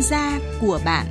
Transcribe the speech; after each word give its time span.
chuyên 0.00 0.08
gia 0.08 0.38
của 0.60 0.80
bạn. 0.84 1.06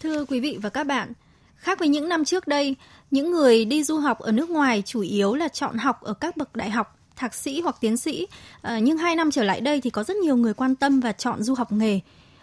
Thưa 0.00 0.24
quý 0.24 0.40
vị 0.40 0.58
và 0.62 0.68
các 0.68 0.86
bạn, 0.86 1.12
khác 1.56 1.78
với 1.78 1.88
những 1.88 2.08
năm 2.08 2.24
trước 2.24 2.46
đây, 2.46 2.76
những 3.10 3.30
người 3.32 3.64
đi 3.64 3.84
du 3.84 3.98
học 3.98 4.18
ở 4.18 4.32
nước 4.32 4.50
ngoài 4.50 4.82
chủ 4.86 5.00
yếu 5.00 5.34
là 5.34 5.48
chọn 5.48 5.78
học 5.78 6.02
ở 6.02 6.14
các 6.14 6.36
bậc 6.36 6.56
đại 6.56 6.70
học, 6.70 6.98
thạc 7.22 7.34
sĩ 7.34 7.60
hoặc 7.60 7.76
tiến 7.80 7.96
sĩ. 7.96 8.26
À, 8.62 8.78
nhưng 8.78 8.98
hai 8.98 9.16
năm 9.16 9.30
trở 9.30 9.42
lại 9.44 9.60
đây 9.60 9.80
thì 9.80 9.90
có 9.90 10.04
rất 10.04 10.16
nhiều 10.16 10.36
người 10.36 10.54
quan 10.54 10.74
tâm 10.74 11.00
và 11.00 11.12
chọn 11.12 11.42
du 11.42 11.54
học 11.54 11.72
nghề. 11.72 12.00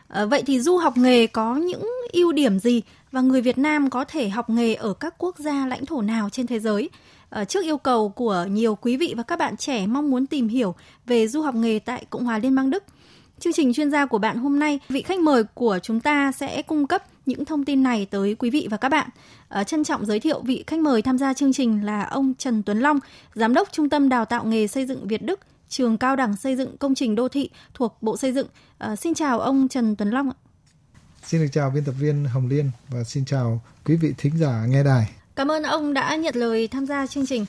À, 0.08 0.26
vậy 0.26 0.44
thì 0.46 0.60
du 0.60 0.78
học 0.78 0.98
nghề 0.98 1.28
có 1.28 1.56
những 1.56 1.88
ưu 2.14 2.32
điểm 2.32 2.60
gì 2.60 2.82
và 3.12 3.22
người 3.22 3.42
Việt 3.42 3.58
Nam 3.58 3.90
có 3.90 4.06
thể 4.06 4.30
học 4.30 4.50
nghề 4.50 4.74
ở 4.74 4.94
các 4.94 5.16
quốc 5.18 5.40
gia 5.40 5.68
lãnh 5.68 5.86
thổ 5.86 6.02
nào 6.02 6.30
trên 6.30 6.48
thế 6.48 6.60
giới? 6.60 6.90
À, 7.30 7.46
trước 7.46 7.64
yêu 7.64 7.78
cầu 7.78 8.10
của 8.10 8.46
nhiều 8.50 8.76
quý 8.76 8.98
vị 8.98 9.14
và 9.18 9.24
các 9.24 9.40
bạn 9.40 9.58
trẻ 9.58 9.88
mong 9.88 10.12
muốn 10.12 10.28
tìm 10.28 10.48
hiểu 10.48 10.76
về 11.06 11.28
du 11.28 11.42
học 11.42 11.56
nghề 11.56 11.80
tại 11.80 12.06
Cộng 12.10 12.26
hòa 12.26 12.38
Liên 12.38 12.56
bang 12.56 12.70
Đức– 12.70 12.84
Chương 13.40 13.54
trình 13.54 13.74
chuyên 13.74 13.92
gia 13.92 14.06
của 14.06 14.18
bạn 14.18 14.38
hôm 14.38 14.60
nay, 14.60 14.80
vị 14.90 15.02
khách 15.02 15.20
mời 15.20 15.44
của 15.44 15.80
chúng 15.84 16.00
ta 16.00 16.32
sẽ 16.32 16.62
cung 16.62 16.88
cấp 16.88 17.04
những 17.30 17.46
thông 17.46 17.66
tin 17.66 17.84
này 17.84 18.06
tới 18.06 18.36
quý 18.40 18.50
vị 18.50 18.68
và 18.72 18.78
các 18.78 18.90
bạn. 18.90 19.10
À, 19.50 19.64
trân 19.64 19.84
trọng 19.84 20.06
giới 20.06 20.20
thiệu 20.20 20.42
vị 20.42 20.64
khách 20.68 20.80
mời 20.80 21.02
tham 21.02 21.18
gia 21.18 21.34
chương 21.34 21.54
trình 21.54 21.86
là 21.86 22.04
ông 22.04 22.34
Trần 22.38 22.64
Tuấn 22.64 22.80
Long, 22.80 23.00
Giám 23.36 23.54
đốc 23.54 23.68
Trung 23.72 23.90
tâm 23.90 24.10
Đào 24.10 24.26
tạo 24.26 24.46
nghề 24.46 24.68
xây 24.68 24.86
dựng 24.86 25.08
Việt 25.08 25.22
Đức, 25.22 25.40
Trường 25.70 25.98
Cao 25.98 26.16
đẳng 26.16 26.36
Xây 26.36 26.56
dựng 26.56 26.78
Công 26.78 26.96
trình 26.96 27.16
Đô 27.16 27.28
thị 27.28 27.50
thuộc 27.74 27.98
Bộ 28.02 28.18
Xây 28.18 28.34
dựng. 28.34 28.48
À, 28.78 28.96
xin 28.96 29.14
chào 29.14 29.40
ông 29.40 29.68
Trần 29.68 29.96
Tuấn 29.96 30.10
Long. 30.10 30.32
Xin 31.24 31.42
được 31.42 31.48
chào 31.52 31.70
biên 31.70 31.84
tập 31.84 31.96
viên 32.00 32.26
Hồng 32.26 32.48
Liên 32.48 32.72
và 32.90 33.04
xin 33.04 33.26
chào 33.26 33.62
quý 33.86 33.96
vị 33.96 34.14
thính 34.18 34.38
giả 34.38 34.66
nghe 34.68 34.84
đài. 34.84 35.12
Cảm 35.36 35.52
ơn 35.52 35.64
ông 35.64 35.94
đã 35.94 36.16
nhận 36.16 36.36
lời 36.36 36.68
tham 36.68 36.86
gia 36.86 37.08
chương 37.08 37.26
trình. 37.26 37.46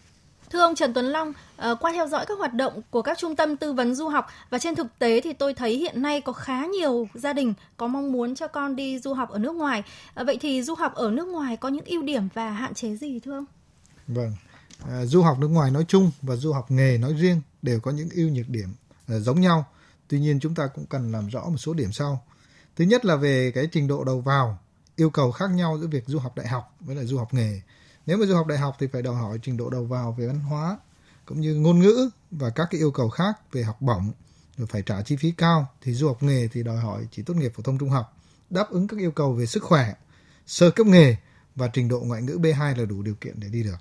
Thưa 0.50 0.60
ông 0.60 0.74
Trần 0.74 0.94
Tuấn 0.94 1.06
Long, 1.06 1.32
ờ, 1.56 1.74
qua 1.74 1.92
theo 1.92 2.08
dõi 2.08 2.26
các 2.28 2.38
hoạt 2.38 2.54
động 2.54 2.82
của 2.90 3.02
các 3.02 3.18
trung 3.18 3.36
tâm 3.36 3.56
tư 3.56 3.72
vấn 3.72 3.94
du 3.94 4.08
học 4.08 4.26
và 4.50 4.58
trên 4.58 4.74
thực 4.74 4.98
tế 4.98 5.20
thì 5.20 5.32
tôi 5.32 5.54
thấy 5.54 5.76
hiện 5.76 6.02
nay 6.02 6.20
có 6.20 6.32
khá 6.32 6.66
nhiều 6.66 7.08
gia 7.14 7.32
đình 7.32 7.54
có 7.76 7.86
mong 7.86 8.12
muốn 8.12 8.34
cho 8.34 8.48
con 8.48 8.76
đi 8.76 8.98
du 8.98 9.14
học 9.14 9.30
ở 9.30 9.38
nước 9.38 9.54
ngoài. 9.54 9.82
Ờ, 10.14 10.24
vậy 10.24 10.38
thì 10.40 10.62
du 10.62 10.74
học 10.74 10.94
ở 10.94 11.10
nước 11.10 11.28
ngoài 11.28 11.56
có 11.56 11.68
những 11.68 11.84
ưu 11.84 12.02
điểm 12.02 12.28
và 12.34 12.50
hạn 12.50 12.74
chế 12.74 12.96
gì 12.96 13.20
thưa 13.20 13.32
ông? 13.32 13.44
Vâng, 14.06 14.32
à, 14.88 15.04
du 15.04 15.22
học 15.22 15.38
nước 15.38 15.48
ngoài 15.48 15.70
nói 15.70 15.84
chung 15.88 16.10
và 16.22 16.36
du 16.36 16.52
học 16.52 16.70
nghề 16.70 16.98
nói 16.98 17.14
riêng 17.14 17.40
đều 17.62 17.80
có 17.80 17.90
những 17.90 18.08
ưu 18.14 18.28
nhược 18.28 18.48
điểm 18.48 18.68
à, 19.08 19.18
giống 19.18 19.40
nhau. 19.40 19.66
Tuy 20.08 20.20
nhiên 20.20 20.40
chúng 20.40 20.54
ta 20.54 20.66
cũng 20.74 20.86
cần 20.86 21.12
làm 21.12 21.28
rõ 21.28 21.44
một 21.44 21.58
số 21.58 21.74
điểm 21.74 21.92
sau. 21.92 22.24
Thứ 22.76 22.84
nhất 22.84 23.04
là 23.04 23.16
về 23.16 23.52
cái 23.54 23.68
trình 23.72 23.88
độ 23.88 24.04
đầu 24.04 24.20
vào, 24.20 24.58
yêu 24.96 25.10
cầu 25.10 25.32
khác 25.32 25.50
nhau 25.50 25.78
giữa 25.80 25.86
việc 25.86 26.04
du 26.06 26.18
học 26.18 26.36
đại 26.36 26.48
học 26.48 26.74
với 26.80 26.96
lại 26.96 27.06
du 27.06 27.18
học 27.18 27.34
nghề 27.34 27.60
nếu 28.10 28.18
mà 28.18 28.26
du 28.26 28.34
học 28.34 28.46
đại 28.46 28.58
học 28.58 28.76
thì 28.80 28.86
phải 28.92 29.02
đòi 29.02 29.14
hỏi 29.14 29.38
trình 29.42 29.56
độ 29.56 29.70
đầu 29.70 29.84
vào 29.84 30.12
về 30.12 30.26
văn 30.26 30.40
hóa, 30.40 30.78
cũng 31.24 31.40
như 31.40 31.54
ngôn 31.54 31.78
ngữ 31.78 32.10
và 32.30 32.50
các 32.50 32.68
cái 32.70 32.80
yêu 32.80 32.90
cầu 32.90 33.08
khác 33.08 33.52
về 33.52 33.62
học 33.62 33.76
bổng, 33.80 34.12
rồi 34.56 34.66
phải 34.66 34.82
trả 34.86 35.02
chi 35.02 35.16
phí 35.16 35.30
cao 35.30 35.68
thì 35.82 35.92
du 35.92 36.08
học 36.08 36.22
nghề 36.22 36.48
thì 36.48 36.62
đòi 36.62 36.76
hỏi 36.76 37.06
chỉ 37.10 37.22
tốt 37.22 37.34
nghiệp 37.34 37.52
phổ 37.56 37.62
thông 37.62 37.78
trung 37.78 37.90
học, 37.90 38.16
đáp 38.50 38.70
ứng 38.70 38.88
các 38.88 38.98
yêu 38.98 39.10
cầu 39.10 39.32
về 39.32 39.46
sức 39.46 39.62
khỏe, 39.62 39.94
sơ 40.46 40.70
cấp 40.70 40.86
nghề 40.86 41.16
và 41.56 41.68
trình 41.72 41.88
độ 41.88 42.00
ngoại 42.00 42.22
ngữ 42.22 42.38
B2 42.42 42.78
là 42.78 42.84
đủ 42.84 43.02
điều 43.02 43.14
kiện 43.14 43.40
để 43.40 43.48
đi 43.48 43.62
được. 43.62 43.76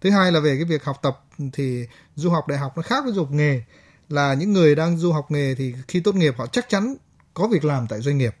Thứ 0.00 0.10
hai 0.10 0.32
là 0.32 0.40
về 0.40 0.56
cái 0.56 0.64
việc 0.64 0.84
học 0.84 0.96
tập 1.02 1.24
thì 1.52 1.86
du 2.16 2.30
học 2.30 2.48
đại 2.48 2.58
học 2.58 2.76
nó 2.76 2.82
khác 2.82 3.04
với 3.04 3.12
du 3.12 3.22
học 3.22 3.32
nghề, 3.32 3.62
là 4.08 4.34
những 4.34 4.52
người 4.52 4.74
đang 4.74 4.98
du 4.98 5.12
học 5.12 5.30
nghề 5.30 5.54
thì 5.54 5.74
khi 5.88 6.00
tốt 6.00 6.14
nghiệp 6.14 6.34
họ 6.38 6.46
chắc 6.46 6.68
chắn 6.68 6.94
có 7.34 7.48
việc 7.48 7.64
làm 7.64 7.86
tại 7.88 8.00
doanh 8.00 8.18
nghiệp 8.18 8.36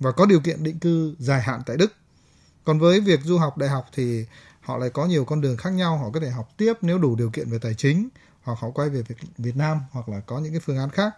và 0.00 0.12
có 0.12 0.26
điều 0.26 0.40
kiện 0.40 0.62
định 0.64 0.78
cư 0.78 1.14
dài 1.18 1.42
hạn 1.42 1.62
tại 1.66 1.76
Đức. 1.76 1.92
Còn 2.64 2.78
với 2.78 3.00
việc 3.00 3.20
du 3.24 3.38
học 3.38 3.58
đại 3.58 3.68
học 3.68 3.86
thì 3.92 4.26
họ 4.62 4.78
lại 4.78 4.90
có 4.90 5.06
nhiều 5.06 5.24
con 5.24 5.40
đường 5.40 5.56
khác 5.56 5.70
nhau 5.70 5.98
họ 5.98 6.10
có 6.10 6.20
thể 6.20 6.30
học 6.30 6.48
tiếp 6.56 6.72
nếu 6.82 6.98
đủ 6.98 7.16
điều 7.16 7.30
kiện 7.30 7.50
về 7.50 7.58
tài 7.58 7.74
chính 7.74 8.08
hoặc 8.42 8.58
họ 8.58 8.70
quay 8.70 8.88
về 8.88 9.02
Việt 9.38 9.56
Nam 9.56 9.78
hoặc 9.90 10.08
là 10.08 10.20
có 10.20 10.38
những 10.38 10.52
cái 10.52 10.60
phương 10.60 10.78
án 10.78 10.90
khác. 10.90 11.14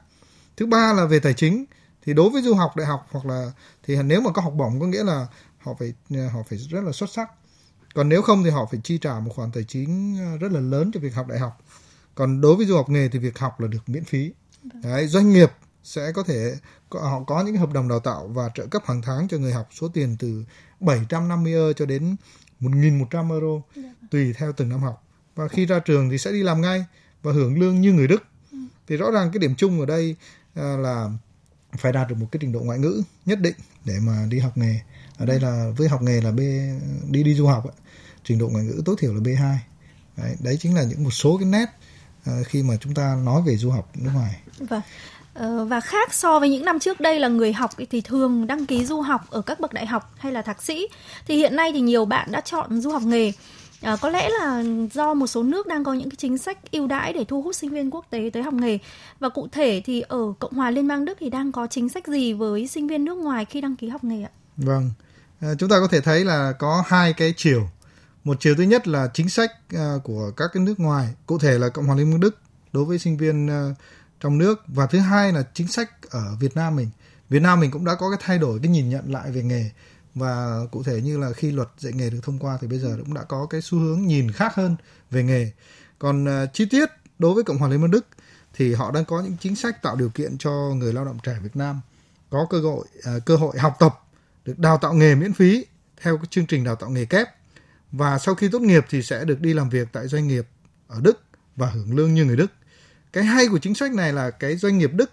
Thứ 0.56 0.66
ba 0.66 0.93
là 0.93 1.05
về 1.05 1.21
tài 1.21 1.34
chính 1.34 1.65
thì 2.06 2.15
đối 2.15 2.31
với 2.31 2.43
du 2.43 2.54
học 2.54 2.77
đại 2.77 2.87
học 2.87 3.06
hoặc 3.10 3.27
là 3.27 3.53
thì 3.83 4.03
nếu 4.03 4.21
mà 4.21 4.33
có 4.33 4.43
học 4.43 4.53
bổng 4.56 4.81
có 4.81 4.87
nghĩa 4.87 5.04
là 5.04 5.27
họ 5.59 5.75
phải 5.78 5.94
họ 6.33 6.43
phải 6.49 6.59
rất 6.59 6.81
là 6.84 6.93
xuất 6.93 7.10
sắc. 7.10 7.31
Còn 7.94 8.09
nếu 8.09 8.22
không 8.22 8.44
thì 8.44 8.50
họ 8.50 8.69
phải 8.71 8.81
chi 8.84 8.99
trả 8.99 9.21
một 9.21 9.33
khoản 9.37 9.53
tài 9.53 9.65
chính 9.65 10.16
rất 10.41 10.53
là 10.53 10.60
lớn 10.60 10.91
cho 10.94 11.00
việc 11.00 11.15
học 11.15 11.27
đại 11.28 11.38
học. 11.38 11.62
Còn 12.15 12.41
đối 12.41 12.56
với 12.56 12.66
du 12.66 12.77
học 12.77 12.88
nghề 12.88 13.09
thì 13.09 13.19
việc 13.19 13.38
học 13.38 13.60
là 13.60 13.69
được 13.69 13.88
miễn 13.88 14.04
phí. 14.04 14.33
Đấy, 14.83 15.06
doanh 15.06 15.33
nghiệp 15.33 15.53
sẽ 15.84 16.12
có 16.12 16.22
thể 16.22 16.56
họ 16.91 17.25
có 17.27 17.43
những 17.43 17.56
hợp 17.56 17.72
đồng 17.72 17.88
đào 17.88 18.00
tạo 18.00 18.27
và 18.27 18.50
trợ 18.54 18.66
cấp 18.66 18.83
hàng 18.87 19.03
tháng 19.03 19.28
cho 19.28 19.38
người 19.38 19.53
học 19.53 19.69
số 19.72 19.88
tiền 19.88 20.16
từ 20.19 20.44
750 20.81 21.53
euro 21.53 21.72
cho 21.72 21.87
đến 21.87 22.16
1.100 22.60 23.31
euro 23.32 23.62
tùy 24.10 24.32
theo 24.32 24.53
từng 24.53 24.69
năm 24.69 24.81
học 24.81 25.04
và 25.34 25.48
khi 25.48 25.66
ra 25.66 25.78
trường 25.78 26.10
thì 26.10 26.19
sẽ 26.19 26.32
đi 26.32 26.42
làm 26.42 26.60
ngay 26.60 26.84
và 27.22 27.32
hưởng 27.32 27.59
lương 27.59 27.81
như 27.81 27.92
người 27.92 28.09
Đức 28.09 28.25
ừ. 28.53 28.59
thì 28.88 28.97
rõ 28.97 29.10
ràng 29.10 29.31
cái 29.32 29.38
điểm 29.38 29.54
chung 29.54 29.81
ở 29.81 29.87
đây 29.87 30.16
à, 30.54 30.76
là 30.76 31.10
phải 31.78 31.92
đạt 31.92 32.09
được 32.09 32.15
một 32.19 32.26
cái 32.32 32.38
trình 32.41 32.53
độ 32.53 32.60
ngoại 32.60 32.78
ngữ 32.78 33.03
nhất 33.26 33.41
định 33.41 33.54
để 33.84 33.94
mà 34.03 34.26
đi 34.31 34.38
học 34.38 34.59
nghề 34.59 34.81
ở 35.16 35.26
đây 35.26 35.41
là 35.41 35.70
với 35.76 35.88
học 35.88 36.03
nghề 36.03 36.20
là 36.20 36.31
B 36.31 36.38
đi 37.10 37.22
đi 37.22 37.34
du 37.34 37.47
học 37.47 37.65
trình 38.25 38.38
độ 38.38 38.48
ngoại 38.48 38.65
ngữ 38.65 38.82
tối 38.84 38.97
thiểu 38.98 39.15
là 39.15 39.21
B2 39.21 39.56
đấy, 40.16 40.36
đấy 40.41 40.56
chính 40.60 40.75
là 40.75 40.82
những 40.82 41.04
một 41.04 41.10
số 41.10 41.36
cái 41.36 41.47
nét 41.47 41.66
uh, 42.31 42.47
khi 42.47 42.62
mà 42.62 42.76
chúng 42.76 42.94
ta 42.94 43.16
nói 43.25 43.42
về 43.42 43.56
du 43.56 43.71
học 43.71 43.91
nước 43.94 44.10
ngoài. 44.15 44.41
Vâng. 44.59 44.82
Ờ, 45.34 45.65
và 45.65 45.81
khác 45.81 46.15
so 46.15 46.41
với 46.41 46.49
những 46.49 46.65
năm 46.65 46.78
trước 46.78 47.00
đây 47.00 47.21
là 47.21 47.28
người 47.28 47.53
học 47.53 47.71
thì 47.91 48.00
thường 48.00 48.47
đăng 48.47 48.67
ký 48.67 48.84
du 48.84 49.00
học 49.00 49.21
ở 49.31 49.43
các 49.43 49.61
bậc 49.61 49.72
đại 49.72 49.87
học 49.87 50.12
hay 50.17 50.33
là 50.33 50.43
thạc 50.43 50.62
sĩ. 50.62 50.89
Thì 51.27 51.37
hiện 51.37 51.56
nay 51.56 51.72
thì 51.72 51.81
nhiều 51.81 52.05
bạn 52.05 52.33
đã 52.33 52.41
chọn 52.41 52.81
du 52.81 52.91
học 52.91 53.03
nghề. 53.03 53.33
À, 53.83 53.97
có 54.00 54.09
lẽ 54.09 54.28
là 54.28 54.65
do 54.93 55.15
một 55.15 55.27
số 55.27 55.43
nước 55.43 55.67
đang 55.67 55.84
có 55.84 55.93
những 55.93 56.11
cái 56.11 56.17
chính 56.17 56.39
sách 56.39 56.59
ưu 56.72 56.87
đãi 56.87 57.12
để 57.12 57.25
thu 57.25 57.43
hút 57.43 57.55
sinh 57.55 57.71
viên 57.71 57.91
quốc 57.91 58.06
tế 58.11 58.31
tới 58.33 58.43
học 58.43 58.55
nghề. 58.55 58.78
Và 59.21 59.28
cụ 59.28 59.49
thể 59.53 59.83
thì 59.84 60.00
ở 60.00 60.19
Cộng 60.39 60.53
hòa 60.53 60.71
Liên 60.71 60.89
bang 60.89 61.05
Đức 61.05 61.19
thì 61.21 61.31
đang 61.31 61.53
có 61.53 61.66
chính 61.66 61.89
sách 61.89 62.06
gì 62.06 62.33
với 62.33 62.66
sinh 62.66 62.87
viên 62.87 63.05
nước 63.05 63.15
ngoài 63.15 63.45
khi 63.45 63.61
đăng 63.61 63.77
ký 63.77 63.89
học 63.89 64.05
nghề 64.05 64.22
ạ? 64.22 64.31
Vâng, 64.56 64.91
à, 65.41 65.49
chúng 65.59 65.69
ta 65.69 65.77
có 65.81 65.89
thể 65.91 66.01
thấy 66.01 66.25
là 66.25 66.53
có 66.59 66.84
hai 66.87 67.12
cái 67.12 67.34
chiều. 67.37 67.69
Một 68.25 68.37
chiều 68.41 68.55
thứ 68.55 68.62
nhất 68.62 68.89
là 68.89 69.09
chính 69.15 69.28
sách 69.28 69.51
à, 69.75 69.95
của 70.05 70.31
các 70.37 70.51
cái 70.53 70.62
nước 70.62 70.81
ngoài, 70.81 71.09
cụ 71.27 71.39
thể 71.39 71.59
là 71.59 71.69
Cộng 71.69 71.87
hòa 71.87 71.97
Liên 71.97 72.11
bang 72.11 72.21
Đức 72.21 72.39
đối 72.72 72.84
với 72.84 72.99
sinh 72.99 73.16
viên 73.16 73.51
à, 73.51 73.75
trong 74.24 74.38
nước. 74.38 74.62
Và 74.66 74.86
thứ 74.86 74.98
hai 74.98 75.32
là 75.32 75.42
chính 75.54 75.68
sách 75.68 75.90
ở 76.10 76.36
Việt 76.40 76.56
Nam 76.56 76.76
mình. 76.76 76.90
Việt 77.28 77.42
Nam 77.42 77.60
mình 77.60 77.70
cũng 77.70 77.84
đã 77.84 77.94
có 77.94 78.10
cái 78.10 78.18
thay 78.22 78.38
đổi 78.38 78.58
cái 78.62 78.70
nhìn 78.70 78.88
nhận 78.88 79.12
lại 79.12 79.30
về 79.30 79.42
nghề. 79.42 79.70
Và 80.14 80.60
cụ 80.70 80.82
thể 80.82 81.00
như 81.00 81.18
là 81.18 81.32
khi 81.32 81.52
luật 81.52 81.68
dạy 81.78 81.92
nghề 81.92 82.10
được 82.10 82.20
thông 82.22 82.38
qua 82.38 82.58
thì 82.60 82.66
bây 82.66 82.78
giờ 82.78 82.96
cũng 82.98 83.14
đã 83.14 83.22
có 83.22 83.46
cái 83.46 83.60
xu 83.60 83.78
hướng 83.78 84.06
nhìn 84.06 84.32
khác 84.32 84.54
hơn 84.54 84.76
về 85.10 85.22
nghề. 85.22 85.52
Còn 85.98 86.24
uh, 86.24 86.52
chi 86.52 86.66
tiết 86.70 86.88
đối 87.18 87.34
với 87.34 87.44
cộng 87.44 87.58
hòa 87.58 87.68
liên 87.68 87.80
bang 87.80 87.90
đức 87.90 88.06
thì 88.54 88.74
họ 88.74 88.90
đang 88.90 89.04
có 89.04 89.20
những 89.20 89.36
chính 89.40 89.56
sách 89.56 89.82
tạo 89.82 89.96
điều 89.96 90.08
kiện 90.08 90.38
cho 90.38 90.50
người 90.50 90.92
lao 90.92 91.04
động 91.04 91.18
trẻ 91.22 91.38
việt 91.42 91.56
nam 91.56 91.80
có 92.30 92.46
cơ 92.50 92.60
hội 92.60 92.86
uh, 93.16 93.24
cơ 93.24 93.36
hội 93.36 93.58
học 93.58 93.76
tập 93.78 94.00
được 94.44 94.58
đào 94.58 94.78
tạo 94.78 94.94
nghề 94.94 95.14
miễn 95.14 95.32
phí 95.32 95.66
theo 96.02 96.16
cái 96.16 96.26
chương 96.30 96.46
trình 96.46 96.64
đào 96.64 96.76
tạo 96.76 96.91
nghề 96.91 97.04
kép. 97.04 97.28
Và 97.92 98.18
sau 98.18 98.34
khi 98.34 98.48
tốt 98.48 98.62
nghiệp 98.62 98.84
thì 98.91 99.02
sẽ 99.02 99.24
được 99.24 99.41
đi 99.41 99.54
làm 99.54 99.68
việc 99.68 99.88
tại 99.92 100.08
doanh 100.08 100.28
nghiệp 100.28 100.46
ở 100.88 101.00
đức 101.00 101.22
và 101.56 101.70
hưởng 101.70 101.96
lương 101.96 102.14
như 102.14 102.24
người 102.24 102.36
đức 102.36 102.52
cái 103.14 103.25
hay 103.25 103.48
của 103.48 103.58
chính 103.58 103.75
sách 103.75 103.92
này 103.92 104.12
là 104.12 104.30
cái 104.30 104.56
doanh 104.56 104.78
nghiệp 104.78 104.91
đức 104.94 105.10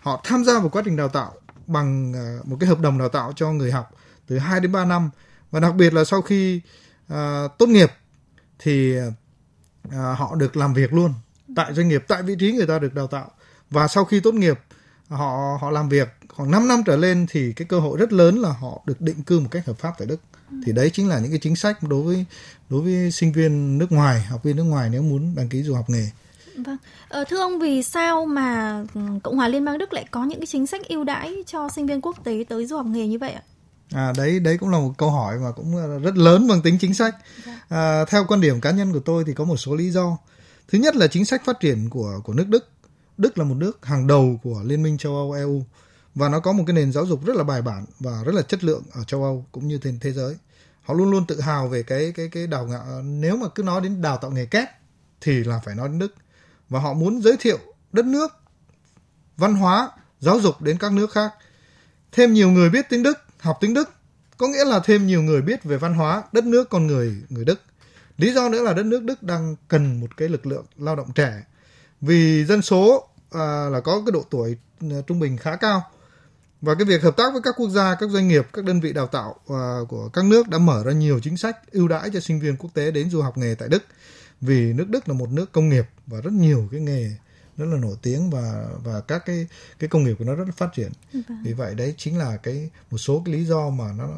họ 0.00 0.20
tham 0.24 0.44
gia 0.44 0.58
vào 0.58 0.68
quá 0.68 0.82
trình 0.84 0.96
đào 0.96 1.08
tạo 1.08 1.32
bằng 1.66 2.12
à, 2.14 2.38
một 2.44 2.56
cái 2.60 2.68
hợp 2.68 2.80
đồng 2.80 2.98
đào 2.98 3.08
tạo 3.08 3.32
cho 3.36 3.52
người 3.52 3.72
học 3.72 3.90
từ 4.26 4.38
2 4.38 4.60
đến 4.60 4.72
3 4.72 4.84
năm 4.84 5.10
và 5.50 5.60
đặc 5.60 5.74
biệt 5.74 5.94
là 5.94 6.04
sau 6.04 6.22
khi 6.22 6.60
uh, 7.12 7.16
tốt 7.58 7.68
nghiệp 7.68 7.92
thì 8.58 8.98
uh, 9.00 9.92
họ 9.92 10.34
được 10.34 10.56
làm 10.56 10.74
việc 10.74 10.92
luôn 10.92 11.14
tại 11.56 11.74
doanh 11.74 11.88
nghiệp 11.88 12.04
tại 12.08 12.22
vị 12.22 12.36
trí 12.38 12.52
người 12.52 12.66
ta 12.66 12.78
được 12.78 12.94
đào 12.94 13.06
tạo 13.06 13.30
và 13.70 13.88
sau 13.88 14.04
khi 14.04 14.20
tốt 14.20 14.34
nghiệp 14.34 14.60
họ 15.08 15.58
họ 15.60 15.70
làm 15.70 15.88
việc 15.88 16.08
khoảng 16.28 16.50
5 16.50 16.68
năm 16.68 16.82
trở 16.86 16.96
lên 16.96 17.26
thì 17.30 17.52
cái 17.52 17.66
cơ 17.68 17.80
hội 17.80 17.98
rất 17.98 18.12
lớn 18.12 18.38
là 18.38 18.52
họ 18.52 18.82
được 18.86 19.00
định 19.00 19.22
cư 19.22 19.40
một 19.40 19.48
cách 19.50 19.66
hợp 19.66 19.78
pháp 19.78 19.94
tại 19.98 20.06
Đức. 20.06 20.20
Thì 20.66 20.72
đấy 20.72 20.90
chính 20.90 21.08
là 21.08 21.18
những 21.18 21.30
cái 21.30 21.38
chính 21.42 21.56
sách 21.56 21.82
đối 21.82 22.02
với 22.02 22.24
đối 22.70 22.80
với 22.80 23.10
sinh 23.10 23.32
viên 23.32 23.78
nước 23.78 23.92
ngoài, 23.92 24.22
học 24.22 24.42
viên 24.42 24.56
nước 24.56 24.62
ngoài 24.62 24.88
nếu 24.90 25.02
muốn 25.02 25.34
đăng 25.34 25.48
ký 25.48 25.62
du 25.62 25.74
học 25.74 25.90
nghề. 25.90 26.10
Vâng. 26.56 26.76
Ờ, 27.08 27.24
thưa 27.24 27.40
ông 27.40 27.58
vì 27.58 27.82
sao 27.82 28.24
mà 28.24 28.78
ừ, 28.94 29.00
Cộng 29.22 29.36
hòa 29.36 29.48
Liên 29.48 29.64
bang 29.64 29.78
Đức 29.78 29.92
lại 29.92 30.04
có 30.10 30.24
những 30.24 30.40
cái 30.40 30.46
chính 30.46 30.66
sách 30.66 30.88
ưu 30.88 31.04
đãi 31.04 31.34
cho 31.46 31.68
sinh 31.68 31.86
viên 31.86 32.00
quốc 32.00 32.24
tế 32.24 32.44
tới 32.48 32.66
du 32.66 32.76
học 32.76 32.86
nghề 32.86 33.06
như 33.06 33.18
vậy 33.18 33.32
ạ? 33.32 33.42
À 33.90 34.12
đấy 34.16 34.40
đấy 34.40 34.58
cũng 34.58 34.68
là 34.68 34.78
một 34.78 34.92
câu 34.98 35.10
hỏi 35.10 35.38
mà 35.38 35.52
cũng 35.52 36.02
rất 36.02 36.16
lớn 36.16 36.48
bằng 36.48 36.62
tính 36.62 36.78
chính 36.80 36.94
sách. 36.94 37.16
Dạ. 37.46 37.60
À, 37.68 38.04
theo 38.04 38.24
quan 38.28 38.40
điểm 38.40 38.60
cá 38.60 38.70
nhân 38.70 38.92
của 38.92 39.00
tôi 39.00 39.24
thì 39.26 39.32
có 39.32 39.44
một 39.44 39.56
số 39.56 39.74
lý 39.74 39.90
do. 39.90 40.18
Thứ 40.68 40.78
nhất 40.78 40.96
là 40.96 41.06
chính 41.06 41.24
sách 41.24 41.44
phát 41.44 41.60
triển 41.60 41.90
của 41.90 42.20
của 42.24 42.32
nước 42.32 42.48
Đức. 42.48 42.68
Đức 43.18 43.38
là 43.38 43.44
một 43.44 43.54
nước 43.54 43.86
hàng 43.86 44.06
đầu 44.06 44.40
của 44.42 44.62
Liên 44.64 44.82
minh 44.82 44.98
châu 44.98 45.16
Âu 45.16 45.32
EU 45.32 45.64
và 46.14 46.28
nó 46.28 46.40
có 46.40 46.52
một 46.52 46.64
cái 46.66 46.74
nền 46.74 46.92
giáo 46.92 47.06
dục 47.06 47.24
rất 47.26 47.36
là 47.36 47.44
bài 47.44 47.62
bản 47.62 47.84
và 48.00 48.22
rất 48.24 48.34
là 48.34 48.42
chất 48.42 48.64
lượng 48.64 48.82
ở 48.92 49.04
châu 49.04 49.22
Âu 49.22 49.46
cũng 49.52 49.68
như 49.68 49.78
trên 49.82 49.98
thế 50.00 50.12
giới. 50.12 50.36
Họ 50.82 50.94
luôn 50.94 51.10
luôn 51.10 51.26
tự 51.26 51.40
hào 51.40 51.68
về 51.68 51.82
cái 51.82 52.12
cái 52.16 52.28
cái 52.28 52.46
đào 52.46 52.68
tạo 52.72 53.02
nếu 53.02 53.36
mà 53.36 53.48
cứ 53.54 53.62
nói 53.62 53.80
đến 53.80 54.02
đào 54.02 54.16
tạo 54.16 54.30
nghề 54.30 54.46
kép 54.46 54.68
thì 55.20 55.44
là 55.44 55.60
phải 55.64 55.74
nói 55.74 55.88
đến 55.88 55.98
Đức 55.98 56.14
và 56.74 56.80
họ 56.80 56.92
muốn 56.94 57.22
giới 57.22 57.36
thiệu 57.36 57.58
đất 57.92 58.04
nước 58.04 58.32
văn 59.36 59.54
hóa 59.54 59.90
giáo 60.20 60.40
dục 60.40 60.62
đến 60.62 60.78
các 60.78 60.92
nước 60.92 61.12
khác. 61.12 61.32
Thêm 62.12 62.32
nhiều 62.32 62.50
người 62.50 62.70
biết 62.70 62.86
tiếng 62.88 63.02
Đức, 63.02 63.18
học 63.40 63.58
tiếng 63.60 63.74
Đức 63.74 63.90
có 64.36 64.46
nghĩa 64.48 64.64
là 64.64 64.80
thêm 64.84 65.06
nhiều 65.06 65.22
người 65.22 65.42
biết 65.42 65.64
về 65.64 65.76
văn 65.76 65.94
hóa 65.94 66.22
đất 66.32 66.44
nước 66.44 66.70
con 66.70 66.86
người 66.86 67.22
người 67.28 67.44
Đức. 67.44 67.60
Lý 68.18 68.32
do 68.32 68.48
nữa 68.48 68.62
là 68.62 68.72
đất 68.72 68.86
nước 68.86 69.02
Đức 69.02 69.22
đang 69.22 69.56
cần 69.68 70.00
một 70.00 70.16
cái 70.16 70.28
lực 70.28 70.46
lượng 70.46 70.64
lao 70.76 70.96
động 70.96 71.12
trẻ 71.14 71.42
vì 72.00 72.44
dân 72.44 72.62
số 72.62 73.08
à, 73.30 73.68
là 73.70 73.80
có 73.80 74.02
cái 74.06 74.12
độ 74.12 74.24
tuổi 74.30 74.56
à, 74.80 74.96
trung 75.06 75.20
bình 75.20 75.36
khá 75.36 75.56
cao 75.56 75.82
và 76.60 76.74
cái 76.74 76.84
việc 76.84 77.02
hợp 77.02 77.16
tác 77.16 77.32
với 77.32 77.42
các 77.42 77.54
quốc 77.56 77.70
gia, 77.70 77.94
các 77.94 78.10
doanh 78.10 78.28
nghiệp, 78.28 78.46
các 78.52 78.64
đơn 78.64 78.80
vị 78.80 78.92
đào 78.92 79.06
tạo 79.06 79.34
à, 79.48 79.78
của 79.88 80.08
các 80.08 80.24
nước 80.24 80.48
đã 80.48 80.58
mở 80.58 80.82
ra 80.84 80.92
nhiều 80.92 81.20
chính 81.22 81.36
sách 81.36 81.72
ưu 81.72 81.88
đãi 81.88 82.10
cho 82.12 82.20
sinh 82.20 82.40
viên 82.40 82.56
quốc 82.56 82.70
tế 82.74 82.90
đến 82.90 83.10
du 83.10 83.22
học 83.22 83.38
nghề 83.38 83.54
tại 83.54 83.68
Đức. 83.68 83.82
Vì 84.46 84.72
nước 84.72 84.88
Đức 84.88 85.08
là 85.08 85.14
một 85.14 85.30
nước 85.30 85.52
công 85.52 85.68
nghiệp 85.68 85.84
và 86.06 86.20
rất 86.20 86.32
nhiều 86.32 86.68
cái 86.70 86.80
nghề 86.80 87.10
rất 87.56 87.66
là 87.66 87.76
nổi 87.76 87.96
tiếng 88.02 88.30
và 88.30 88.66
và 88.84 89.00
các 89.00 89.22
cái 89.26 89.46
cái 89.78 89.88
công 89.88 90.04
nghiệp 90.04 90.14
của 90.18 90.24
nó 90.24 90.34
rất 90.34 90.44
là 90.46 90.52
phát 90.56 90.68
triển. 90.74 90.92
Vâng. 91.12 91.42
Vì 91.44 91.52
vậy 91.52 91.74
đấy 91.74 91.94
chính 91.96 92.18
là 92.18 92.36
cái 92.36 92.70
một 92.90 92.98
số 92.98 93.22
cái 93.24 93.34
lý 93.34 93.44
do 93.44 93.70
mà 93.70 93.92
nó 93.92 94.08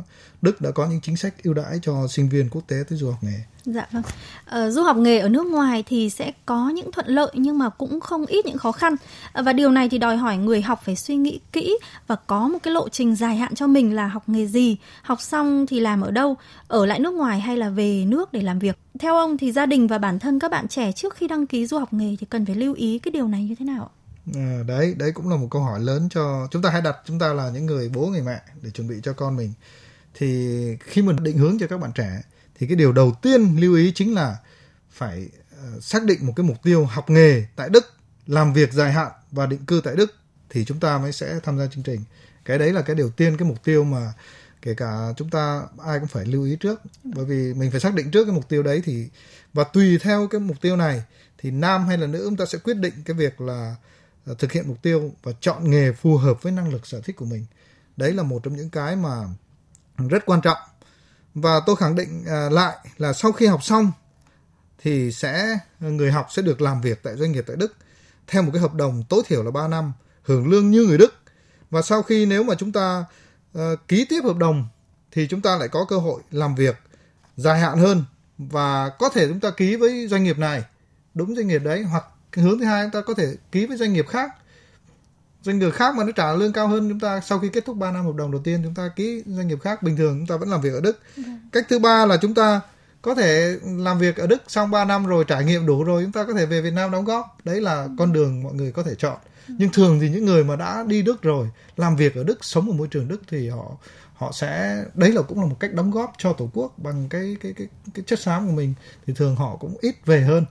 Đức 0.42 0.60
đã 0.60 0.70
có 0.70 0.86
những 0.86 1.00
chính 1.00 1.16
sách 1.16 1.42
ưu 1.42 1.54
đãi 1.54 1.78
cho 1.82 2.06
sinh 2.08 2.28
viên 2.28 2.48
quốc 2.48 2.62
tế 2.68 2.76
tới 2.88 2.98
du 2.98 3.10
học 3.10 3.24
nghề. 3.24 3.40
Dạ 3.66 3.86
vâng. 3.92 4.02
Ờ, 4.44 4.70
du 4.70 4.82
học 4.82 4.96
nghề 4.96 5.18
ở 5.18 5.28
nước 5.28 5.46
ngoài 5.46 5.84
thì 5.86 6.10
sẽ 6.10 6.32
có 6.46 6.68
những 6.68 6.92
thuận 6.92 7.06
lợi 7.06 7.30
nhưng 7.34 7.58
mà 7.58 7.68
cũng 7.68 8.00
không 8.00 8.26
ít 8.26 8.46
những 8.46 8.58
khó 8.58 8.72
khăn. 8.72 8.96
Ờ, 9.32 9.42
và 9.42 9.52
điều 9.52 9.70
này 9.70 9.88
thì 9.88 9.98
đòi 9.98 10.16
hỏi 10.16 10.36
người 10.36 10.62
học 10.62 10.80
phải 10.84 10.96
suy 10.96 11.16
nghĩ 11.16 11.40
kỹ 11.52 11.78
và 12.06 12.16
có 12.26 12.48
một 12.48 12.58
cái 12.62 12.74
lộ 12.74 12.88
trình 12.88 13.16
dài 13.16 13.36
hạn 13.36 13.54
cho 13.54 13.66
mình 13.66 13.94
là 13.94 14.06
học 14.06 14.22
nghề 14.26 14.46
gì, 14.46 14.76
học 15.02 15.20
xong 15.20 15.66
thì 15.66 15.80
làm 15.80 16.00
ở 16.00 16.10
đâu, 16.10 16.36
ở 16.68 16.86
lại 16.86 17.00
nước 17.00 17.14
ngoài 17.14 17.40
hay 17.40 17.56
là 17.56 17.68
về 17.68 18.04
nước 18.08 18.32
để 18.32 18.42
làm 18.42 18.58
việc. 18.58 18.78
Theo 18.98 19.16
ông 19.16 19.38
thì 19.38 19.52
gia 19.52 19.66
đình 19.66 19.86
và 19.86 19.98
bản 19.98 20.18
thân 20.18 20.38
các 20.38 20.50
bạn 20.50 20.68
trẻ 20.68 20.92
trước 20.92 21.14
khi 21.14 21.28
đăng 21.28 21.46
ký 21.46 21.66
du 21.66 21.78
học 21.78 21.92
nghề 21.92 22.16
thì 22.20 22.26
cần 22.30 22.46
phải 22.46 22.54
lưu 22.54 22.74
ý 22.74 22.98
cái 22.98 23.12
điều 23.12 23.28
này 23.28 23.44
như 23.44 23.54
thế 23.58 23.64
nào? 23.64 23.90
À, 24.34 24.62
đấy, 24.66 24.94
đấy 24.98 25.12
cũng 25.12 25.28
là 25.28 25.36
một 25.36 25.48
câu 25.50 25.62
hỏi 25.62 25.80
lớn 25.80 26.08
cho 26.10 26.48
chúng 26.50 26.62
ta 26.62 26.70
hãy 26.70 26.82
đặt 26.82 26.96
chúng 27.06 27.18
ta 27.18 27.32
là 27.32 27.50
những 27.50 27.66
người 27.66 27.88
bố 27.94 28.06
người 28.06 28.22
mẹ 28.22 28.40
để 28.62 28.70
chuẩn 28.70 28.88
bị 28.88 28.96
cho 29.02 29.12
con 29.12 29.36
mình. 29.36 29.52
Thì 30.14 30.48
khi 30.80 31.02
mình 31.02 31.16
định 31.22 31.38
hướng 31.38 31.58
cho 31.58 31.66
các 31.66 31.80
bạn 31.80 31.92
trẻ 31.94 32.22
thì 32.58 32.66
cái 32.66 32.76
điều 32.76 32.92
đầu 32.92 33.12
tiên 33.22 33.56
lưu 33.60 33.74
ý 33.74 33.92
chính 33.94 34.14
là 34.14 34.36
phải 34.90 35.28
ờ, 35.62 35.80
xác 35.80 36.04
định 36.04 36.26
một 36.26 36.32
cái 36.36 36.44
mục 36.44 36.62
tiêu 36.62 36.84
học 36.84 37.10
nghề 37.10 37.44
tại 37.56 37.68
Đức, 37.68 37.92
làm 38.26 38.52
việc 38.52 38.72
dài 38.72 38.92
hạn 38.92 39.12
và 39.30 39.46
định 39.46 39.66
cư 39.66 39.80
tại 39.84 39.96
Đức 39.96 40.14
thì 40.50 40.64
chúng 40.64 40.80
ta 40.80 40.98
mới 40.98 41.12
sẽ 41.12 41.40
tham 41.42 41.58
gia 41.58 41.66
chương 41.66 41.82
trình. 41.82 42.00
Cái 42.44 42.58
đấy 42.58 42.72
là 42.72 42.82
cái 42.82 42.96
điều 42.96 43.10
tiên 43.10 43.36
cái 43.36 43.48
mục 43.48 43.64
tiêu 43.64 43.84
mà 43.84 44.12
kể 44.62 44.74
cả 44.74 45.12
chúng 45.16 45.30
ta 45.30 45.62
ai 45.84 45.98
cũng 45.98 46.08
phải 46.08 46.24
lưu 46.24 46.44
ý 46.44 46.56
trước. 46.56 46.80
Bởi 47.04 47.24
vì 47.24 47.54
mình 47.54 47.70
phải 47.70 47.80
xác 47.80 47.94
định 47.94 48.10
trước 48.10 48.24
cái 48.24 48.34
mục 48.34 48.48
tiêu 48.48 48.62
đấy 48.62 48.82
thì 48.84 49.08
và 49.52 49.64
tùy 49.64 49.98
theo 49.98 50.28
cái 50.28 50.40
mục 50.40 50.60
tiêu 50.60 50.76
này 50.76 51.02
thì 51.38 51.50
nam 51.50 51.86
hay 51.86 51.98
là 51.98 52.06
nữ 52.06 52.22
chúng 52.24 52.36
ta 52.36 52.46
sẽ 52.46 52.58
quyết 52.58 52.76
định 52.76 52.94
cái 53.04 53.16
việc 53.16 53.40
là 53.40 53.76
ờ, 54.26 54.34
thực 54.34 54.52
hiện 54.52 54.68
mục 54.68 54.82
tiêu 54.82 55.12
và 55.22 55.32
chọn 55.40 55.70
nghề 55.70 55.92
phù 55.92 56.16
hợp 56.16 56.42
với 56.42 56.52
năng 56.52 56.72
lực 56.72 56.86
sở 56.86 57.00
thích 57.00 57.16
của 57.16 57.24
mình. 57.24 57.46
Đấy 57.96 58.12
là 58.12 58.22
một 58.22 58.42
trong 58.42 58.56
những 58.56 58.70
cái 58.70 58.96
mà 58.96 59.24
rất 60.08 60.26
quan 60.26 60.40
trọng 60.40 60.58
và 61.36 61.60
tôi 61.66 61.76
khẳng 61.76 61.94
định 61.94 62.24
à, 62.28 62.48
lại 62.50 62.76
là 62.98 63.12
sau 63.12 63.32
khi 63.32 63.46
học 63.46 63.64
xong 63.64 63.92
thì 64.78 65.12
sẽ 65.12 65.58
người 65.80 66.12
học 66.12 66.26
sẽ 66.30 66.42
được 66.42 66.60
làm 66.60 66.80
việc 66.80 67.02
tại 67.02 67.16
doanh 67.16 67.32
nghiệp 67.32 67.44
tại 67.46 67.56
Đức 67.56 67.74
theo 68.26 68.42
một 68.42 68.50
cái 68.52 68.62
hợp 68.62 68.74
đồng 68.74 69.02
tối 69.08 69.22
thiểu 69.26 69.42
là 69.42 69.50
3 69.50 69.68
năm 69.68 69.92
hưởng 70.22 70.50
lương 70.50 70.70
như 70.70 70.82
người 70.82 70.98
Đức. 70.98 71.14
Và 71.70 71.82
sau 71.82 72.02
khi 72.02 72.26
nếu 72.26 72.42
mà 72.42 72.54
chúng 72.54 72.72
ta 72.72 73.04
uh, 73.58 73.62
ký 73.88 74.04
tiếp 74.04 74.20
hợp 74.24 74.36
đồng 74.36 74.68
thì 75.12 75.26
chúng 75.28 75.40
ta 75.40 75.56
lại 75.56 75.68
có 75.68 75.84
cơ 75.88 75.98
hội 75.98 76.20
làm 76.30 76.54
việc 76.54 76.76
dài 77.36 77.60
hạn 77.60 77.78
hơn 77.78 78.04
và 78.38 78.88
có 78.88 79.08
thể 79.08 79.28
chúng 79.28 79.40
ta 79.40 79.50
ký 79.50 79.76
với 79.76 80.08
doanh 80.08 80.24
nghiệp 80.24 80.38
này 80.38 80.64
đúng 81.14 81.36
doanh 81.36 81.46
nghiệp 81.46 81.62
đấy 81.64 81.82
hoặc 81.82 82.04
hướng 82.32 82.58
thứ 82.58 82.64
hai 82.64 82.84
chúng 82.84 82.90
ta 82.90 83.00
có 83.06 83.14
thể 83.14 83.36
ký 83.52 83.66
với 83.66 83.76
doanh 83.76 83.92
nghiệp 83.92 84.08
khác 84.08 84.30
doanh 85.46 85.58
nghiệp 85.58 85.70
khác 85.70 85.94
mà 85.94 86.04
nó 86.04 86.12
trả 86.12 86.32
lương 86.32 86.52
cao 86.52 86.68
hơn 86.68 86.88
chúng 86.88 87.00
ta 87.00 87.20
sau 87.20 87.38
khi 87.38 87.48
kết 87.48 87.64
thúc 87.64 87.76
3 87.76 87.90
năm 87.90 88.06
hợp 88.06 88.14
đồng 88.14 88.32
đầu 88.32 88.40
tiên 88.44 88.60
chúng 88.64 88.74
ta 88.74 88.88
ký 88.96 89.22
doanh 89.26 89.48
nghiệp 89.48 89.58
khác 89.62 89.82
bình 89.82 89.96
thường 89.96 90.18
chúng 90.18 90.26
ta 90.26 90.36
vẫn 90.36 90.48
làm 90.48 90.60
việc 90.60 90.72
ở 90.72 90.80
Đức. 90.80 90.98
Ừ. 91.16 91.22
Cách 91.52 91.66
thứ 91.68 91.78
ba 91.78 92.06
là 92.06 92.16
chúng 92.16 92.34
ta 92.34 92.60
có 93.02 93.14
thể 93.14 93.56
làm 93.62 93.98
việc 93.98 94.16
ở 94.16 94.26
Đức 94.26 94.42
xong 94.48 94.70
3 94.70 94.84
năm 94.84 95.06
rồi 95.06 95.24
trải 95.28 95.44
nghiệm 95.44 95.66
đủ 95.66 95.84
rồi 95.84 96.02
chúng 96.02 96.12
ta 96.12 96.24
có 96.24 96.32
thể 96.32 96.46
về 96.46 96.60
Việt 96.60 96.72
Nam 96.72 96.90
đóng 96.90 97.04
góp. 97.04 97.38
Đấy 97.44 97.60
là 97.60 97.82
ừ. 97.82 97.90
con 97.98 98.12
đường 98.12 98.42
mọi 98.42 98.54
người 98.54 98.72
có 98.72 98.82
thể 98.82 98.94
chọn. 98.94 99.16
Ừ. 99.48 99.54
Nhưng 99.58 99.72
thường 99.72 100.00
thì 100.00 100.10
những 100.10 100.24
người 100.24 100.44
mà 100.44 100.56
đã 100.56 100.84
đi 100.86 101.02
Đức 101.02 101.22
rồi, 101.22 101.48
làm 101.76 101.96
việc 101.96 102.14
ở 102.14 102.24
Đức, 102.24 102.44
sống 102.44 102.70
ở 102.70 102.76
môi 102.76 102.88
trường 102.88 103.08
Đức 103.08 103.22
thì 103.28 103.48
họ 103.48 103.76
họ 104.14 104.32
sẽ 104.32 104.82
đấy 104.94 105.12
là 105.12 105.22
cũng 105.22 105.40
là 105.40 105.46
một 105.46 105.56
cách 105.60 105.74
đóng 105.74 105.90
góp 105.90 106.12
cho 106.18 106.32
tổ 106.32 106.50
quốc 106.52 106.78
bằng 106.78 107.08
cái 107.08 107.36
cái 107.40 107.52
cái 107.52 107.66
cái 107.94 108.04
chất 108.06 108.18
xám 108.18 108.46
của 108.46 108.52
mình 108.52 108.74
thì 109.06 109.14
thường 109.16 109.36
họ 109.36 109.56
cũng 109.56 109.76
ít 109.80 110.06
về 110.06 110.20
hơn 110.20 110.44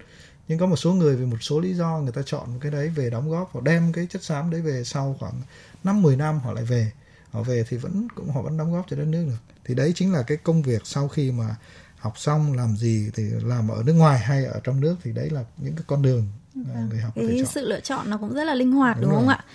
nhưng 0.47 0.59
có 0.59 0.65
một 0.65 0.75
số 0.75 0.94
người 0.94 1.15
vì 1.15 1.25
một 1.25 1.38
số 1.42 1.59
lý 1.59 1.74
do 1.74 2.00
người 2.00 2.12
ta 2.12 2.21
chọn 2.25 2.50
cái 2.62 2.71
đấy 2.71 2.89
về 2.89 3.09
đóng 3.09 3.30
góp 3.30 3.53
và 3.53 3.62
đem 3.63 3.94
cái 3.94 4.07
chất 4.09 4.24
xám 4.24 4.51
đấy 4.51 4.62
về 4.62 4.83
sau 4.83 5.15
khoảng 5.19 5.42
năm 5.83 6.01
10 6.01 6.15
năm 6.15 6.39
họ 6.39 6.53
lại 6.53 6.63
về. 6.63 6.92
Họ 7.31 7.44
về 7.44 7.65
thì 7.69 7.77
vẫn 7.77 8.07
cũng 8.15 8.30
họ 8.30 8.42
vẫn 8.42 8.57
đóng 8.57 8.74
góp 8.74 8.86
cho 8.89 8.95
đất 8.95 9.06
nước 9.06 9.25
được. 9.27 9.56
Thì 9.65 9.75
đấy 9.75 9.94
chính 9.95 10.13
là 10.13 10.24
cái 10.24 10.38
công 10.38 10.62
việc 10.62 10.81
sau 10.86 11.07
khi 11.07 11.31
mà 11.31 11.56
học 12.00 12.13
xong 12.18 12.53
làm 12.53 12.75
gì 12.75 13.09
thì 13.13 13.24
làm 13.24 13.68
ở 13.68 13.83
nước 13.86 13.94
ngoài 13.94 14.19
hay 14.19 14.45
ở 14.45 14.59
trong 14.63 14.81
nước 14.81 14.95
thì 15.03 15.12
đấy 15.12 15.30
là 15.30 15.44
những 15.57 15.75
cái 15.75 15.83
con 15.88 16.01
đường 16.01 16.27
vâng. 16.56 16.89
người 16.89 17.00
học 17.00 17.13
cái 17.15 17.45
sự 17.45 17.68
lựa 17.68 17.80
chọn 17.80 18.09
nó 18.09 18.18
cũng 18.18 18.33
rất 18.33 18.44
là 18.44 18.56
linh 18.56 18.71
hoạt 18.71 18.98
đúng, 19.01 19.09
đúng 19.09 19.19
không 19.19 19.27
ạ 19.27 19.45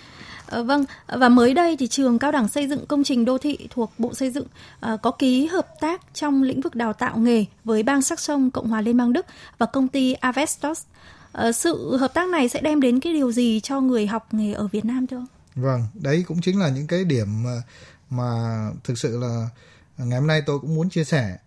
À, 0.51 0.61
vâng 0.61 0.85
và 1.07 1.29
mới 1.29 1.53
đây 1.53 1.77
thì 1.79 1.87
trường 1.87 2.19
cao 2.19 2.31
đẳng 2.31 2.47
xây 2.47 2.67
dựng 2.67 2.85
công 2.85 3.03
trình 3.03 3.25
đô 3.25 3.37
thị 3.37 3.67
thuộc 3.69 3.91
bộ 3.97 4.13
xây 4.13 4.31
dựng 4.31 4.47
à, 4.79 4.97
có 5.01 5.11
ký 5.11 5.45
hợp 5.45 5.67
tác 5.79 6.01
trong 6.13 6.43
lĩnh 6.43 6.61
vực 6.61 6.75
đào 6.75 6.93
tạo 6.93 7.17
nghề 7.17 7.45
với 7.63 7.83
bang 7.83 8.01
sắc 8.01 8.19
sông 8.19 8.51
Cộng 8.51 8.67
hòa 8.67 8.81
Liên 8.81 8.97
bang 8.97 9.13
Đức 9.13 9.25
và 9.57 9.65
công 9.65 9.87
ty 9.87 10.13
Avestos 10.13 10.83
à, 11.31 11.51
sự 11.51 11.97
hợp 11.97 12.13
tác 12.13 12.29
này 12.29 12.49
sẽ 12.49 12.61
đem 12.61 12.81
đến 12.81 12.99
cái 12.99 13.13
điều 13.13 13.31
gì 13.31 13.59
cho 13.63 13.81
người 13.81 14.07
học 14.07 14.33
nghề 14.33 14.53
ở 14.53 14.67
Việt 14.67 14.85
Nam 14.85 15.07
thưa 15.07 15.17
ông? 15.17 15.27
Vâng 15.55 15.85
đấy 15.93 16.23
cũng 16.27 16.41
chính 16.41 16.59
là 16.59 16.69
những 16.69 16.87
cái 16.87 17.03
điểm 17.03 17.43
mà, 17.43 17.61
mà 18.09 18.67
thực 18.83 18.97
sự 18.97 19.17
là 19.19 19.49
ngày 19.97 20.19
hôm 20.19 20.27
nay 20.27 20.41
tôi 20.45 20.59
cũng 20.59 20.75
muốn 20.75 20.89
chia 20.89 21.03
sẻ 21.03 21.37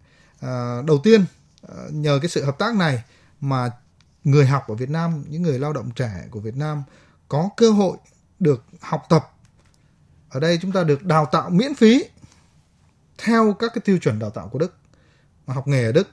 à, 0.40 0.82
đầu 0.86 0.98
tiên 0.98 1.24
nhờ 1.90 2.18
cái 2.22 2.28
sự 2.28 2.44
hợp 2.44 2.58
tác 2.58 2.76
này 2.76 3.02
mà 3.40 3.70
người 4.24 4.46
học 4.46 4.68
ở 4.68 4.74
Việt 4.74 4.90
Nam 4.90 5.24
những 5.28 5.42
người 5.42 5.58
lao 5.58 5.72
động 5.72 5.90
trẻ 5.96 6.24
của 6.30 6.40
Việt 6.40 6.56
Nam 6.56 6.82
có 7.28 7.48
cơ 7.56 7.70
hội 7.70 7.96
được 8.40 8.64
học 8.80 9.02
tập. 9.08 9.30
Ở 10.28 10.40
đây 10.40 10.58
chúng 10.62 10.72
ta 10.72 10.84
được 10.84 11.04
đào 11.04 11.26
tạo 11.32 11.50
miễn 11.50 11.74
phí 11.74 12.04
theo 13.18 13.52
các 13.58 13.70
cái 13.74 13.82
tiêu 13.84 13.98
chuẩn 13.98 14.18
đào 14.18 14.30
tạo 14.30 14.48
của 14.48 14.58
Đức, 14.58 14.76
mà 15.46 15.54
học 15.54 15.68
nghề 15.68 15.84
ở 15.84 15.92
Đức, 15.92 16.08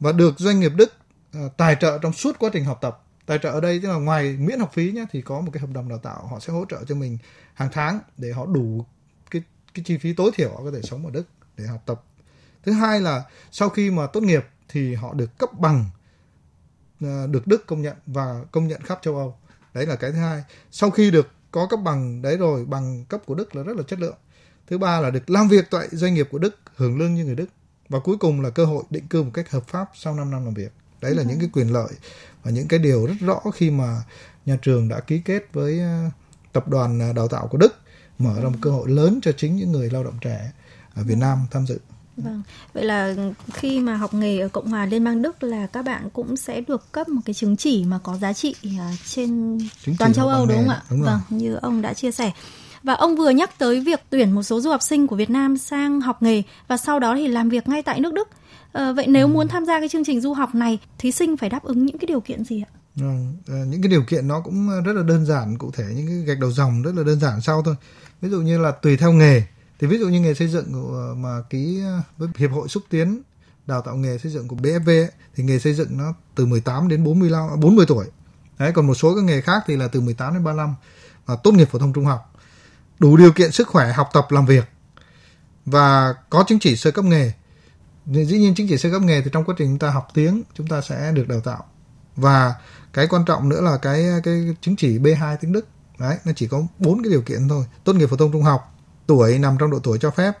và 0.00 0.12
được 0.12 0.34
doanh 0.38 0.60
nghiệp 0.60 0.72
Đức 0.76 0.92
à, 1.32 1.40
tài 1.56 1.76
trợ 1.80 1.98
trong 1.98 2.12
suốt 2.12 2.38
quá 2.38 2.50
trình 2.52 2.64
học 2.64 2.78
tập. 2.80 3.02
Tài 3.26 3.38
trợ 3.42 3.50
ở 3.50 3.60
đây, 3.60 3.80
tức 3.82 3.88
là 3.88 3.94
ngoài 3.94 4.36
miễn 4.38 4.60
học 4.60 4.70
phí 4.72 4.92
nhé 4.92 5.04
thì 5.10 5.22
có 5.22 5.40
một 5.40 5.50
cái 5.52 5.60
hợp 5.60 5.70
đồng 5.72 5.88
đào 5.88 5.98
tạo 5.98 6.26
họ 6.26 6.40
sẽ 6.40 6.52
hỗ 6.52 6.64
trợ 6.68 6.84
cho 6.84 6.94
mình 6.94 7.18
hàng 7.54 7.68
tháng 7.72 8.00
để 8.16 8.32
họ 8.32 8.46
đủ 8.46 8.84
cái 9.30 9.42
cái 9.74 9.84
chi 9.84 9.98
phí 9.98 10.12
tối 10.12 10.30
thiểu 10.34 10.50
họ 10.50 10.60
có 10.64 10.70
thể 10.70 10.82
sống 10.82 11.04
ở 11.04 11.10
Đức 11.10 11.26
để 11.56 11.66
học 11.66 11.82
tập. 11.86 12.02
Thứ 12.62 12.72
hai 12.72 13.00
là 13.00 13.24
sau 13.50 13.68
khi 13.68 13.90
mà 13.90 14.06
tốt 14.06 14.22
nghiệp 14.22 14.46
thì 14.68 14.94
họ 14.94 15.14
được 15.14 15.38
cấp 15.38 15.50
bằng 15.58 15.84
à, 17.00 17.26
được 17.30 17.46
Đức 17.46 17.66
công 17.66 17.82
nhận 17.82 17.96
và 18.06 18.44
công 18.52 18.68
nhận 18.68 18.82
khắp 18.82 18.98
châu 19.02 19.16
Âu. 19.16 19.38
Đấy 19.74 19.86
là 19.86 19.96
cái 19.96 20.12
thứ 20.12 20.18
hai. 20.18 20.42
Sau 20.70 20.90
khi 20.90 21.10
được 21.10 21.28
có 21.56 21.66
cấp 21.66 21.80
bằng 21.84 22.22
đấy 22.22 22.36
rồi 22.36 22.64
bằng 22.64 23.04
cấp 23.04 23.20
của 23.26 23.34
Đức 23.34 23.56
là 23.56 23.62
rất 23.62 23.76
là 23.76 23.82
chất 23.88 23.98
lượng. 23.98 24.14
Thứ 24.66 24.78
ba 24.78 25.00
là 25.00 25.10
được 25.10 25.30
làm 25.30 25.48
việc 25.48 25.64
tại 25.70 25.88
doanh 25.92 26.14
nghiệp 26.14 26.28
của 26.30 26.38
Đức 26.38 26.56
hưởng 26.76 26.98
lương 26.98 27.14
như 27.14 27.24
người 27.24 27.34
Đức. 27.34 27.46
Và 27.88 27.98
cuối 27.98 28.16
cùng 28.16 28.40
là 28.40 28.50
cơ 28.50 28.64
hội 28.64 28.84
định 28.90 29.06
cư 29.06 29.22
một 29.22 29.30
cách 29.34 29.50
hợp 29.50 29.68
pháp 29.68 29.90
sau 29.94 30.14
5 30.14 30.30
năm 30.30 30.44
làm 30.44 30.54
việc. 30.54 30.72
Đấy 31.00 31.14
là 31.14 31.22
ừ. 31.22 31.26
những 31.28 31.38
cái 31.40 31.50
quyền 31.52 31.72
lợi 31.72 31.92
và 32.42 32.50
những 32.50 32.68
cái 32.68 32.78
điều 32.78 33.06
rất 33.06 33.14
rõ 33.20 33.40
khi 33.54 33.70
mà 33.70 34.02
nhà 34.46 34.58
trường 34.62 34.88
đã 34.88 35.00
ký 35.00 35.22
kết 35.24 35.42
với 35.52 35.80
ờ, 35.80 36.10
tập 36.52 36.68
đoàn 36.68 37.00
ờ, 37.00 37.12
đào 37.12 37.28
tạo 37.28 37.46
của 37.46 37.58
Đức 37.58 37.74
mở 38.18 38.40
ra 38.42 38.48
một 38.48 38.58
cơ 38.60 38.70
hội 38.70 38.88
lớn 38.88 39.18
cho 39.22 39.32
chính 39.32 39.56
những 39.56 39.72
người 39.72 39.90
lao 39.90 40.04
động 40.04 40.18
trẻ 40.20 40.52
ở 40.94 41.02
Việt 41.02 41.18
Nam 41.18 41.38
tham 41.50 41.66
dự 41.66 41.78
Vâng, 42.16 42.42
vậy 42.72 42.84
là 42.84 43.14
khi 43.52 43.80
mà 43.80 43.96
học 43.96 44.14
nghề 44.14 44.40
ở 44.40 44.48
Cộng 44.48 44.68
hòa 44.68 44.86
Liên 44.86 45.04
bang 45.04 45.22
Đức 45.22 45.42
là 45.42 45.66
các 45.66 45.84
bạn 45.84 46.10
cũng 46.12 46.36
sẽ 46.36 46.60
được 46.60 46.92
cấp 46.92 47.08
một 47.08 47.20
cái 47.24 47.34
chứng 47.34 47.56
chỉ 47.56 47.84
mà 47.84 47.98
có 48.02 48.16
giá 48.16 48.32
trị 48.32 48.54
à, 48.78 48.92
trên 49.06 49.58
chứng 49.84 49.96
toàn 49.98 50.12
châu 50.12 50.28
Âu 50.28 50.46
đúng 50.46 50.58
không 50.58 50.68
ạ? 50.68 50.82
Đúng 50.90 51.02
vâng, 51.02 51.20
như 51.30 51.54
ông 51.54 51.82
đã 51.82 51.94
chia 51.94 52.10
sẻ. 52.10 52.32
Và 52.82 52.94
ông 52.94 53.16
vừa 53.16 53.30
nhắc 53.30 53.58
tới 53.58 53.80
việc 53.80 54.00
tuyển 54.10 54.30
một 54.32 54.42
số 54.42 54.60
du 54.60 54.70
học 54.70 54.82
sinh 54.82 55.06
của 55.06 55.16
Việt 55.16 55.30
Nam 55.30 55.56
sang 55.56 56.00
học 56.00 56.22
nghề 56.22 56.42
và 56.68 56.76
sau 56.76 56.98
đó 56.98 57.14
thì 57.14 57.28
làm 57.28 57.48
việc 57.48 57.68
ngay 57.68 57.82
tại 57.82 58.00
nước 58.00 58.14
Đức. 58.14 58.28
À, 58.72 58.92
vậy 58.92 59.06
nếu 59.08 59.26
ừ. 59.26 59.32
muốn 59.32 59.48
tham 59.48 59.64
gia 59.64 59.80
cái 59.80 59.88
chương 59.88 60.04
trình 60.04 60.20
du 60.20 60.32
học 60.32 60.54
này, 60.54 60.78
thí 60.98 61.12
sinh 61.12 61.36
phải 61.36 61.48
đáp 61.48 61.62
ứng 61.62 61.86
những 61.86 61.98
cái 61.98 62.06
điều 62.06 62.20
kiện 62.20 62.44
gì 62.44 62.62
ạ? 62.62 62.70
Ừ, 63.46 63.54
những 63.66 63.82
cái 63.82 63.90
điều 63.90 64.02
kiện 64.02 64.28
nó 64.28 64.40
cũng 64.40 64.68
rất 64.84 64.92
là 64.92 65.02
đơn 65.02 65.26
giản, 65.26 65.58
cụ 65.58 65.70
thể 65.74 65.84
những 65.96 66.06
cái 66.06 66.16
gạch 66.16 66.38
đầu 66.38 66.52
dòng 66.52 66.82
rất 66.82 66.94
là 66.94 67.02
đơn 67.02 67.20
giản 67.20 67.40
sau 67.40 67.62
thôi. 67.62 67.74
Ví 68.20 68.28
dụ 68.28 68.40
như 68.40 68.58
là 68.58 68.70
tùy 68.70 68.96
theo 68.96 69.12
nghề 69.12 69.42
thì 69.78 69.86
ví 69.86 69.98
dụ 69.98 70.08
như 70.08 70.20
nghề 70.20 70.34
xây 70.34 70.48
dựng 70.48 70.72
của, 70.72 71.14
mà 71.16 71.42
ký 71.50 71.82
ờ, 71.84 72.02
với 72.18 72.28
hiệp 72.36 72.50
hội 72.52 72.68
xúc 72.68 72.82
tiến 72.90 73.22
đào 73.66 73.82
tạo 73.82 73.96
nghề 73.96 74.18
xây 74.18 74.32
dựng 74.32 74.48
của 74.48 74.56
BFV 74.56 74.88
ấy, 74.88 75.10
thì 75.34 75.44
nghề 75.44 75.58
xây 75.58 75.74
dựng 75.74 75.98
nó 75.98 76.14
từ 76.34 76.46
18 76.46 76.88
đến 76.88 77.04
45 77.04 77.60
40 77.60 77.84
à, 77.84 77.88
tuổi. 77.88 78.06
Đấy, 78.58 78.72
còn 78.72 78.86
một 78.86 78.94
số 78.94 79.14
các 79.14 79.24
nghề 79.24 79.40
khác 79.40 79.62
thì 79.66 79.76
là 79.76 79.88
từ 79.88 80.00
18 80.00 80.34
đến 80.34 80.44
35 80.44 80.74
và 81.26 81.36
tốt 81.36 81.52
nghiệp 81.52 81.68
phổ 81.70 81.78
thông 81.78 81.92
trung 81.92 82.04
học. 82.04 82.32
Đủ 82.98 83.16
điều 83.16 83.32
kiện 83.32 83.52
sức 83.52 83.68
khỏe 83.68 83.92
học 83.92 84.10
tập 84.12 84.26
làm 84.30 84.46
việc 84.46 84.64
và 85.66 86.14
có 86.30 86.44
chứng 86.48 86.58
chỉ 86.58 86.76
sơ 86.76 86.90
cấp 86.90 87.04
nghề. 87.04 87.32
Dĩ 88.06 88.38
nhiên 88.38 88.54
chứng 88.54 88.68
chỉ 88.68 88.78
sơ 88.78 88.90
cấp 88.90 89.02
nghề 89.02 89.22
thì 89.22 89.30
trong 89.32 89.44
quá 89.44 89.54
trình 89.58 89.68
chúng 89.68 89.78
ta 89.78 89.90
học 89.90 90.08
tiếng 90.14 90.42
chúng 90.54 90.66
ta 90.66 90.80
sẽ 90.80 91.12
được 91.12 91.28
đào 91.28 91.40
tạo. 91.40 91.64
Và 92.16 92.54
cái 92.92 93.06
quan 93.06 93.24
trọng 93.24 93.48
nữa 93.48 93.60
là 93.60 93.78
cái 93.82 94.06
cái 94.24 94.54
chứng 94.60 94.76
chỉ 94.76 94.98
B2 94.98 95.36
tiếng 95.40 95.52
Đức 95.52 95.66
đấy 95.98 96.18
nó 96.24 96.32
chỉ 96.36 96.46
có 96.48 96.62
bốn 96.78 97.02
cái 97.02 97.10
điều 97.10 97.22
kiện 97.22 97.48
thôi 97.48 97.64
tốt 97.84 97.92
nghiệp 97.92 98.06
phổ 98.06 98.16
thông 98.16 98.32
trung 98.32 98.42
học 98.42 98.75
tuổi 99.06 99.38
nằm 99.38 99.56
trong 99.58 99.70
độ 99.70 99.78
tuổi 99.78 99.98
cho 99.98 100.10
phép 100.10 100.32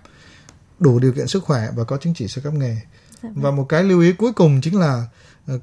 đủ 0.78 0.98
điều 0.98 1.12
kiện 1.12 1.26
sức 1.26 1.44
khỏe 1.44 1.68
và 1.76 1.84
có 1.84 1.96
chứng 1.96 2.14
chỉ 2.14 2.28
sơ 2.28 2.42
cấp 2.42 2.52
nghề 2.52 2.76
dạ 3.22 3.28
và 3.34 3.42
vâng. 3.42 3.56
một 3.56 3.64
cái 3.68 3.84
lưu 3.84 4.00
ý 4.00 4.12
cuối 4.12 4.32
cùng 4.32 4.60
chính 4.60 4.80
là 4.80 5.06
ờ, 5.46 5.58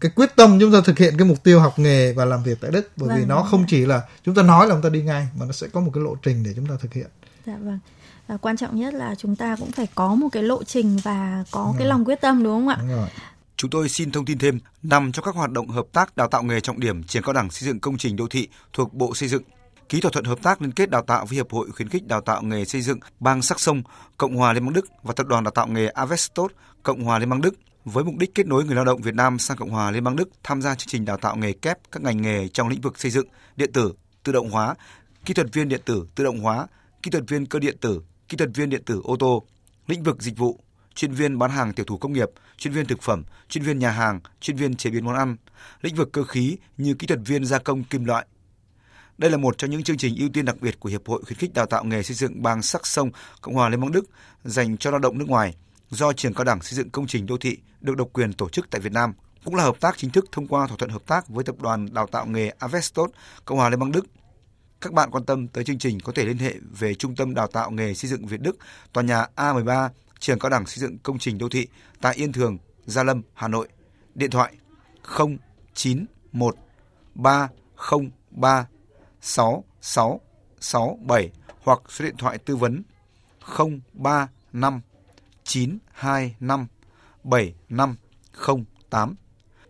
cái 0.00 0.10
quyết 0.16 0.36
tâm 0.36 0.58
chúng 0.60 0.72
ta 0.72 0.78
thực 0.84 0.98
hiện 0.98 1.14
cái 1.18 1.26
mục 1.26 1.42
tiêu 1.42 1.60
học 1.60 1.78
nghề 1.78 2.12
và 2.12 2.24
làm 2.24 2.42
việc 2.42 2.58
tại 2.60 2.70
Đức 2.70 2.90
bởi 2.96 3.08
vâng, 3.08 3.18
vì 3.18 3.24
nó 3.24 3.36
vâng. 3.36 3.50
không 3.50 3.64
chỉ 3.68 3.86
là 3.86 4.02
chúng 4.24 4.34
ta 4.34 4.42
nói 4.42 4.66
là 4.66 4.74
chúng 4.74 4.82
ta 4.82 4.88
đi 4.88 5.02
ngay 5.02 5.28
mà 5.38 5.46
nó 5.46 5.52
sẽ 5.52 5.66
có 5.72 5.80
một 5.80 5.90
cái 5.94 6.04
lộ 6.04 6.14
trình 6.22 6.42
để 6.42 6.52
chúng 6.56 6.66
ta 6.66 6.74
thực 6.80 6.92
hiện. 6.92 7.06
Dạ 7.46 7.56
vâng. 7.56 7.78
Và 8.26 8.36
quan 8.36 8.56
trọng 8.56 8.80
nhất 8.80 8.94
là 8.94 9.14
chúng 9.18 9.36
ta 9.36 9.56
cũng 9.56 9.72
phải 9.72 9.86
có 9.94 10.14
một 10.14 10.28
cái 10.32 10.42
lộ 10.42 10.64
trình 10.64 10.96
và 11.02 11.44
có 11.50 11.64
đúng 11.66 11.76
cái 11.78 11.88
lòng 11.88 12.04
quyết 12.04 12.20
tâm 12.20 12.42
đúng 12.44 12.52
không 12.52 12.68
ạ? 12.68 12.76
Đúng 12.80 12.88
rồi. 12.88 13.08
Chúng 13.56 13.70
tôi 13.70 13.88
xin 13.88 14.10
thông 14.10 14.24
tin 14.24 14.38
thêm, 14.38 14.58
nằm 14.82 15.12
trong 15.12 15.24
các 15.24 15.34
hoạt 15.34 15.50
động 15.50 15.68
hợp 15.68 15.86
tác 15.92 16.16
đào 16.16 16.28
tạo 16.28 16.42
nghề 16.42 16.60
trọng 16.60 16.80
điểm 16.80 17.02
trường 17.02 17.22
cao 17.22 17.32
đẳng 17.32 17.50
xây 17.50 17.66
dựng 17.66 17.80
công 17.80 17.98
trình 17.98 18.16
đô 18.16 18.26
thị 18.28 18.48
thuộc 18.72 18.94
Bộ 18.94 19.14
Xây 19.14 19.28
dựng 19.28 19.42
ký 19.88 20.00
thỏa 20.00 20.10
thuận 20.10 20.24
hợp 20.24 20.42
tác 20.42 20.62
liên 20.62 20.72
kết 20.72 20.90
đào 20.90 21.02
tạo 21.02 21.26
với 21.26 21.36
Hiệp 21.36 21.52
hội 21.52 21.70
khuyến 21.70 21.88
khích 21.88 22.06
đào 22.06 22.20
tạo 22.20 22.42
nghề 22.42 22.64
xây 22.64 22.82
dựng 22.82 22.98
bang 23.20 23.42
Sắc 23.42 23.60
Sông, 23.60 23.82
Cộng 24.16 24.36
hòa 24.36 24.52
Liên 24.52 24.64
bang 24.64 24.72
Đức 24.72 24.86
và 25.02 25.14
Tập 25.16 25.26
đoàn 25.26 25.44
đào 25.44 25.50
tạo 25.50 25.66
nghề 25.66 25.88
Avestot, 25.88 26.52
Cộng 26.82 27.04
hòa 27.04 27.18
Liên 27.18 27.30
bang 27.30 27.40
Đức 27.40 27.54
với 27.84 28.04
mục 28.04 28.14
đích 28.18 28.34
kết 28.34 28.46
nối 28.46 28.64
người 28.64 28.74
lao 28.74 28.84
động 28.84 29.02
Việt 29.02 29.14
Nam 29.14 29.38
sang 29.38 29.56
Cộng 29.56 29.70
hòa 29.70 29.90
Liên 29.90 30.04
bang 30.04 30.16
Đức 30.16 30.28
tham 30.42 30.62
gia 30.62 30.74
chương 30.74 30.88
trình 30.88 31.04
đào 31.04 31.16
tạo 31.16 31.36
nghề 31.36 31.52
kép 31.52 31.78
các 31.92 32.02
ngành 32.02 32.22
nghề 32.22 32.48
trong 32.48 32.68
lĩnh 32.68 32.80
vực 32.80 32.98
xây 32.98 33.10
dựng, 33.10 33.26
điện 33.56 33.72
tử, 33.72 33.92
tự 34.22 34.32
động 34.32 34.50
hóa, 34.50 34.74
kỹ 35.24 35.34
thuật 35.34 35.52
viên 35.52 35.68
điện 35.68 35.80
tử, 35.84 36.06
tự 36.14 36.24
động 36.24 36.40
hóa, 36.40 36.66
kỹ 37.02 37.10
thuật 37.10 37.24
viên 37.28 37.46
cơ 37.46 37.58
điện 37.58 37.76
tử, 37.80 38.02
kỹ 38.28 38.36
thuật 38.36 38.50
viên 38.54 38.70
điện 38.70 38.82
tử 38.86 39.00
ô 39.04 39.16
tô, 39.16 39.46
lĩnh 39.86 40.02
vực 40.02 40.22
dịch 40.22 40.38
vụ, 40.38 40.60
chuyên 40.94 41.12
viên 41.12 41.38
bán 41.38 41.50
hàng 41.50 41.72
tiểu 41.72 41.86
thủ 41.86 41.98
công 41.98 42.12
nghiệp, 42.12 42.28
chuyên 42.56 42.74
viên 42.74 42.86
thực 42.86 43.02
phẩm, 43.02 43.24
chuyên 43.48 43.64
viên 43.64 43.78
nhà 43.78 43.90
hàng, 43.90 44.20
chuyên 44.40 44.56
viên 44.56 44.76
chế 44.76 44.90
biến 44.90 45.04
món 45.04 45.14
ăn, 45.14 45.36
lĩnh 45.82 45.94
vực 45.94 46.08
cơ 46.12 46.24
khí 46.24 46.56
như 46.76 46.94
kỹ 46.94 47.06
thuật 47.06 47.20
viên 47.24 47.44
gia 47.44 47.58
công 47.58 47.84
kim 47.84 48.04
loại, 48.04 48.26
đây 49.18 49.30
là 49.30 49.36
một 49.36 49.58
trong 49.58 49.70
những 49.70 49.82
chương 49.82 49.96
trình 49.96 50.16
ưu 50.18 50.28
tiên 50.28 50.44
đặc 50.44 50.56
biệt 50.60 50.80
của 50.80 50.88
Hiệp 50.88 51.08
hội 51.08 51.22
khuyến 51.22 51.38
khích 51.38 51.54
đào 51.54 51.66
tạo 51.66 51.84
nghề 51.84 52.02
xây 52.02 52.14
dựng 52.14 52.42
bang 52.42 52.62
Sắc 52.62 52.86
Sông, 52.86 53.10
Cộng 53.40 53.54
hòa 53.54 53.68
Liên 53.68 53.80
bang 53.80 53.92
Đức 53.92 54.04
dành 54.44 54.76
cho 54.76 54.90
lao 54.90 54.98
động 54.98 55.18
nước 55.18 55.28
ngoài 55.28 55.54
do 55.90 56.12
trường 56.12 56.34
cao 56.34 56.44
đẳng 56.44 56.62
xây 56.62 56.76
dựng 56.76 56.90
công 56.90 57.06
trình 57.06 57.26
đô 57.26 57.38
thị 57.38 57.58
được 57.80 57.96
độc 57.96 58.08
quyền 58.12 58.32
tổ 58.32 58.48
chức 58.48 58.70
tại 58.70 58.80
Việt 58.80 58.92
Nam, 58.92 59.12
cũng 59.44 59.54
là 59.54 59.64
hợp 59.64 59.80
tác 59.80 59.98
chính 59.98 60.10
thức 60.10 60.24
thông 60.32 60.46
qua 60.46 60.66
thỏa 60.66 60.76
thuận 60.76 60.90
hợp 60.90 61.06
tác 61.06 61.28
với 61.28 61.44
tập 61.44 61.56
đoàn 61.60 61.94
đào 61.94 62.06
tạo 62.06 62.26
nghề 62.26 62.48
Avestot, 62.48 63.10
Cộng 63.44 63.58
hòa 63.58 63.68
Liên 63.68 63.80
bang 63.80 63.92
Đức. 63.92 64.06
Các 64.80 64.92
bạn 64.92 65.10
quan 65.10 65.24
tâm 65.24 65.48
tới 65.48 65.64
chương 65.64 65.78
trình 65.78 66.00
có 66.00 66.12
thể 66.12 66.24
liên 66.24 66.38
hệ 66.38 66.54
về 66.78 66.94
Trung 66.94 67.16
tâm 67.16 67.34
Đào 67.34 67.46
tạo 67.46 67.70
nghề 67.70 67.94
xây 67.94 68.10
dựng 68.10 68.26
Việt 68.26 68.40
Đức, 68.40 68.56
tòa 68.92 69.04
nhà 69.04 69.26
A13, 69.36 69.88
trường 70.18 70.38
cao 70.38 70.50
đẳng 70.50 70.66
xây 70.66 70.78
dựng 70.78 70.98
công 70.98 71.18
trình 71.18 71.38
đô 71.38 71.48
thị 71.48 71.66
tại 72.00 72.14
Yên 72.14 72.32
Thường, 72.32 72.58
Gia 72.86 73.02
Lâm, 73.02 73.22
Hà 73.34 73.48
Nội. 73.48 73.68
Điện 74.14 74.30
thoại 74.30 74.56
091 75.74 76.56
303 77.14 78.66
6667 79.20 81.30
hoặc 81.62 81.80
số 81.88 82.04
điện 82.04 82.16
thoại 82.18 82.38
tư 82.38 82.56
vấn 82.56 82.82
035 83.92 84.80
925 85.44 86.66
7508. 87.24 89.14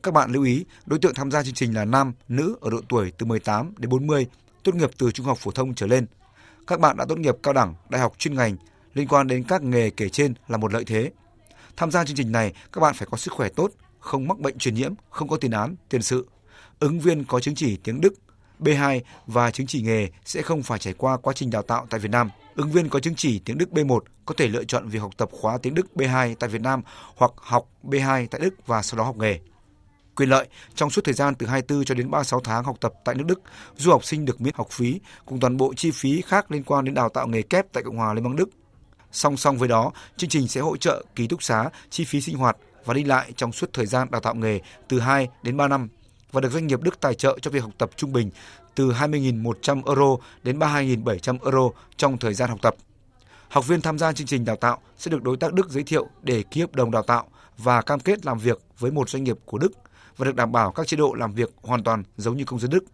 Các 0.02 0.14
bạn 0.14 0.32
lưu 0.32 0.44
ý, 0.44 0.64
đối 0.86 0.98
tượng 0.98 1.14
tham 1.14 1.30
gia 1.30 1.42
chương 1.42 1.54
trình 1.54 1.74
là 1.74 1.84
nam, 1.84 2.12
nữ 2.28 2.56
ở 2.60 2.70
độ 2.70 2.80
tuổi 2.88 3.12
từ 3.18 3.26
18 3.26 3.72
đến 3.78 3.90
40, 3.90 4.26
tốt 4.62 4.74
nghiệp 4.74 4.90
từ 4.98 5.10
trung 5.10 5.26
học 5.26 5.38
phổ 5.38 5.50
thông 5.50 5.74
trở 5.74 5.86
lên. 5.86 6.06
Các 6.66 6.80
bạn 6.80 6.96
đã 6.96 7.04
tốt 7.08 7.18
nghiệp 7.18 7.34
cao 7.42 7.54
đẳng, 7.54 7.74
đại 7.88 8.00
học 8.00 8.14
chuyên 8.18 8.34
ngành 8.34 8.56
liên 8.94 9.08
quan 9.08 9.26
đến 9.26 9.44
các 9.44 9.62
nghề 9.62 9.90
kể 9.90 10.08
trên 10.08 10.34
là 10.48 10.56
một 10.56 10.72
lợi 10.72 10.84
thế. 10.84 11.12
Tham 11.76 11.90
gia 11.90 12.04
chương 12.04 12.16
trình 12.16 12.32
này, 12.32 12.52
các 12.72 12.80
bạn 12.80 12.94
phải 12.94 13.08
có 13.10 13.16
sức 13.16 13.34
khỏe 13.34 13.48
tốt, 13.48 13.70
không 14.00 14.28
mắc 14.28 14.38
bệnh 14.38 14.58
truyền 14.58 14.74
nhiễm, 14.74 14.94
không 15.10 15.28
có 15.28 15.36
tiền 15.36 15.50
án, 15.50 15.76
tiền 15.88 16.02
sự. 16.02 16.26
Ứng 16.78 17.00
viên 17.00 17.24
có 17.24 17.40
chứng 17.40 17.54
chỉ 17.54 17.76
tiếng 17.76 18.00
Đức, 18.00 18.14
B2 18.60 19.00
và 19.26 19.50
chứng 19.50 19.66
chỉ 19.66 19.82
nghề 19.82 20.08
sẽ 20.24 20.42
không 20.42 20.62
phải 20.62 20.78
trải 20.78 20.94
qua 20.94 21.16
quá 21.16 21.32
trình 21.32 21.50
đào 21.50 21.62
tạo 21.62 21.86
tại 21.90 22.00
Việt 22.00 22.10
Nam. 22.10 22.30
Ứng 22.54 22.72
viên 22.72 22.88
có 22.88 23.00
chứng 23.00 23.14
chỉ 23.14 23.38
tiếng 23.44 23.58
Đức 23.58 23.68
B1 23.72 24.00
có 24.26 24.34
thể 24.38 24.48
lựa 24.48 24.64
chọn 24.64 24.88
việc 24.88 24.98
học 24.98 25.10
tập 25.16 25.28
khóa 25.32 25.58
tiếng 25.58 25.74
Đức 25.74 25.86
B2 25.94 26.34
tại 26.40 26.50
Việt 26.50 26.62
Nam 26.62 26.82
hoặc 27.16 27.32
học 27.36 27.68
B2 27.82 28.26
tại 28.30 28.40
Đức 28.40 28.66
và 28.66 28.82
sau 28.82 28.98
đó 28.98 29.04
học 29.04 29.16
nghề. 29.16 29.38
Quyền 30.16 30.28
lợi, 30.28 30.46
trong 30.74 30.90
suốt 30.90 31.04
thời 31.04 31.14
gian 31.14 31.34
từ 31.34 31.46
24 31.46 31.84
cho 31.84 31.94
đến 31.94 32.10
36 32.10 32.40
tháng 32.40 32.64
học 32.64 32.76
tập 32.80 32.92
tại 33.04 33.14
nước 33.14 33.24
Đức, 33.26 33.40
du 33.76 33.90
học 33.90 34.04
sinh 34.04 34.24
được 34.24 34.40
miễn 34.40 34.54
học 34.56 34.68
phí 34.70 35.00
cùng 35.26 35.40
toàn 35.40 35.56
bộ 35.56 35.74
chi 35.74 35.90
phí 35.90 36.20
khác 36.20 36.50
liên 36.50 36.62
quan 36.62 36.84
đến 36.84 36.94
đào 36.94 37.08
tạo 37.08 37.26
nghề 37.26 37.42
kép 37.42 37.72
tại 37.72 37.82
Cộng 37.82 37.96
hòa 37.96 38.14
Liên 38.14 38.24
bang 38.24 38.36
Đức. 38.36 38.48
Song 39.12 39.36
song 39.36 39.58
với 39.58 39.68
đó, 39.68 39.92
chương 40.16 40.30
trình 40.30 40.48
sẽ 40.48 40.60
hỗ 40.60 40.76
trợ 40.76 41.04
ký 41.14 41.26
túc 41.26 41.42
xá, 41.42 41.70
chi 41.90 42.04
phí 42.04 42.20
sinh 42.20 42.36
hoạt 42.36 42.56
và 42.84 42.94
đi 42.94 43.04
lại 43.04 43.32
trong 43.36 43.52
suốt 43.52 43.70
thời 43.72 43.86
gian 43.86 44.10
đào 44.10 44.20
tạo 44.20 44.34
nghề 44.34 44.60
từ 44.88 45.00
2 45.00 45.28
đến 45.42 45.56
3 45.56 45.68
năm 45.68 45.88
và 46.32 46.40
được 46.40 46.52
doanh 46.52 46.66
nghiệp 46.66 46.82
Đức 46.82 47.00
tài 47.00 47.14
trợ 47.14 47.38
cho 47.42 47.50
việc 47.50 47.62
học 47.62 47.72
tập 47.78 47.90
trung 47.96 48.12
bình 48.12 48.30
từ 48.74 48.92
20.100 48.92 49.82
euro 49.86 50.16
đến 50.42 50.58
32.700 50.58 51.38
euro 51.44 51.70
trong 51.96 52.18
thời 52.18 52.34
gian 52.34 52.50
học 52.50 52.58
tập. 52.62 52.74
Học 53.48 53.66
viên 53.66 53.80
tham 53.80 53.98
gia 53.98 54.12
chương 54.12 54.26
trình 54.26 54.44
đào 54.44 54.56
tạo 54.56 54.78
sẽ 54.98 55.10
được 55.10 55.22
đối 55.22 55.36
tác 55.36 55.52
Đức 55.52 55.70
giới 55.70 55.82
thiệu 55.82 56.08
để 56.22 56.42
ký 56.42 56.60
hợp 56.60 56.74
đồng 56.74 56.90
đào 56.90 57.02
tạo 57.02 57.28
và 57.58 57.82
cam 57.82 58.00
kết 58.00 58.26
làm 58.26 58.38
việc 58.38 58.60
với 58.78 58.90
một 58.90 59.08
doanh 59.08 59.24
nghiệp 59.24 59.36
của 59.44 59.58
Đức 59.58 59.72
và 60.16 60.24
được 60.24 60.34
đảm 60.34 60.52
bảo 60.52 60.72
các 60.72 60.86
chế 60.86 60.96
độ 60.96 61.14
làm 61.14 61.32
việc 61.32 61.54
hoàn 61.62 61.82
toàn 61.82 62.02
giống 62.16 62.36
như 62.36 62.44
công 62.44 62.58
dân 62.58 62.70
Đức. 62.70 62.84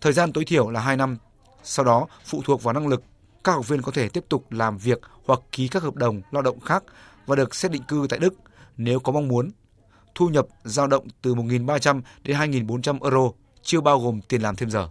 Thời 0.00 0.12
gian 0.12 0.32
tối 0.32 0.44
thiểu 0.44 0.70
là 0.70 0.80
2 0.80 0.96
năm. 0.96 1.16
Sau 1.62 1.84
đó, 1.84 2.06
phụ 2.24 2.42
thuộc 2.44 2.62
vào 2.62 2.74
năng 2.74 2.88
lực, 2.88 3.02
các 3.44 3.52
học 3.52 3.68
viên 3.68 3.82
có 3.82 3.92
thể 3.92 4.08
tiếp 4.08 4.24
tục 4.28 4.52
làm 4.52 4.78
việc 4.78 5.00
hoặc 5.26 5.40
ký 5.52 5.68
các 5.68 5.82
hợp 5.82 5.94
đồng 5.94 6.22
lao 6.30 6.42
động 6.42 6.60
khác 6.60 6.84
và 7.26 7.36
được 7.36 7.54
xét 7.54 7.70
định 7.70 7.82
cư 7.82 8.06
tại 8.10 8.18
Đức 8.18 8.34
nếu 8.76 9.00
có 9.00 9.12
mong 9.12 9.28
muốn 9.28 9.50
thu 10.14 10.28
nhập 10.28 10.46
dao 10.64 10.86
động 10.86 11.06
từ 11.22 11.34
1.300 11.34 12.02
đến 12.22 12.36
2.400 12.36 12.98
euro, 13.02 13.30
chưa 13.62 13.80
bao 13.80 14.00
gồm 14.00 14.20
tiền 14.28 14.42
làm 14.42 14.56
thêm 14.56 14.70
giờ. 14.70 14.88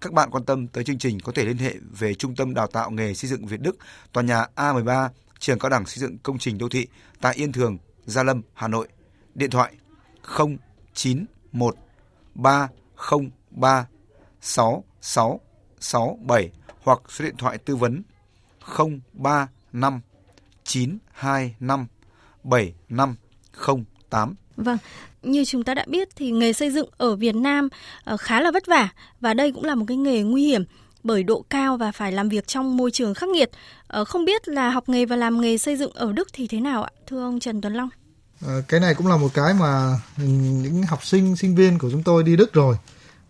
Các 0.00 0.12
bạn 0.12 0.30
quan 0.30 0.44
tâm 0.44 0.68
tới 0.68 0.84
chương 0.84 0.98
trình 0.98 1.20
có 1.20 1.32
thể 1.32 1.44
liên 1.44 1.58
hệ 1.58 1.74
về 1.98 2.14
Trung 2.14 2.34
tâm 2.34 2.54
Đào 2.54 2.66
tạo 2.66 2.90
nghề 2.90 3.14
xây 3.14 3.30
dựng 3.30 3.46
Việt 3.46 3.60
Đức, 3.60 3.76
tòa 4.12 4.22
nhà 4.22 4.46
A13, 4.56 5.08
trường 5.38 5.58
cao 5.58 5.70
đẳng 5.70 5.86
xây 5.86 6.00
dựng 6.00 6.18
công 6.18 6.38
trình 6.38 6.58
đô 6.58 6.68
thị 6.68 6.86
tại 7.20 7.34
Yên 7.34 7.52
Thường, 7.52 7.78
Gia 8.06 8.22
Lâm, 8.22 8.42
Hà 8.54 8.68
Nội. 8.68 8.88
Điện 9.34 9.50
thoại 9.50 9.74
091 10.94 11.76
303 12.34 13.86
6667 14.40 16.50
hoặc 16.82 17.00
số 17.08 17.24
điện 17.24 17.34
thoại 17.38 17.58
tư 17.58 17.76
vấn 17.76 18.02
035 18.78 20.00
925 20.64 21.86
7508. 22.44 23.84
Vâng, 24.56 24.78
như 25.22 25.44
chúng 25.44 25.64
ta 25.64 25.74
đã 25.74 25.84
biết 25.88 26.08
thì 26.16 26.30
nghề 26.30 26.52
xây 26.52 26.70
dựng 26.70 26.88
ở 26.96 27.16
Việt 27.16 27.34
Nam 27.34 27.68
ờ, 28.04 28.16
khá 28.16 28.40
là 28.40 28.50
vất 28.50 28.66
vả 28.66 28.88
và 29.20 29.34
đây 29.34 29.52
cũng 29.52 29.64
là 29.64 29.74
một 29.74 29.84
cái 29.88 29.96
nghề 29.96 30.22
nguy 30.22 30.46
hiểm 30.46 30.64
bởi 31.02 31.22
độ 31.22 31.44
cao 31.50 31.76
và 31.76 31.92
phải 31.92 32.12
làm 32.12 32.28
việc 32.28 32.46
trong 32.46 32.76
môi 32.76 32.90
trường 32.90 33.14
khắc 33.14 33.28
nghiệt. 33.28 33.50
Ờ, 33.86 34.04
không 34.04 34.24
biết 34.24 34.48
là 34.48 34.70
học 34.70 34.88
nghề 34.88 35.06
và 35.06 35.16
làm 35.16 35.40
nghề 35.40 35.58
xây 35.58 35.76
dựng 35.76 35.92
ở 35.92 36.12
Đức 36.12 36.28
thì 36.32 36.48
thế 36.48 36.60
nào 36.60 36.82
ạ, 36.82 36.90
thưa 37.06 37.22
ông 37.22 37.40
Trần 37.40 37.60
Tuấn 37.60 37.74
Long? 37.74 37.88
Ờ, 38.40 38.62
cái 38.68 38.80
này 38.80 38.94
cũng 38.94 39.06
là 39.06 39.16
một 39.16 39.34
cái 39.34 39.54
mà 39.54 40.00
những 40.16 40.82
học 40.82 41.04
sinh 41.04 41.36
sinh 41.36 41.54
viên 41.54 41.78
của 41.78 41.90
chúng 41.90 42.02
tôi 42.02 42.22
đi 42.22 42.36
Đức 42.36 42.52
rồi 42.52 42.76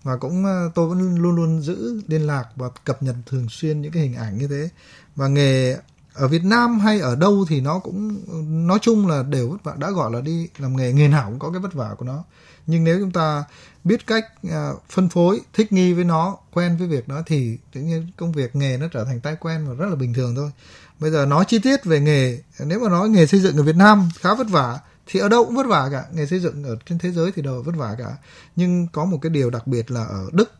và 0.02 0.16
cũng 0.16 0.44
tôi 0.74 0.88
vẫn 0.88 1.16
luôn 1.18 1.36
luôn 1.36 1.62
giữ 1.62 2.02
liên 2.06 2.26
lạc 2.26 2.44
và 2.56 2.68
cập 2.84 3.02
nhật 3.02 3.16
thường 3.26 3.46
xuyên 3.50 3.82
những 3.82 3.92
cái 3.92 4.02
hình 4.02 4.14
ảnh 4.14 4.38
như 4.38 4.48
thế 4.48 4.68
và 5.16 5.28
nghề 5.28 5.76
ở 6.18 6.28
Việt 6.28 6.44
Nam 6.44 6.78
hay 6.78 7.00
ở 7.00 7.16
đâu 7.16 7.44
thì 7.48 7.60
nó 7.60 7.78
cũng, 7.78 8.20
nói 8.66 8.78
chung 8.82 9.06
là 9.06 9.22
đều 9.22 9.48
vất 9.48 9.64
vả, 9.64 9.74
đã 9.78 9.90
gọi 9.90 10.10
là 10.12 10.20
đi 10.20 10.48
làm 10.58 10.76
nghề 10.76 10.92
nghề 10.92 11.08
nào 11.08 11.30
cũng 11.30 11.38
có 11.38 11.50
cái 11.50 11.60
vất 11.60 11.74
vả 11.74 11.94
của 11.98 12.04
nó. 12.04 12.24
Nhưng 12.66 12.84
nếu 12.84 12.98
chúng 12.98 13.10
ta 13.10 13.44
biết 13.84 14.06
cách 14.06 14.24
à, 14.50 14.70
phân 14.90 15.08
phối, 15.08 15.40
thích 15.52 15.72
nghi 15.72 15.92
với 15.92 16.04
nó, 16.04 16.36
quen 16.52 16.76
với 16.76 16.88
việc 16.88 17.08
đó 17.08 17.22
thì 17.26 17.58
tự 17.72 17.80
nhiên 17.80 18.06
công 18.16 18.32
việc 18.32 18.56
nghề 18.56 18.76
nó 18.76 18.86
trở 18.92 19.04
thành 19.04 19.20
tay 19.20 19.36
quen 19.40 19.68
và 19.68 19.74
rất 19.74 19.86
là 19.86 19.96
bình 19.96 20.14
thường 20.14 20.34
thôi. 20.36 20.50
Bây 20.98 21.10
giờ 21.10 21.26
nói 21.26 21.44
chi 21.48 21.58
tiết 21.58 21.84
về 21.84 22.00
nghề, 22.00 22.38
nếu 22.66 22.80
mà 22.80 22.88
nói 22.88 23.08
nghề 23.08 23.26
xây 23.26 23.40
dựng 23.40 23.56
ở 23.56 23.62
Việt 23.62 23.76
Nam 23.76 24.08
khá 24.20 24.34
vất 24.34 24.48
vả 24.50 24.78
thì 25.06 25.20
ở 25.20 25.28
đâu 25.28 25.44
cũng 25.44 25.56
vất 25.56 25.66
vả 25.66 25.88
cả. 25.92 26.04
Nghề 26.12 26.26
xây 26.26 26.40
dựng 26.40 26.64
ở 26.64 26.76
trên 26.86 26.98
thế 26.98 27.10
giới 27.10 27.32
thì 27.32 27.42
đâu 27.42 27.62
vất 27.62 27.76
vả 27.76 27.94
cả. 27.98 28.16
Nhưng 28.56 28.86
có 28.92 29.04
một 29.04 29.18
cái 29.22 29.30
điều 29.30 29.50
đặc 29.50 29.66
biệt 29.66 29.90
là 29.90 30.04
ở 30.04 30.26
Đức 30.32 30.50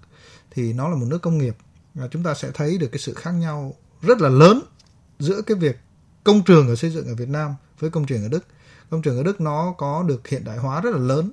thì 0.51 0.73
nó 0.73 0.89
là 0.89 0.97
một 0.97 1.07
nước 1.09 1.23
công 1.23 1.39
nghiệp. 1.39 1.57
Và 1.95 2.09
chúng 2.11 2.23
ta 2.23 2.35
sẽ 2.35 2.51
thấy 2.55 2.79
được 2.79 2.89
cái 2.93 2.99
sự 2.99 3.15
khác 3.15 3.31
nhau 3.31 3.75
rất 4.03 4.21
là 4.21 4.29
lớn 4.29 4.63
giữa 5.19 5.43
cái 5.43 5.57
việc 5.57 5.79
công 6.25 6.43
trường 6.43 6.69
ở 6.69 6.75
xây 6.75 6.91
dựng 6.91 7.09
ở 7.09 7.15
Việt 7.15 7.29
Nam 7.29 7.55
với 7.79 7.91
công 7.91 8.07
trường 8.07 8.23
ở 8.23 8.29
Đức. 8.29 8.45
Công 8.91 9.03
trường 9.03 9.17
ở 9.17 9.23
Đức 9.23 9.41
nó 9.41 9.75
có 9.79 10.03
được 10.03 10.29
hiện 10.29 10.45
đại 10.45 10.59
hóa 10.59 10.81
rất 10.81 10.91
là 10.91 10.99
lớn. 10.99 11.31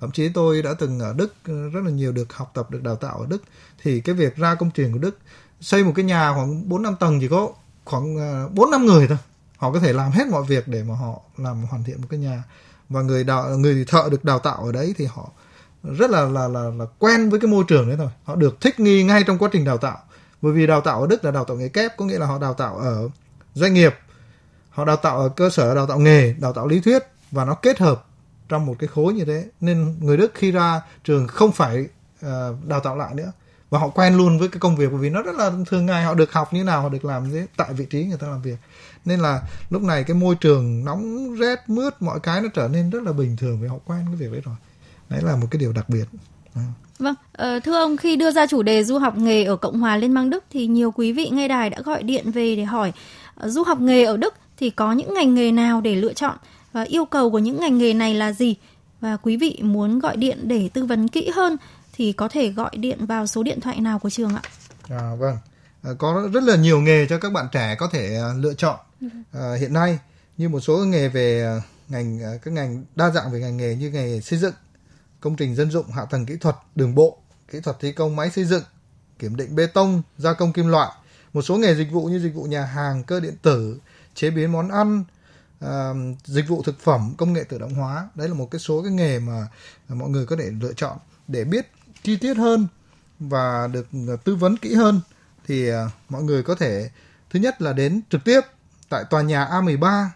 Thậm 0.00 0.10
chí 0.10 0.28
tôi 0.28 0.62
đã 0.62 0.74
từng 0.74 1.00
ở 1.00 1.12
Đức 1.12 1.34
rất 1.44 1.80
là 1.84 1.90
nhiều 1.90 2.12
được 2.12 2.32
học 2.32 2.50
tập 2.54 2.70
được 2.70 2.82
đào 2.82 2.96
tạo 2.96 3.18
ở 3.18 3.26
Đức 3.26 3.42
thì 3.82 4.00
cái 4.00 4.14
việc 4.14 4.36
ra 4.36 4.54
công 4.54 4.70
trường 4.70 4.92
của 4.92 4.98
Đức 4.98 5.18
xây 5.60 5.84
một 5.84 5.92
cái 5.94 6.04
nhà 6.04 6.32
khoảng 6.34 6.68
4 6.68 6.82
năm 6.82 6.96
tầng 7.00 7.20
chỉ 7.20 7.28
có 7.28 7.48
khoảng 7.84 8.18
à, 8.18 8.44
4 8.52 8.66
ờ, 8.66 8.70
năm 8.70 8.86
người 8.86 9.08
thôi. 9.08 9.18
Họ 9.56 9.72
có 9.72 9.80
thể 9.80 9.92
làm 9.92 10.10
hết 10.10 10.26
mọi 10.30 10.42
việc 10.48 10.68
để 10.68 10.82
mà 10.82 10.94
họ 10.94 11.20
làm 11.36 11.64
hoàn 11.64 11.84
thiện 11.84 12.00
một 12.00 12.06
cái 12.10 12.20
nhà 12.20 12.42
và 12.88 13.02
người 13.02 13.24
đào 13.24 13.58
người 13.58 13.84
thợ 13.88 14.08
được 14.10 14.24
đào 14.24 14.38
tạo 14.38 14.64
ở 14.64 14.72
đấy 14.72 14.94
thì 14.98 15.04
họ 15.04 15.30
rất 15.82 16.10
là 16.10 16.22
là 16.22 16.48
là 16.48 16.70
là 16.78 16.84
quen 16.98 17.30
với 17.30 17.40
cái 17.40 17.50
môi 17.50 17.64
trường 17.68 17.88
đấy 17.88 17.96
thôi. 17.96 18.08
Họ 18.24 18.36
được 18.36 18.60
thích 18.60 18.80
nghi 18.80 19.04
ngay 19.04 19.22
trong 19.26 19.38
quá 19.38 19.48
trình 19.52 19.64
đào 19.64 19.78
tạo. 19.78 19.98
Bởi 20.42 20.52
vì 20.52 20.66
đào 20.66 20.80
tạo 20.80 21.00
ở 21.00 21.06
Đức 21.06 21.24
là 21.24 21.30
đào 21.30 21.44
tạo 21.44 21.56
nghề 21.56 21.68
kép 21.68 21.96
có 21.96 22.04
nghĩa 22.04 22.18
là 22.18 22.26
họ 22.26 22.38
đào 22.38 22.54
tạo 22.54 22.76
ở 22.76 23.08
doanh 23.58 23.74
nghiệp. 23.74 23.94
Họ 24.70 24.84
đào 24.84 24.96
tạo 24.96 25.18
ở 25.18 25.28
cơ 25.28 25.50
sở 25.50 25.74
đào 25.74 25.86
tạo 25.86 25.98
nghề 25.98 26.32
đào 26.32 26.52
tạo 26.52 26.66
lý 26.66 26.80
thuyết 26.80 27.02
và 27.30 27.44
nó 27.44 27.54
kết 27.54 27.78
hợp 27.78 28.04
trong 28.48 28.66
một 28.66 28.74
cái 28.78 28.88
khối 28.88 29.14
như 29.14 29.24
thế. 29.24 29.44
Nên 29.60 29.96
người 30.00 30.16
đức 30.16 30.32
khi 30.34 30.50
ra 30.50 30.80
trường 31.04 31.26
không 31.26 31.52
phải 31.52 31.86
uh, 32.26 32.28
đào 32.64 32.80
tạo 32.80 32.96
lại 32.96 33.14
nữa. 33.14 33.32
Và 33.70 33.78
họ 33.78 33.88
quen 33.88 34.14
luôn 34.14 34.38
với 34.38 34.48
cái 34.48 34.60
công 34.60 34.76
việc 34.76 34.86
bởi 34.90 35.00
vì 35.00 35.10
nó 35.10 35.22
rất 35.22 35.34
là 35.34 35.50
thường 35.66 35.86
ngày. 35.86 36.04
Họ 36.04 36.14
được 36.14 36.32
học 36.32 36.52
như 36.52 36.64
nào 36.64 36.82
họ 36.82 36.88
được 36.88 37.04
làm 37.04 37.30
thế. 37.32 37.46
Tại 37.56 37.72
vị 37.72 37.86
trí 37.90 38.04
người 38.04 38.18
ta 38.18 38.26
làm 38.26 38.42
việc. 38.42 38.56
Nên 39.04 39.20
là 39.20 39.42
lúc 39.70 39.82
này 39.82 40.04
cái 40.04 40.16
môi 40.16 40.34
trường 40.34 40.84
nóng 40.84 41.34
rét 41.34 41.58
mướt 41.66 42.02
mọi 42.02 42.20
cái 42.20 42.40
nó 42.40 42.48
trở 42.54 42.68
nên 42.68 42.90
rất 42.90 43.02
là 43.02 43.12
bình 43.12 43.36
thường 43.36 43.60
vì 43.60 43.68
họ 43.68 43.76
quen 43.86 44.04
cái 44.06 44.16
việc 44.16 44.32
đấy 44.32 44.40
rồi. 44.44 44.56
Đấy 45.08 45.20
là 45.22 45.36
một 45.36 45.46
cái 45.50 45.58
điều 45.58 45.72
đặc 45.72 45.88
biệt. 45.88 46.04
Vâng, 46.98 47.14
ờ, 47.32 47.60
thưa 47.60 47.80
ông, 47.80 47.96
khi 47.96 48.16
đưa 48.16 48.30
ra 48.30 48.46
chủ 48.46 48.62
đề 48.62 48.84
du 48.84 48.98
học 48.98 49.16
nghề 49.16 49.44
ở 49.44 49.56
Cộng 49.56 49.80
hòa 49.80 49.96
Liên 49.96 50.14
bang 50.14 50.30
Đức 50.30 50.44
thì 50.50 50.66
nhiều 50.66 50.90
quý 50.90 51.12
vị 51.12 51.28
nghe 51.32 51.48
đài 51.48 51.70
đã 51.70 51.80
gọi 51.80 52.02
điện 52.02 52.30
về 52.30 52.56
để 52.56 52.64
hỏi 52.64 52.92
du 53.42 53.62
học 53.62 53.80
nghề 53.80 54.04
ở 54.04 54.16
Đức 54.16 54.34
thì 54.56 54.70
có 54.70 54.92
những 54.92 55.14
ngành 55.14 55.34
nghề 55.34 55.52
nào 55.52 55.80
để 55.80 55.94
lựa 55.94 56.12
chọn 56.12 56.36
và 56.72 56.82
yêu 56.82 57.04
cầu 57.04 57.30
của 57.30 57.38
những 57.38 57.60
ngành 57.60 57.78
nghề 57.78 57.94
này 57.94 58.14
là 58.14 58.32
gì? 58.32 58.54
Và 59.00 59.16
quý 59.16 59.36
vị 59.36 59.58
muốn 59.62 59.98
gọi 59.98 60.16
điện 60.16 60.38
để 60.48 60.70
tư 60.72 60.84
vấn 60.84 61.08
kỹ 61.08 61.30
hơn 61.34 61.56
thì 61.92 62.12
có 62.12 62.28
thể 62.28 62.48
gọi 62.48 62.70
điện 62.76 63.06
vào 63.06 63.26
số 63.26 63.42
điện 63.42 63.60
thoại 63.60 63.80
nào 63.80 63.98
của 63.98 64.10
trường 64.10 64.34
ạ? 64.34 64.42
À, 64.88 65.14
vâng, 65.18 65.36
à, 65.82 65.90
có 65.98 66.28
rất 66.32 66.42
là 66.42 66.56
nhiều 66.56 66.80
nghề 66.80 67.06
cho 67.06 67.18
các 67.18 67.32
bạn 67.32 67.46
trẻ 67.52 67.76
có 67.78 67.88
thể 67.92 68.20
uh, 68.20 68.44
lựa 68.44 68.54
chọn 68.54 68.76
à, 69.32 69.54
hiện 69.60 69.72
nay 69.72 69.98
như 70.36 70.48
một 70.48 70.60
số 70.60 70.76
nghề 70.76 71.08
về 71.08 71.56
uh, 71.56 71.62
ngành 71.88 72.20
các 72.42 72.54
ngành 72.54 72.84
đa 72.94 73.10
dạng 73.10 73.32
về 73.32 73.40
ngành 73.40 73.56
nghề 73.56 73.74
như 73.74 73.90
nghề 73.90 74.20
xây 74.20 74.38
dựng 74.38 74.54
công 75.20 75.36
trình 75.36 75.54
dân 75.54 75.70
dụng, 75.70 75.90
hạ 75.90 76.04
tầng 76.04 76.26
kỹ 76.26 76.36
thuật, 76.40 76.56
đường 76.74 76.94
bộ, 76.94 77.18
kỹ 77.52 77.60
thuật 77.60 77.76
thi 77.80 77.92
công 77.92 78.16
máy 78.16 78.30
xây 78.30 78.44
dựng, 78.44 78.62
kiểm 79.18 79.36
định 79.36 79.56
bê 79.56 79.66
tông, 79.66 80.02
gia 80.18 80.32
công 80.32 80.52
kim 80.52 80.66
loại, 80.66 80.92
một 81.38 81.42
số 81.42 81.56
nghề 81.56 81.74
dịch 81.74 81.92
vụ 81.92 82.04
như 82.06 82.18
dịch 82.18 82.34
vụ 82.34 82.44
nhà 82.44 82.64
hàng, 82.64 83.04
cơ 83.04 83.20
điện 83.20 83.34
tử, 83.42 83.78
chế 84.14 84.30
biến 84.30 84.52
món 84.52 84.68
ăn, 84.68 85.04
à, 85.60 85.92
dịch 86.24 86.48
vụ 86.48 86.62
thực 86.62 86.80
phẩm, 86.80 87.14
công 87.18 87.32
nghệ 87.32 87.44
tự 87.44 87.58
động 87.58 87.74
hóa. 87.74 88.08
Đấy 88.14 88.28
là 88.28 88.34
một 88.34 88.50
cái 88.50 88.58
số 88.58 88.82
cái 88.82 88.92
nghề 88.92 89.18
mà 89.18 89.48
à, 89.88 89.94
mọi 89.94 90.08
người 90.08 90.26
có 90.26 90.36
thể 90.36 90.50
lựa 90.60 90.72
chọn 90.72 90.98
để 91.28 91.44
biết 91.44 91.70
chi 92.02 92.16
tiết 92.16 92.36
hơn 92.36 92.66
và 93.18 93.66
được 93.66 93.86
à, 93.92 94.16
tư 94.24 94.34
vấn 94.34 94.56
kỹ 94.56 94.74
hơn 94.74 95.00
thì 95.46 95.68
à, 95.68 95.90
mọi 96.08 96.22
người 96.22 96.42
có 96.42 96.54
thể 96.54 96.90
thứ 97.30 97.38
nhất 97.38 97.62
là 97.62 97.72
đến 97.72 98.00
trực 98.10 98.24
tiếp 98.24 98.40
tại 98.88 99.04
tòa 99.10 99.22
nhà 99.22 99.44
A13 99.44 100.06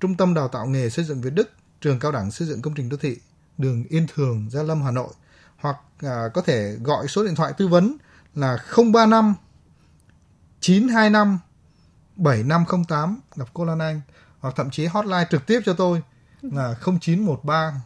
Trung 0.00 0.16
tâm 0.16 0.34
Đào 0.34 0.48
tạo 0.48 0.66
nghề 0.66 0.90
xây 0.90 1.04
dựng 1.04 1.20
Việt 1.20 1.32
Đức, 1.34 1.50
trường 1.80 1.98
cao 1.98 2.12
đẳng 2.12 2.30
xây 2.30 2.48
dựng 2.48 2.62
công 2.62 2.74
trình 2.74 2.88
đô 2.88 2.96
thị 2.96 3.16
đường 3.58 3.84
Yên 3.88 4.06
Thường, 4.14 4.48
Gia 4.50 4.62
Lâm, 4.62 4.82
Hà 4.82 4.90
Nội 4.90 5.14
hoặc 5.56 5.76
à, 6.00 6.24
có 6.34 6.42
thể 6.42 6.76
gọi 6.82 7.08
số 7.08 7.24
điện 7.24 7.34
thoại 7.34 7.52
tư 7.58 7.68
vấn 7.68 7.96
là 8.34 8.58
035 8.92 9.34
925 10.60 11.38
7508 12.16 13.20
gặp 13.36 13.48
cô 13.54 13.64
Lan 13.64 13.78
Anh 13.78 14.00
hoặc 14.40 14.54
thậm 14.56 14.70
chí 14.70 14.86
hotline 14.86 15.26
trực 15.30 15.46
tiếp 15.46 15.60
cho 15.64 15.72
tôi 15.72 16.02
là 16.42 16.74
0913 17.00 17.80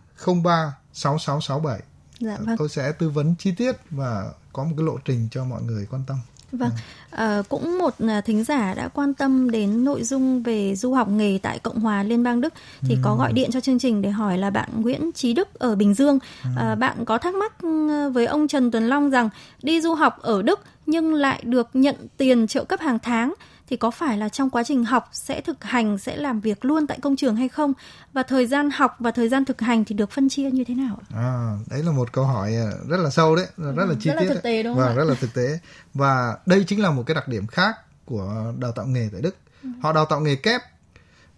03 0.44 0.76
6667. 0.92 1.82
Dạ, 2.20 2.36
vâng. 2.40 2.56
Tôi 2.58 2.68
sẽ 2.68 2.92
tư 2.92 3.10
vấn 3.10 3.34
chi 3.36 3.52
tiết 3.52 3.76
và 3.90 4.32
có 4.52 4.64
một 4.64 4.74
cái 4.76 4.86
lộ 4.86 4.98
trình 5.04 5.28
cho 5.30 5.44
mọi 5.44 5.62
người 5.62 5.86
quan 5.90 6.02
tâm. 6.06 6.18
Vâng, 6.52 6.70
à, 7.10 7.42
cũng 7.48 7.78
một 7.78 7.94
à, 8.08 8.20
thính 8.20 8.44
giả 8.44 8.74
đã 8.74 8.88
quan 8.88 9.14
tâm 9.14 9.50
đến 9.50 9.84
nội 9.84 10.02
dung 10.02 10.42
về 10.42 10.76
du 10.76 10.92
học 10.92 11.08
nghề 11.08 11.38
tại 11.42 11.58
Cộng 11.58 11.80
hòa 11.80 12.02
Liên 12.02 12.22
bang 12.22 12.40
Đức 12.40 12.54
thì 12.80 12.94
ừ. 12.94 13.00
có 13.02 13.16
gọi 13.16 13.32
điện 13.32 13.50
cho 13.50 13.60
chương 13.60 13.78
trình 13.78 14.02
để 14.02 14.10
hỏi 14.10 14.38
là 14.38 14.50
bạn 14.50 14.68
Nguyễn 14.76 15.12
Trí 15.12 15.32
Đức 15.32 15.58
ở 15.58 15.74
Bình 15.74 15.94
Dương. 15.94 16.18
Ừ. 16.44 16.50
À, 16.56 16.74
bạn 16.74 17.04
có 17.04 17.18
thắc 17.18 17.34
mắc 17.34 17.62
ừ, 17.62 18.10
với 18.10 18.26
ông 18.26 18.48
Trần 18.48 18.70
Tuấn 18.70 18.88
Long 18.88 19.10
rằng 19.10 19.28
đi 19.62 19.80
du 19.80 19.94
học 19.94 20.18
ở 20.22 20.42
Đức 20.42 20.60
nhưng 20.86 21.14
lại 21.14 21.42
được 21.44 21.68
nhận 21.74 21.96
tiền 22.16 22.46
trợ 22.46 22.64
cấp 22.64 22.80
hàng 22.80 22.98
tháng 22.98 23.34
thì 23.70 23.76
có 23.76 23.90
phải 23.90 24.18
là 24.18 24.28
trong 24.28 24.50
quá 24.50 24.62
trình 24.64 24.84
học 24.84 25.08
sẽ 25.12 25.40
thực 25.40 25.64
hành 25.64 25.98
sẽ 25.98 26.16
làm 26.16 26.40
việc 26.40 26.64
luôn 26.64 26.86
tại 26.86 26.98
công 27.02 27.16
trường 27.16 27.36
hay 27.36 27.48
không? 27.48 27.72
Và 28.12 28.22
thời 28.22 28.46
gian 28.46 28.70
học 28.70 28.96
và 28.98 29.10
thời 29.10 29.28
gian 29.28 29.44
thực 29.44 29.60
hành 29.60 29.84
thì 29.84 29.94
được 29.94 30.10
phân 30.10 30.28
chia 30.28 30.50
như 30.50 30.64
thế 30.64 30.74
nào 30.74 31.00
à 31.14 31.56
đấy 31.66 31.82
là 31.82 31.92
một 31.92 32.12
câu 32.12 32.24
hỏi 32.24 32.54
à, 32.54 32.70
rất 32.88 32.96
là 32.96 33.10
sâu 33.10 33.36
đấy 33.36 33.46
rất 33.56 33.84
là 33.84 33.94
chi 34.00 34.10
rất 34.10 34.16
tiết 34.20 34.26
là 34.26 34.34
thực 34.34 34.42
tế 34.42 34.62
đúng 34.62 34.76
và 34.76 34.94
rất 34.94 35.04
là 35.04 35.14
thực 35.20 35.34
tế. 35.34 35.58
Và 35.94 36.36
đây 36.46 36.64
chính 36.66 36.82
là 36.82 36.90
một 36.90 37.02
cái 37.06 37.14
đặc 37.14 37.28
điểm 37.28 37.46
khác 37.46 37.76
của 38.04 38.52
đào 38.58 38.72
tạo 38.72 38.86
nghề 38.86 39.08
tại 39.12 39.20
Đức. 39.20 39.36
Ừ. 39.62 39.68
họ 39.82 39.92
đào 39.92 40.04
tạo 40.04 40.20
nghề 40.20 40.36
kép. 40.36 40.60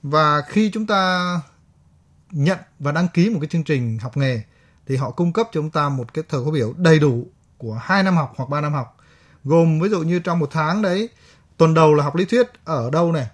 Và 0.02 0.42
khi 0.48 0.70
chúng 0.70 0.86
ta 0.86 1.40
nhận 2.30 2.58
và 2.78 2.92
đăng 2.92 3.08
ký 3.08 3.30
một 3.30 3.38
cái 3.40 3.48
chương 3.48 3.64
trình 3.64 3.98
học 3.98 4.16
nghề 4.16 4.42
thì 4.86 4.96
họ 4.96 5.10
cung 5.10 5.32
cấp 5.32 5.46
cho 5.46 5.60
chúng 5.60 5.70
ta 5.70 5.88
một 5.88 6.14
cái 6.14 6.24
thời 6.28 6.42
khóa 6.42 6.52
biểu 6.52 6.74
đầy 6.76 6.98
đủ 6.98 7.26
của 7.58 7.74
hai 7.82 8.02
năm 8.02 8.16
học 8.16 8.32
hoặc 8.36 8.48
3 8.48 8.60
năm 8.60 8.72
học. 8.72 8.96
Gồm 9.44 9.80
ví 9.80 9.88
dụ 9.88 10.00
như 10.00 10.18
trong 10.18 10.38
một 10.38 10.48
tháng 10.52 10.82
đấy 10.82 11.08
tuần 11.62 11.74
đầu 11.74 11.94
là 11.94 12.04
học 12.04 12.16
lý 12.16 12.24
thuyết 12.24 12.46
ở 12.64 12.90
đâu 12.90 13.12
này? 13.12 13.26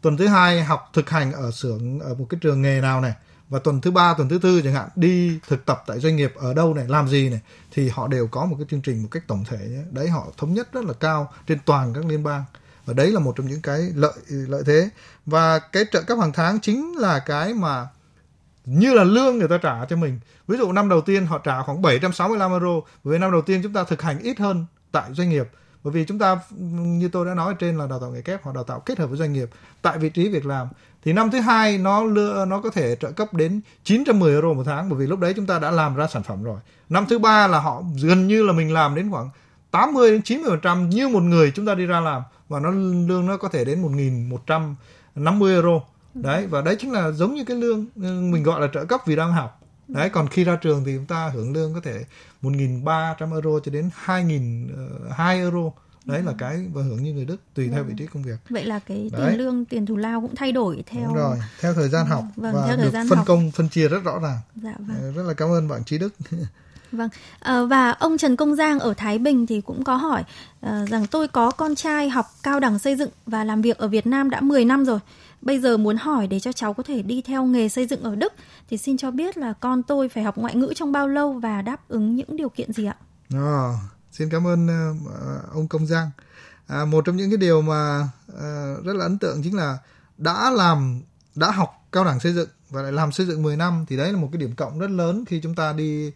Tuần 0.00 0.16
thứ 0.16 0.26
hai 0.26 0.64
học 0.64 0.90
thực 0.92 1.10
hành 1.10 1.32
ở 1.32 1.50
xưởng, 1.50 2.00
ở 2.00 2.14
một 2.14 2.26
cái 2.30 2.38
trường 2.42 2.62
nghề 2.62 2.80
nào 2.80 3.00
này? 3.00 3.12
Và 3.48 3.58
tuần 3.58 3.80
thứ 3.80 3.90
ba, 3.90 4.14
tuần 4.14 4.28
thứ 4.28 4.38
tư 4.42 4.62
chẳng 4.62 4.74
hạn, 4.74 4.88
đi 4.96 5.38
thực 5.48 5.66
tập 5.66 5.82
tại 5.86 6.00
doanh 6.00 6.16
nghiệp 6.16 6.32
ở 6.36 6.54
đâu 6.54 6.74
này? 6.74 6.88
Làm 6.88 7.08
gì 7.08 7.28
này? 7.28 7.40
Thì 7.72 7.88
họ 7.88 8.08
đều 8.08 8.26
có 8.26 8.44
một 8.44 8.56
cái 8.58 8.66
chương 8.70 8.80
trình 8.80 9.02
một 9.02 9.08
cách 9.10 9.22
tổng 9.26 9.44
thể 9.44 9.58
nhé. 9.58 9.82
đấy, 9.90 10.08
họ 10.08 10.26
thống 10.36 10.54
nhất 10.54 10.68
rất 10.72 10.84
là 10.84 10.92
cao 11.00 11.32
trên 11.46 11.58
toàn 11.64 11.92
các 11.94 12.04
liên 12.06 12.22
bang. 12.22 12.44
Và 12.84 12.94
đấy 12.94 13.10
là 13.10 13.20
một 13.20 13.36
trong 13.36 13.46
những 13.46 13.62
cái 13.62 13.80
lợi 13.94 14.12
lợi 14.28 14.62
thế. 14.66 14.88
Và 15.26 15.58
cái 15.58 15.84
trợ 15.92 16.02
cấp 16.02 16.18
hàng 16.18 16.32
tháng 16.32 16.60
chính 16.60 16.96
là 16.98 17.18
cái 17.18 17.54
mà 17.54 17.86
như 18.64 18.94
là 18.94 19.04
lương 19.04 19.38
người 19.38 19.48
ta 19.48 19.58
trả 19.58 19.84
cho 19.84 19.96
mình. 19.96 20.20
Ví 20.48 20.58
dụ 20.58 20.72
năm 20.72 20.88
đầu 20.88 21.00
tiên 21.00 21.26
họ 21.26 21.38
trả 21.38 21.62
khoảng 21.62 21.82
765 21.82 22.50
euro. 22.50 22.80
Với 23.04 23.18
năm 23.18 23.32
đầu 23.32 23.42
tiên 23.42 23.60
chúng 23.62 23.72
ta 23.72 23.84
thực 23.84 24.02
hành 24.02 24.18
ít 24.18 24.38
hơn 24.38 24.66
tại 24.92 25.14
doanh 25.14 25.30
nghiệp 25.30 25.48
bởi 25.84 25.92
vì 25.92 26.04
chúng 26.04 26.18
ta, 26.18 26.40
như 26.76 27.08
tôi 27.08 27.26
đã 27.26 27.34
nói 27.34 27.54
trên 27.58 27.78
là 27.78 27.86
đào 27.86 28.00
tạo 28.00 28.10
nghề 28.10 28.22
kép 28.22 28.42
hoặc 28.42 28.54
đào 28.54 28.64
tạo 28.64 28.80
kết 28.80 28.98
hợp 28.98 29.06
với 29.06 29.18
doanh 29.18 29.32
nghiệp, 29.32 29.50
tại 29.82 29.98
vị 29.98 30.08
trí 30.08 30.28
việc 30.28 30.46
làm, 30.46 30.68
thì 31.04 31.12
năm 31.12 31.30
thứ 31.30 31.40
hai 31.40 31.78
nó 31.78 32.04
lựa 32.04 32.44
nó 32.44 32.60
có 32.60 32.70
thể 32.70 32.96
trợ 33.00 33.10
cấp 33.10 33.34
đến 33.34 33.60
910 33.84 34.32
euro 34.32 34.52
một 34.52 34.62
tháng, 34.66 34.88
bởi 34.88 34.98
vì 34.98 35.06
lúc 35.06 35.20
đấy 35.20 35.32
chúng 35.36 35.46
ta 35.46 35.58
đã 35.58 35.70
làm 35.70 35.96
ra 35.96 36.06
sản 36.06 36.22
phẩm 36.22 36.42
rồi. 36.42 36.60
Năm 36.88 37.06
thứ 37.08 37.18
ba 37.18 37.46
là 37.46 37.60
họ 37.60 37.82
gần 38.02 38.26
như 38.26 38.42
là 38.42 38.52
mình 38.52 38.72
làm 38.72 38.94
đến 38.94 39.10
khoảng 39.10 39.30
80 39.70 40.10
đến 40.10 40.22
90 40.22 40.50
phần 40.50 40.60
trăm 40.60 40.88
như 40.90 41.08
một 41.08 41.22
người 41.22 41.52
chúng 41.54 41.66
ta 41.66 41.74
đi 41.74 41.86
ra 41.86 42.00
làm, 42.00 42.22
và 42.48 42.60
nó 42.60 42.70
lương 42.70 43.26
nó 43.26 43.36
có 43.36 43.48
thể 43.48 43.64
đến 43.64 43.82
1.150 43.82 45.46
euro. 45.46 45.80
Đấy, 46.14 46.46
và 46.46 46.60
đấy 46.60 46.76
chính 46.78 46.92
là 46.92 47.10
giống 47.10 47.34
như 47.34 47.44
cái 47.44 47.56
lương 47.56 47.86
ừ, 47.96 48.20
mình 48.20 48.42
gọi 48.42 48.60
là 48.60 48.68
trợ 48.74 48.84
cấp 48.84 49.00
vì 49.06 49.16
đang 49.16 49.32
học. 49.32 49.60
Đấy, 49.88 50.08
còn 50.08 50.28
khi 50.28 50.44
ra 50.44 50.56
trường 50.56 50.84
thì 50.84 50.92
chúng 50.96 51.06
ta 51.06 51.30
hưởng 51.34 51.52
lương 51.52 51.74
có 51.74 51.80
thể 51.80 52.04
1.300 52.42 53.32
euro 53.32 53.60
cho 53.64 53.70
đến 53.72 53.90
2.200 54.06 55.38
euro 55.42 55.70
đấy 56.04 56.22
là 56.22 56.32
cái 56.38 56.66
và 56.72 56.82
hưởng 56.82 57.02
như 57.02 57.12
người 57.12 57.24
Đức 57.24 57.36
tùy 57.54 57.66
vâng. 57.66 57.74
theo 57.74 57.84
vị 57.84 57.94
trí 57.98 58.06
công 58.06 58.22
việc 58.22 58.36
vậy 58.50 58.64
là 58.64 58.78
cái 58.78 59.10
tiền 59.12 59.20
đấy. 59.20 59.36
lương 59.38 59.64
tiền 59.64 59.86
thù 59.86 59.96
lao 59.96 60.20
cũng 60.20 60.34
thay 60.34 60.52
đổi 60.52 60.84
theo 60.86 61.06
Đúng 61.06 61.14
rồi 61.16 61.38
theo 61.60 61.74
thời 61.74 61.88
gian 61.88 62.06
học 62.06 62.24
vâng, 62.36 62.54
và 62.54 62.66
theo 62.66 62.76
thời 62.76 62.84
được 62.86 62.90
gian 62.90 63.08
phân 63.08 63.16
học. 63.18 63.26
công 63.26 63.50
phân 63.50 63.68
chia 63.68 63.88
rất 63.88 64.04
rõ 64.04 64.18
ràng 64.18 64.38
dạ, 64.54 64.74
vâng. 64.78 65.12
rất 65.14 65.22
là 65.22 65.34
cảm 65.34 65.50
ơn 65.50 65.68
bạn 65.68 65.84
Trí 65.84 65.98
Đức 65.98 66.14
Vâng, 66.92 67.08
à, 67.40 67.62
và 67.62 67.90
ông 67.90 68.18
Trần 68.18 68.36
Công 68.36 68.54
Giang 68.54 68.78
ở 68.78 68.94
Thái 68.94 69.18
Bình 69.18 69.46
thì 69.46 69.60
cũng 69.60 69.84
có 69.84 69.96
hỏi 69.96 70.24
à, 70.60 70.84
rằng 70.88 71.06
tôi 71.06 71.28
có 71.28 71.50
con 71.50 71.74
trai 71.74 72.08
học 72.08 72.26
cao 72.42 72.60
đẳng 72.60 72.78
xây 72.78 72.96
dựng 72.96 73.10
và 73.26 73.44
làm 73.44 73.62
việc 73.62 73.78
ở 73.78 73.88
Việt 73.88 74.06
Nam 74.06 74.30
đã 74.30 74.40
10 74.40 74.64
năm 74.64 74.84
rồi. 74.84 74.98
Bây 75.42 75.60
giờ 75.60 75.76
muốn 75.76 75.96
hỏi 75.96 76.26
để 76.26 76.40
cho 76.40 76.52
cháu 76.52 76.74
có 76.74 76.82
thể 76.82 77.02
đi 77.02 77.22
theo 77.22 77.44
nghề 77.44 77.68
xây 77.68 77.86
dựng 77.86 78.02
ở 78.02 78.14
Đức 78.14 78.32
thì 78.70 78.76
xin 78.76 78.96
cho 78.96 79.10
biết 79.10 79.36
là 79.36 79.52
con 79.52 79.82
tôi 79.82 80.08
phải 80.08 80.22
học 80.22 80.38
ngoại 80.38 80.54
ngữ 80.54 80.72
trong 80.76 80.92
bao 80.92 81.08
lâu 81.08 81.32
và 81.32 81.62
đáp 81.62 81.88
ứng 81.88 82.16
những 82.16 82.36
điều 82.36 82.48
kiện 82.48 82.72
gì 82.72 82.84
ạ? 82.84 82.96
À, 83.34 83.72
xin 84.12 84.30
cảm 84.30 84.46
ơn 84.46 84.66
uh, 84.66 85.52
ông 85.54 85.68
Công 85.68 85.86
Giang. 85.86 86.10
À, 86.66 86.84
một 86.84 87.04
trong 87.04 87.16
những 87.16 87.30
cái 87.30 87.36
điều 87.36 87.62
mà 87.62 88.08
uh, 88.32 88.84
rất 88.84 88.96
là 88.96 89.04
ấn 89.04 89.18
tượng 89.18 89.42
chính 89.42 89.56
là 89.56 89.78
đã 90.18 90.50
làm 90.50 91.02
đã 91.34 91.50
học 91.50 91.86
cao 91.92 92.04
đẳng 92.04 92.20
xây 92.20 92.32
dựng 92.32 92.48
và 92.70 92.82
lại 92.82 92.92
làm 92.92 93.12
xây 93.12 93.26
dựng 93.26 93.42
10 93.42 93.56
năm 93.56 93.84
thì 93.88 93.96
đấy 93.96 94.12
là 94.12 94.18
một 94.18 94.28
cái 94.32 94.40
điểm 94.40 94.54
cộng 94.54 94.78
rất 94.78 94.90
lớn 94.90 95.24
khi 95.24 95.40
chúng 95.42 95.54
ta 95.54 95.72
đi 95.72 96.12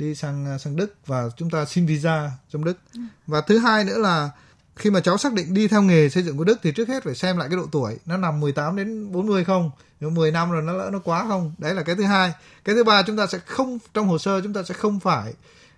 đi 0.00 0.14
sang 0.14 0.46
à, 0.46 0.58
sang 0.58 0.76
Đức 0.76 0.94
và 1.06 1.28
chúng 1.36 1.50
ta 1.50 1.64
xin 1.64 1.86
visa 1.86 2.30
trong 2.50 2.64
Đức. 2.64 2.78
Và 3.26 3.40
thứ 3.40 3.58
hai 3.58 3.84
nữa 3.84 3.98
là 3.98 4.30
khi 4.76 4.90
mà 4.90 5.00
cháu 5.00 5.18
xác 5.18 5.32
định 5.32 5.54
đi 5.54 5.68
theo 5.68 5.82
nghề 5.82 6.08
xây 6.08 6.22
dựng 6.22 6.36
của 6.36 6.44
Đức 6.44 6.58
thì 6.62 6.72
trước 6.72 6.88
hết 6.88 7.04
phải 7.04 7.14
xem 7.14 7.36
lại 7.36 7.48
cái 7.48 7.56
độ 7.56 7.66
tuổi. 7.72 7.96
Nó 8.06 8.16
nằm 8.16 8.40
18 8.40 8.76
đến 8.76 9.12
40 9.12 9.44
không? 9.44 9.70
Nếu 10.00 10.10
10 10.10 10.32
năm 10.32 10.50
rồi 10.50 10.62
nó 10.62 10.72
lỡ 10.72 10.90
nó 10.92 10.98
quá 10.98 11.24
không? 11.28 11.54
Đấy 11.58 11.74
là 11.74 11.82
cái 11.82 11.96
thứ 11.96 12.02
hai. 12.02 12.32
Cái 12.64 12.74
thứ 12.74 12.84
ba 12.84 13.02
chúng 13.02 13.16
ta 13.16 13.26
sẽ 13.26 13.38
không 13.38 13.78
trong 13.94 14.08
hồ 14.08 14.18
sơ 14.18 14.40
chúng 14.40 14.52
ta 14.52 14.62
sẽ 14.62 14.74
không 14.74 15.00
phải 15.00 15.34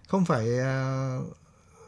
không 0.08 0.24
phải 0.24 0.46
uh, 0.60 1.36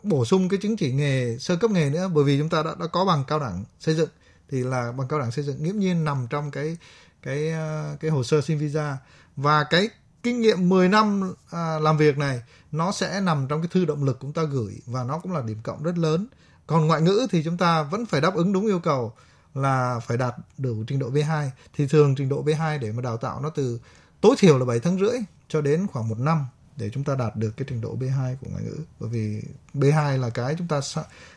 bổ 0.02 0.24
sung 0.24 0.48
cái 0.48 0.58
chứng 0.62 0.76
chỉ 0.76 0.92
nghề 0.92 1.38
sơ 1.38 1.56
cấp 1.56 1.70
nghề 1.70 1.90
nữa 1.90 2.08
bởi 2.14 2.24
vì 2.24 2.38
chúng 2.38 2.48
ta 2.48 2.62
đã, 2.62 2.70
đã 2.80 2.86
có 2.86 3.04
bằng 3.04 3.24
cao 3.28 3.38
đẳng 3.38 3.64
xây 3.80 3.94
dựng. 3.94 4.08
Thì 4.50 4.62
là 4.62 4.92
bằng 4.92 5.08
cao 5.08 5.18
đẳng 5.18 5.30
xây 5.30 5.44
dựng 5.44 5.64
nghiễm 5.64 5.78
nhiên 5.78 6.04
nằm 6.04 6.26
trong 6.30 6.50
cái 6.50 6.76
cái 7.22 7.50
à, 7.50 7.96
cái 8.00 8.10
hồ 8.10 8.22
sơ 8.22 8.40
xin 8.40 8.58
visa. 8.58 8.96
Và 9.36 9.64
cái 9.64 9.88
kinh 10.24 10.40
nghiệm 10.40 10.68
10 10.68 10.88
năm 10.88 11.34
à, 11.50 11.78
làm 11.78 11.96
việc 11.96 12.18
này 12.18 12.42
nó 12.72 12.92
sẽ 12.92 13.20
nằm 13.20 13.46
trong 13.48 13.62
cái 13.62 13.68
thư 13.72 13.84
động 13.84 14.04
lực 14.04 14.18
chúng 14.20 14.32
ta 14.32 14.42
gửi 14.42 14.80
và 14.86 15.04
nó 15.04 15.18
cũng 15.18 15.32
là 15.32 15.42
điểm 15.42 15.58
cộng 15.62 15.82
rất 15.82 15.98
lớn. 15.98 16.26
Còn 16.66 16.86
ngoại 16.86 17.02
ngữ 17.02 17.26
thì 17.30 17.42
chúng 17.44 17.56
ta 17.56 17.82
vẫn 17.82 18.06
phải 18.06 18.20
đáp 18.20 18.34
ứng 18.34 18.52
đúng 18.52 18.66
yêu 18.66 18.78
cầu 18.78 19.12
là 19.54 20.00
phải 20.06 20.16
đạt 20.16 20.34
đủ 20.58 20.84
trình 20.86 20.98
độ 20.98 21.10
B2 21.10 21.48
thì 21.76 21.86
thường 21.86 22.14
trình 22.14 22.28
độ 22.28 22.44
B2 22.44 22.78
để 22.78 22.92
mà 22.92 23.02
đào 23.02 23.16
tạo 23.16 23.40
nó 23.40 23.50
từ 23.50 23.80
tối 24.20 24.34
thiểu 24.38 24.58
là 24.58 24.64
7 24.64 24.80
tháng 24.80 24.98
rưỡi 24.98 25.18
cho 25.48 25.60
đến 25.60 25.86
khoảng 25.86 26.08
một 26.08 26.18
năm 26.18 26.46
để 26.76 26.90
chúng 26.90 27.04
ta 27.04 27.14
đạt 27.14 27.36
được 27.36 27.50
cái 27.56 27.66
trình 27.68 27.80
độ 27.80 27.96
B2 27.96 28.36
của 28.40 28.46
ngoại 28.50 28.64
ngữ. 28.64 28.76
Bởi 29.00 29.10
vì 29.10 29.42
B2 29.74 30.20
là 30.20 30.30
cái 30.30 30.54
chúng 30.58 30.68
ta 30.68 30.80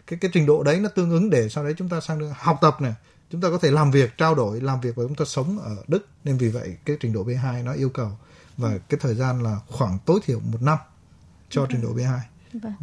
cái 0.07 0.19
cái 0.21 0.31
trình 0.33 0.45
độ 0.45 0.63
đấy 0.63 0.79
nó 0.79 0.89
tương 0.89 1.11
ứng 1.11 1.29
để 1.29 1.49
sau 1.49 1.63
đấy 1.63 1.73
chúng 1.77 1.89
ta 1.89 2.01
sang 2.01 2.19
được 2.19 2.31
học 2.35 2.57
tập 2.61 2.81
này 2.81 2.93
chúng 3.31 3.41
ta 3.41 3.49
có 3.49 3.57
thể 3.57 3.71
làm 3.71 3.91
việc 3.91 4.17
trao 4.17 4.35
đổi 4.35 4.61
làm 4.61 4.81
việc 4.81 4.95
và 4.95 5.03
chúng 5.03 5.15
ta 5.15 5.25
sống 5.25 5.59
ở 5.59 5.75
Đức. 5.87 6.05
Nên 6.23 6.37
vì 6.37 6.49
vậy 6.49 6.77
cái 6.85 6.97
trình 6.99 7.13
độ 7.13 7.23
B2 7.23 7.63
nó 7.63 7.73
yêu 7.73 7.89
cầu 7.89 8.11
và 8.57 8.77
cái 8.89 8.99
thời 9.01 9.15
gian 9.15 9.43
là 9.43 9.59
khoảng 9.67 9.97
tối 10.05 10.19
thiểu 10.25 10.39
một 10.39 10.61
năm 10.61 10.77
cho 11.49 11.65
trình 11.69 11.81
độ 11.81 11.89
B2 11.89 12.17
vâng. 12.53 12.73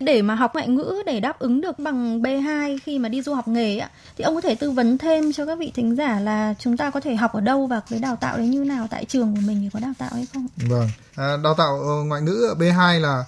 để 0.00 0.22
mà 0.22 0.34
học 0.34 0.54
ngoại 0.54 0.68
ngữ 0.68 1.02
để 1.06 1.20
đáp 1.20 1.38
ứng 1.38 1.60
được 1.60 1.78
bằng 1.78 2.22
B2 2.22 2.78
khi 2.84 2.98
mà 2.98 3.08
đi 3.08 3.22
du 3.22 3.34
học 3.34 3.48
nghề 3.48 3.78
ạ 3.78 3.90
thì 4.18 4.24
ông 4.24 4.34
có 4.34 4.40
thể 4.40 4.54
tư 4.54 4.70
vấn 4.70 4.98
thêm 4.98 5.32
cho 5.32 5.46
các 5.46 5.58
vị 5.58 5.72
thính 5.74 5.96
giả 5.96 6.20
là 6.20 6.54
chúng 6.58 6.76
ta 6.76 6.90
có 6.90 7.00
thể 7.00 7.16
học 7.16 7.32
ở 7.32 7.40
đâu 7.40 7.66
và 7.66 7.80
cái 7.90 7.98
đào 7.98 8.16
tạo 8.16 8.36
đấy 8.36 8.48
như 8.48 8.64
nào 8.64 8.86
tại 8.90 9.04
trường 9.04 9.34
của 9.34 9.40
mình 9.40 9.60
thì 9.62 9.68
có 9.72 9.80
đào 9.80 9.92
tạo 9.98 10.10
hay 10.12 10.26
không? 10.34 10.46
Vâng, 10.56 10.88
à, 11.14 11.36
đào 11.44 11.54
tạo 11.54 11.80
ờ, 11.80 12.04
ngoại 12.04 12.22
ngữ 12.22 12.54
B2 12.58 13.00
là 13.00 13.24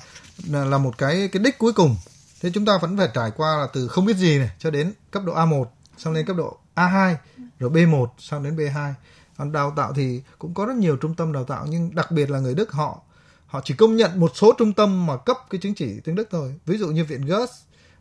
là 0.46 0.78
một 0.78 0.98
cái 0.98 1.28
cái 1.32 1.42
đích 1.42 1.58
cuối 1.58 1.72
cùng. 1.72 1.96
Thế 2.40 2.50
chúng 2.54 2.64
ta 2.64 2.78
vẫn 2.78 2.96
phải 2.96 3.08
trải 3.14 3.30
qua 3.36 3.56
là 3.56 3.66
từ 3.72 3.88
không 3.88 4.06
biết 4.06 4.16
gì 4.16 4.38
này 4.38 4.50
cho 4.58 4.70
đến 4.70 4.92
cấp 5.10 5.22
độ 5.26 5.34
A1, 5.34 5.64
xong 5.98 6.14
lên 6.14 6.26
cấp 6.26 6.36
độ 6.36 6.58
A2, 6.74 7.14
rồi 7.58 7.70
B1, 7.70 8.06
xong 8.18 8.42
đến 8.42 8.56
B2. 8.56 8.92
Còn 9.38 9.52
đào 9.52 9.72
tạo 9.76 9.92
thì 9.92 10.22
cũng 10.38 10.54
có 10.54 10.66
rất 10.66 10.76
nhiều 10.76 10.96
trung 10.96 11.14
tâm 11.14 11.32
đào 11.32 11.44
tạo 11.44 11.66
nhưng 11.68 11.94
đặc 11.94 12.10
biệt 12.10 12.30
là 12.30 12.38
người 12.38 12.54
Đức 12.54 12.72
họ 12.72 13.00
họ 13.46 13.60
chỉ 13.64 13.74
công 13.74 13.96
nhận 13.96 14.20
một 14.20 14.30
số 14.34 14.54
trung 14.58 14.72
tâm 14.72 15.06
mà 15.06 15.16
cấp 15.16 15.36
cái 15.50 15.60
chứng 15.60 15.74
chỉ 15.74 16.00
tiếng 16.00 16.14
Đức 16.14 16.28
thôi. 16.30 16.54
Ví 16.66 16.78
dụ 16.78 16.88
như 16.88 17.04
viện 17.04 17.26
Goethe 17.26 17.52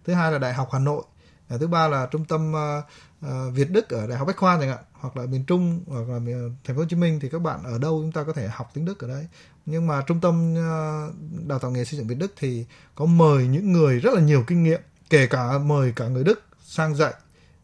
thứ 0.06 0.14
hai 0.14 0.32
là 0.32 0.38
đại 0.38 0.54
học 0.54 0.70
Hà 0.72 0.80
Nội 0.80 1.04
à, 1.50 1.58
thứ 1.60 1.68
ba 1.68 1.88
là 1.88 2.06
trung 2.12 2.26
tâm 2.26 2.54
uh, 2.54 2.84
uh, 3.26 3.54
Việt 3.54 3.72
Đức 3.72 3.90
ở 3.90 4.08
đại 4.08 4.18
học 4.18 4.28
Bách 4.28 4.38
khoa 4.38 4.60
chẳng 4.60 4.70
hạn 4.70 4.84
hoặc 4.92 5.18
là 5.18 5.26
miền 5.26 5.44
Trung 5.46 5.84
hoặc 5.88 6.10
là 6.10 6.20
miền, 6.20 6.56
thành 6.64 6.76
phố 6.76 6.82
Hồ 6.82 6.88
Chí 6.90 6.96
Minh 6.96 7.20
thì 7.20 7.30
các 7.30 7.42
bạn 7.42 7.64
ở 7.64 7.78
đâu 7.78 8.00
chúng 8.04 8.12
ta 8.12 8.24
có 8.24 8.34
thể 8.34 8.48
học 8.48 8.72
tiếng 8.74 8.86
Đức 8.86 9.00
ở 9.00 9.08
đấy. 9.08 9.28
Nhưng 9.66 9.88
mà 9.88 10.02
trung 10.02 10.20
tâm 10.22 10.54
uh, 10.54 11.48
đào 11.48 11.60
tạo 11.60 11.72
nghề 11.72 11.86
xây 11.86 11.98
dựng 11.98 12.08
Việt 12.08 12.18
Đức 12.18 12.34
thì 12.38 12.66
có 12.96 13.06
mời 13.06 13.48
những 13.48 13.72
người 13.72 14.00
rất 14.00 14.14
là 14.14 14.22
nhiều 14.22 14.44
kinh 14.48 14.64
nghiệm 14.64 14.82
kể 15.10 15.28
cả 15.28 15.58
mời 15.58 15.94
cả 15.96 16.08
người 16.08 16.24
Đức 16.24 16.44
sang 16.64 16.96
dạy 16.96 17.14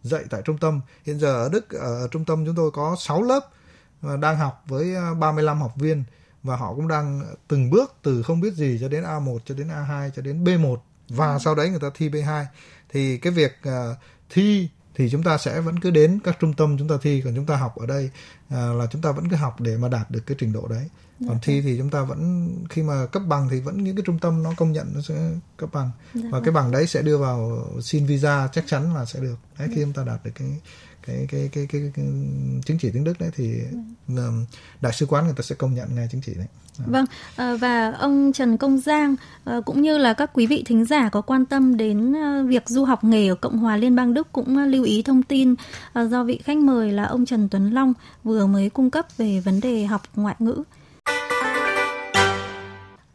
dạy 0.02 0.24
tại 0.30 0.42
trung 0.46 0.58
tâm. 0.58 0.82
Hiện 1.06 1.20
giờ 1.20 1.34
ở 1.34 1.50
Đức 1.50 1.70
ở 1.70 2.08
trung 2.12 2.26
tâm 2.26 2.46
chúng 2.46 2.56
tôi 2.56 2.72
có 2.72 2.96
6 3.00 3.22
lớp 3.22 3.50
đang 4.22 4.38
học 4.38 4.64
với 4.68 4.96
35 5.20 5.62
học 5.62 5.74
viên 5.76 6.04
và 6.44 6.56
họ 6.56 6.76
cũng 6.76 6.88
đang 6.88 7.22
từng 7.48 7.70
bước 7.70 7.96
từ 8.02 8.24
không 8.24 8.42
biết 8.42 8.54
gì 8.54 8.78
cho 8.82 8.88
đến 8.88 9.04
A1 9.04 9.40
cho 9.46 9.56
đến 9.56 9.68
A2 9.68 10.10
cho 10.16 10.22
đến 10.22 10.44
B1 10.44 10.78
và 11.10 11.34
ừ. 11.34 11.40
sau 11.44 11.56
đấy 11.56 11.70
người 11.70 11.80
ta 11.80 11.88
thi 11.94 12.10
B2 12.10 12.46
thì 12.90 13.18
cái 13.18 13.34
việc 13.34 13.58
uh, 13.68 13.98
thi 14.30 14.70
thì 14.96 15.10
chúng 15.10 15.24
ta 15.24 15.38
sẽ 15.38 15.62
vẫn 15.62 15.80
cứ 15.80 15.92
đến 15.92 16.20
các 16.24 16.38
trung 16.40 16.54
tâm 16.54 16.78
chúng 16.78 16.88
ta 16.88 16.96
thi. 17.02 17.22
Còn 17.26 17.36
chúng 17.36 17.46
ta 17.46 17.56
học 17.56 17.76
ở 17.76 17.86
đây 17.86 18.10
uh, 18.48 18.54
là 18.54 18.88
chúng 18.92 19.02
ta 19.02 19.12
vẫn 19.12 19.30
cứ 19.30 19.36
học 19.36 19.62
để 19.62 19.78
mà 19.78 19.88
đạt 19.88 20.12
được 20.12 20.20
cái 20.26 20.38
trình 20.40 20.54
độ 20.54 20.68
đấy. 20.68 20.90
Dạ 21.20 21.28
còn 21.30 21.38
thi 21.42 21.62
thì 21.62 21.78
chúng 21.78 21.90
ta 21.90 22.04
vẫn 22.04 22.50
khi 22.70 22.84
mà 22.84 23.06
cấp 23.06 23.24
bằng 23.28 23.48
thì 23.52 23.60
vẫn 23.60 23.84
những 23.84 23.96
cái 23.96 24.04
trung 24.06 24.20
tâm 24.20 24.44
nó 24.44 24.54
công 24.58 24.72
nhận 24.72 24.92
nó 24.96 25.02
sẽ 25.02 25.30
cấp 25.58 25.70
bằng. 25.74 25.92
Dạ 26.14 26.22
và 26.32 26.40
cái 26.40 26.52
bằng 26.52 26.72
đấy 26.72 26.88
sẽ 26.88 27.02
đưa 27.02 27.18
vào 27.18 27.68
xin 27.82 28.06
visa 28.06 28.50
chắc 28.52 28.64
chắn 28.68 28.96
là 28.96 29.06
sẽ 29.06 29.20
được. 29.20 29.36
Đấy 29.60 29.68
khi 29.68 29.76
dạ. 29.76 29.84
chúng 29.84 29.94
ta 29.94 30.04
đạt 30.04 30.26
được 30.26 30.32
cái 30.36 30.48
cái 31.08 31.26
cái 31.30 31.50
cái 31.52 31.68
cái, 31.70 31.92
cái 31.96 32.06
chứng 32.66 32.78
chỉ 32.80 32.90
tiếng 32.94 33.04
Đức 33.04 33.20
đấy 33.20 33.30
thì 33.36 33.60
ừ. 34.08 34.32
đại 34.82 34.94
sứ 34.94 35.06
quán 35.06 35.26
người 35.26 35.34
ta 35.38 35.42
sẽ 35.42 35.56
công 35.56 35.74
nhận 35.76 35.96
ngay 35.96 36.08
chứng 36.12 36.22
chỉ 36.22 36.34
đấy. 36.34 36.48
À. 36.80 36.86
Vâng 36.88 37.06
ờ, 37.36 37.58
và 37.58 37.92
ông 37.92 38.32
Trần 38.34 38.58
Công 38.58 38.78
Giang 38.78 39.16
ờ, 39.44 39.62
cũng 39.62 39.82
như 39.82 39.98
là 39.98 40.14
các 40.14 40.32
quý 40.34 40.48
vị 40.48 40.64
thính 40.66 40.86
giả 40.86 41.10
có 41.10 41.22
quan 41.22 41.46
tâm 41.46 41.78
đến 41.78 42.14
ờ, 42.14 42.44
việc 42.44 42.70
du 42.70 42.86
học 42.86 43.04
nghề 43.04 43.28
ở 43.28 43.36
Cộng 43.36 43.58
hòa 43.58 43.78
Liên 43.78 43.96
bang 43.96 44.14
Đức 44.14 44.28
cũng 44.32 44.58
lưu 44.58 44.84
ý 44.84 45.02
thông 45.02 45.24
tin 45.24 45.56
do 45.96 46.24
vị 46.24 46.40
khách 46.44 46.58
mời 46.58 46.92
là 46.92 47.04
ông 47.04 47.26
Trần 47.26 47.50
Tuấn 47.50 47.72
Long 47.72 47.94
vừa 48.24 48.46
mới 48.46 48.70
cung 48.70 48.90
cấp 48.90 49.08
về 49.18 49.40
vấn 49.40 49.60
đề 49.60 49.86
học 49.86 50.02
ngoại 50.16 50.36
ngữ. 50.40 50.64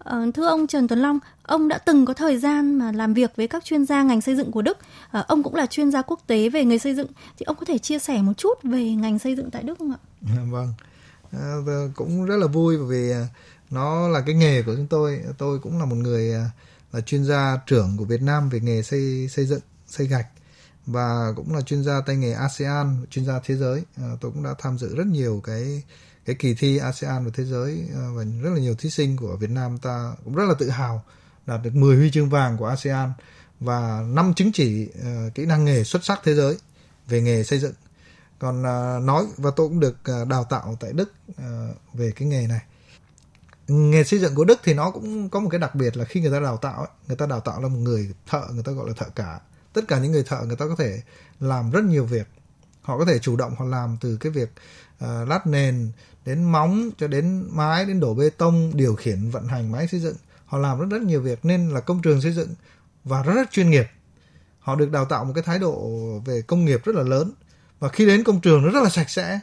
Ờ, 0.08 0.30
thưa 0.34 0.46
ông 0.46 0.66
Trần 0.66 0.88
Tuấn 0.88 0.98
Long, 0.98 1.18
ông 1.42 1.68
đã 1.68 1.78
từng 1.78 2.06
có 2.06 2.14
thời 2.14 2.38
gian 2.38 2.78
mà 2.78 2.92
làm 2.92 3.14
việc 3.14 3.36
với 3.36 3.48
các 3.48 3.64
chuyên 3.64 3.86
gia 3.86 4.02
ngành 4.02 4.20
xây 4.20 4.36
dựng 4.36 4.52
của 4.52 4.62
Đức. 4.62 4.78
Ờ, 5.10 5.24
ông 5.28 5.42
cũng 5.42 5.54
là 5.54 5.66
chuyên 5.66 5.90
gia 5.90 6.02
quốc 6.02 6.20
tế 6.26 6.48
về 6.48 6.64
nghề 6.64 6.78
xây 6.78 6.94
dựng. 6.94 7.06
Thì 7.38 7.44
ông 7.44 7.56
có 7.56 7.64
thể 7.64 7.78
chia 7.78 7.98
sẻ 7.98 8.22
một 8.22 8.32
chút 8.36 8.62
về 8.62 8.84
ngành 8.84 9.18
xây 9.18 9.36
dựng 9.36 9.50
tại 9.50 9.62
Đức 9.62 9.78
không 9.78 9.92
ạ? 9.92 9.98
Dạ, 10.22 10.42
vâng, 10.50 10.72
à, 11.32 11.54
cũng 11.94 12.24
rất 12.24 12.36
là 12.36 12.46
vui 12.46 12.76
bởi 12.78 12.86
vì 12.86 13.12
nó 13.70 14.08
là 14.08 14.20
cái 14.20 14.34
nghề 14.34 14.62
của 14.62 14.74
chúng 14.76 14.86
tôi. 14.86 15.20
Tôi 15.38 15.58
cũng 15.58 15.78
là 15.78 15.84
một 15.84 15.96
người 15.96 16.34
là 16.92 17.00
chuyên 17.00 17.24
gia 17.24 17.58
trưởng 17.66 17.96
của 17.96 18.04
Việt 18.04 18.22
Nam 18.22 18.48
về 18.48 18.60
nghề 18.60 18.82
xây 18.82 19.28
xây 19.28 19.46
dựng, 19.46 19.60
xây 19.86 20.06
gạch 20.06 20.26
và 20.86 21.32
cũng 21.36 21.54
là 21.54 21.60
chuyên 21.60 21.84
gia 21.84 22.00
tay 22.00 22.16
nghề 22.16 22.32
ASEAN, 22.32 22.96
chuyên 23.10 23.26
gia 23.26 23.40
thế 23.44 23.56
giới. 23.56 23.82
À, 23.96 24.08
tôi 24.20 24.32
cũng 24.32 24.42
đã 24.42 24.54
tham 24.58 24.78
dự 24.78 24.96
rất 24.96 25.06
nhiều 25.06 25.40
cái 25.44 25.82
cái 26.28 26.36
kỳ 26.38 26.54
thi 26.54 26.78
ASEAN 26.78 27.24
và 27.24 27.30
thế 27.34 27.44
giới 27.44 27.88
ờ, 27.94 28.12
và 28.12 28.24
rất 28.42 28.50
là 28.50 28.60
nhiều 28.60 28.74
thí 28.74 28.90
sinh 28.90 29.16
của 29.16 29.36
Việt 29.36 29.50
Nam 29.50 29.78
ta 29.78 30.12
cũng 30.24 30.34
rất 30.34 30.44
là 30.48 30.54
tự 30.58 30.70
hào 30.70 31.04
đạt 31.46 31.60
được 31.62 31.74
10 31.74 31.96
huy 31.96 32.10
chương 32.10 32.28
vàng 32.28 32.56
của 32.56 32.66
ASEAN 32.66 33.12
và 33.60 34.02
năm 34.08 34.34
chứng 34.34 34.52
chỉ 34.52 34.88
uh, 34.98 35.34
kỹ 35.34 35.46
năng 35.46 35.64
nghề 35.64 35.84
xuất 35.84 36.04
sắc 36.04 36.20
thế 36.24 36.34
giới 36.34 36.58
về 37.06 37.20
nghề 37.20 37.44
xây 37.44 37.58
dựng. 37.58 37.72
Còn 38.38 38.60
uh, 38.60 39.04
nói 39.04 39.26
và 39.36 39.50
tôi 39.56 39.68
cũng 39.68 39.80
được 39.80 39.96
uh, 40.22 40.28
đào 40.28 40.44
tạo 40.44 40.76
tại 40.80 40.92
Đức 40.92 41.12
uh, 41.30 41.36
về 41.94 42.12
cái 42.16 42.28
nghề 42.28 42.46
này. 42.46 42.60
Nghề 43.68 44.04
xây 44.04 44.18
dựng 44.18 44.34
của 44.34 44.44
Đức 44.44 44.60
thì 44.64 44.74
nó 44.74 44.90
cũng 44.90 45.28
có 45.28 45.40
một 45.40 45.48
cái 45.50 45.60
đặc 45.60 45.74
biệt 45.74 45.96
là 45.96 46.04
khi 46.04 46.20
người 46.20 46.32
ta 46.32 46.40
đào 46.40 46.56
tạo 46.56 46.78
ấy, 46.78 46.88
người 47.08 47.16
ta 47.16 47.26
đào 47.26 47.40
tạo 47.40 47.62
là 47.62 47.68
một 47.68 47.78
người 47.78 48.14
thợ, 48.26 48.42
người 48.52 48.62
ta 48.62 48.72
gọi 48.72 48.88
là 48.88 48.94
thợ 48.96 49.06
cả. 49.14 49.40
Tất 49.72 49.82
cả 49.88 49.98
những 49.98 50.12
người 50.12 50.24
thợ 50.24 50.44
người 50.46 50.56
ta 50.56 50.66
có 50.68 50.74
thể 50.78 51.02
làm 51.40 51.70
rất 51.70 51.84
nhiều 51.84 52.04
việc. 52.04 52.26
Họ 52.82 52.98
có 52.98 53.04
thể 53.04 53.18
chủ 53.18 53.36
động 53.36 53.54
họ 53.58 53.64
làm 53.64 53.96
từ 54.00 54.16
cái 54.16 54.32
việc 54.32 54.52
uh, 55.04 55.28
lát 55.28 55.46
nền 55.46 55.92
đến 56.28 56.44
móng 56.44 56.90
cho 56.98 57.08
đến 57.08 57.48
mái 57.50 57.84
đến 57.84 58.00
đổ 58.00 58.14
bê 58.14 58.30
tông 58.30 58.70
điều 58.74 58.94
khiển 58.94 59.30
vận 59.30 59.46
hành 59.46 59.72
máy 59.72 59.88
xây 59.88 60.00
dựng. 60.00 60.16
Họ 60.44 60.58
làm 60.58 60.78
rất 60.78 60.86
rất 60.90 61.02
nhiều 61.02 61.20
việc 61.20 61.44
nên 61.44 61.68
là 61.68 61.80
công 61.80 62.02
trường 62.02 62.20
xây 62.20 62.32
dựng 62.32 62.54
và 63.04 63.22
rất 63.22 63.34
rất 63.34 63.50
chuyên 63.50 63.70
nghiệp. 63.70 63.86
Họ 64.58 64.74
được 64.74 64.90
đào 64.90 65.04
tạo 65.04 65.24
một 65.24 65.32
cái 65.34 65.42
thái 65.42 65.58
độ 65.58 66.00
về 66.24 66.42
công 66.42 66.64
nghiệp 66.64 66.80
rất 66.84 66.94
là 66.94 67.02
lớn. 67.02 67.32
Và 67.78 67.88
khi 67.88 68.06
đến 68.06 68.24
công 68.24 68.40
trường 68.40 68.62
nó 68.62 68.70
rất 68.70 68.82
là 68.82 68.88
sạch 68.88 69.10
sẽ. 69.10 69.40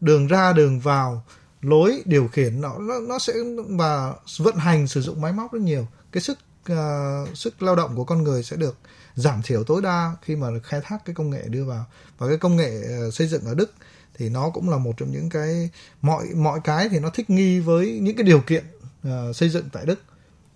Đường 0.00 0.26
ra 0.26 0.52
đường 0.52 0.80
vào 0.80 1.24
lối 1.60 2.02
điều 2.04 2.28
khiển 2.28 2.60
nó 2.60 2.78
nó, 2.78 3.00
nó 3.08 3.18
sẽ 3.18 3.32
và 3.68 4.14
vận 4.38 4.56
hành 4.56 4.86
sử 4.86 5.00
dụng 5.00 5.20
máy 5.20 5.32
móc 5.32 5.52
rất 5.52 5.62
nhiều. 5.62 5.86
Cái 6.12 6.22
sức 6.22 6.38
uh, 6.72 7.36
sức 7.36 7.62
lao 7.62 7.76
động 7.76 7.96
của 7.96 8.04
con 8.04 8.22
người 8.22 8.42
sẽ 8.42 8.56
được 8.56 8.76
giảm 9.14 9.42
thiểu 9.42 9.64
tối 9.64 9.82
đa 9.82 10.16
khi 10.22 10.36
mà 10.36 10.48
khai 10.62 10.80
thác 10.84 11.04
cái 11.04 11.14
công 11.14 11.30
nghệ 11.30 11.42
đưa 11.46 11.64
vào. 11.64 11.84
Và 12.18 12.28
cái 12.28 12.36
công 12.36 12.56
nghệ 12.56 12.82
uh, 13.08 13.14
xây 13.14 13.26
dựng 13.26 13.44
ở 13.44 13.54
Đức 13.54 13.72
thì 14.18 14.28
nó 14.28 14.50
cũng 14.50 14.70
là 14.70 14.78
một 14.78 14.92
trong 14.96 15.12
những 15.12 15.28
cái 15.28 15.70
mọi 16.02 16.26
mọi 16.36 16.60
cái 16.64 16.88
thì 16.88 16.98
nó 16.98 17.10
thích 17.10 17.30
nghi 17.30 17.60
với 17.60 17.98
những 18.02 18.16
cái 18.16 18.24
điều 18.24 18.40
kiện 18.40 18.64
uh, 19.08 19.36
xây 19.36 19.48
dựng 19.48 19.68
tại 19.72 19.86
Đức. 19.86 20.02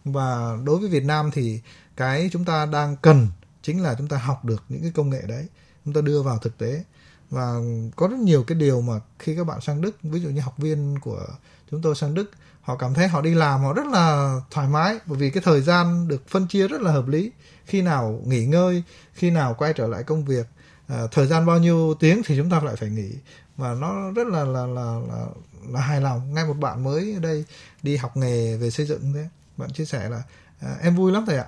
Và 0.05 0.57
đối 0.65 0.79
với 0.79 0.89
Việt 0.89 1.05
Nam 1.05 1.31
thì 1.33 1.61
cái 1.97 2.29
chúng 2.33 2.45
ta 2.45 2.67
đang 2.67 2.97
cần 2.97 3.29
chính 3.63 3.83
là 3.83 3.95
chúng 3.99 4.09
ta 4.09 4.17
học 4.17 4.45
được 4.45 4.65
những 4.69 4.83
cái 4.83 4.91
công 4.95 5.11
nghệ 5.11 5.23
đấy 5.29 5.47
chúng 5.85 5.95
ta 5.95 6.01
đưa 6.01 6.23
vào 6.23 6.39
thực 6.39 6.59
tế. 6.59 6.85
Và 7.31 7.55
có 7.97 8.09
rất 8.09 8.19
nhiều 8.19 8.43
cái 8.43 8.59
điều 8.59 8.81
mà 8.81 9.01
khi 9.19 9.37
các 9.37 9.45
bạn 9.45 9.61
sang 9.61 9.81
Đức 9.81 9.97
ví 10.03 10.21
dụ 10.21 10.29
như 10.29 10.41
học 10.41 10.59
viên 10.59 10.99
của 11.01 11.27
chúng 11.71 11.83
tôi 11.83 11.95
sang 11.95 12.15
Đức 12.15 12.31
họ 12.61 12.77
cảm 12.77 12.95
thấy 12.95 13.09
họ 13.09 13.21
đi 13.21 13.35
làm 13.35 13.61
họ 13.61 13.73
rất 13.73 13.87
là 13.87 14.41
thoải 14.51 14.69
mái 14.69 14.99
bởi 15.07 15.19
vì 15.19 15.31
cái 15.31 15.43
thời 15.47 15.61
gian 15.61 16.09
được 16.09 16.29
phân 16.29 16.47
chia 16.47 16.69
rất 16.69 16.81
là 16.81 16.93
hợp 16.93 17.09
lý. 17.09 17.33
Khi 17.67 17.83
nào 17.83 18.21
nghỉ 18.27 18.47
ngơi 18.47 18.83
khi 19.13 19.31
nào 19.31 19.55
quay 19.59 19.73
trở 19.73 19.87
lại 19.87 20.03
công 20.03 20.25
việc 20.25 20.47
à, 20.87 21.07
thời 21.13 21.27
gian 21.27 21.47
bao 21.47 21.59
nhiêu 21.59 21.95
tiếng 22.01 22.23
thì 22.27 22.37
chúng 22.37 22.51
ta 22.51 22.61
lại 22.61 22.77
phải 22.77 22.91
nghỉ 22.91 23.11
và 23.59 23.75
nó 23.75 24.11
rất 24.11 24.27
là 24.27 24.45
là 24.45 24.67
là 24.67 24.99
là, 25.09 25.27
là 25.69 25.81
hài 25.81 26.01
lòng. 26.01 26.35
Ngay 26.35 26.45
một 26.45 26.55
bạn 26.55 26.85
mới 26.85 27.15
ở 27.15 27.21
đây 27.21 27.45
đi 27.83 27.97
học 27.97 28.17
nghề 28.17 28.57
về 28.57 28.71
xây 28.71 28.87
dựng 28.87 29.13
thế 29.13 29.29
bạn 29.57 29.71
chia 29.71 29.85
sẻ 29.85 30.09
là 30.09 30.23
à, 30.61 30.77
em 30.83 30.97
vui 30.97 31.13
lắm 31.13 31.25
thầy 31.27 31.39
ạ. 31.39 31.47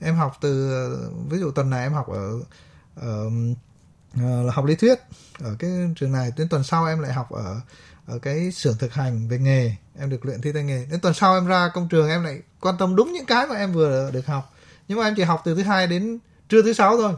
Em 0.00 0.14
học 0.16 0.36
từ 0.40 0.70
ví 1.28 1.38
dụ 1.38 1.50
tuần 1.50 1.70
này 1.70 1.82
em 1.82 1.92
học 1.92 2.08
ở, 2.08 2.40
ở 2.96 3.30
ờ, 4.16 4.42
là 4.42 4.52
học 4.52 4.64
lý 4.64 4.74
thuyết. 4.74 4.98
Ở 5.40 5.56
cái 5.58 5.70
trường 5.96 6.12
này 6.12 6.32
đến 6.36 6.48
tuần 6.48 6.64
sau 6.64 6.86
em 6.86 7.00
lại 7.00 7.12
học 7.12 7.30
ở 7.30 7.60
ở 8.06 8.18
cái 8.18 8.52
xưởng 8.52 8.78
thực 8.78 8.92
hành 8.92 9.28
về 9.28 9.38
nghề. 9.38 9.74
Em 9.98 10.10
được 10.10 10.26
luyện 10.26 10.40
thi 10.40 10.52
tay 10.52 10.62
nghề. 10.62 10.86
Đến 10.86 11.00
tuần 11.00 11.14
sau 11.14 11.34
em 11.34 11.46
ra 11.46 11.70
công 11.74 11.88
trường 11.88 12.08
em 12.08 12.24
lại 12.24 12.42
quan 12.60 12.78
tâm 12.78 12.96
đúng 12.96 13.12
những 13.12 13.26
cái 13.26 13.46
mà 13.46 13.56
em 13.56 13.72
vừa 13.72 14.10
được 14.10 14.26
học. 14.26 14.54
Nhưng 14.88 14.98
mà 14.98 15.04
em 15.04 15.14
chỉ 15.16 15.22
học 15.22 15.42
từ 15.44 15.54
thứ 15.54 15.62
hai 15.62 15.86
đến 15.86 16.18
trưa 16.48 16.62
thứ 16.62 16.72
sáu 16.72 16.96
thôi. 16.96 17.12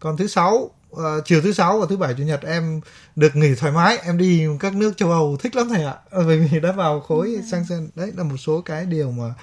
Còn 0.00 0.16
thứ 0.16 0.26
sáu 0.26 0.70
uh, 0.90 1.00
chiều 1.24 1.40
thứ 1.40 1.52
sáu 1.52 1.80
và 1.80 1.86
thứ 1.88 1.96
bảy 1.96 2.14
chủ 2.14 2.22
nhật 2.22 2.42
em 2.42 2.80
được 3.16 3.36
nghỉ 3.36 3.54
thoải 3.54 3.72
mái. 3.72 3.98
Em 3.98 4.18
đi 4.18 4.46
các 4.60 4.74
nước 4.74 4.96
châu 4.96 5.10
âu 5.10 5.36
thích 5.36 5.56
lắm 5.56 5.68
thầy 5.68 5.84
ạ. 5.84 5.96
Ờ, 6.10 6.24
bởi 6.26 6.38
vì 6.38 6.60
đã 6.60 6.72
vào 6.72 7.00
khối 7.00 7.34
ừ. 7.34 7.42
sang 7.50 7.64
sen 7.64 7.88
đấy 7.94 8.12
là 8.16 8.22
một 8.22 8.36
số 8.36 8.60
cái 8.60 8.86
điều 8.86 9.10
mà 9.10 9.34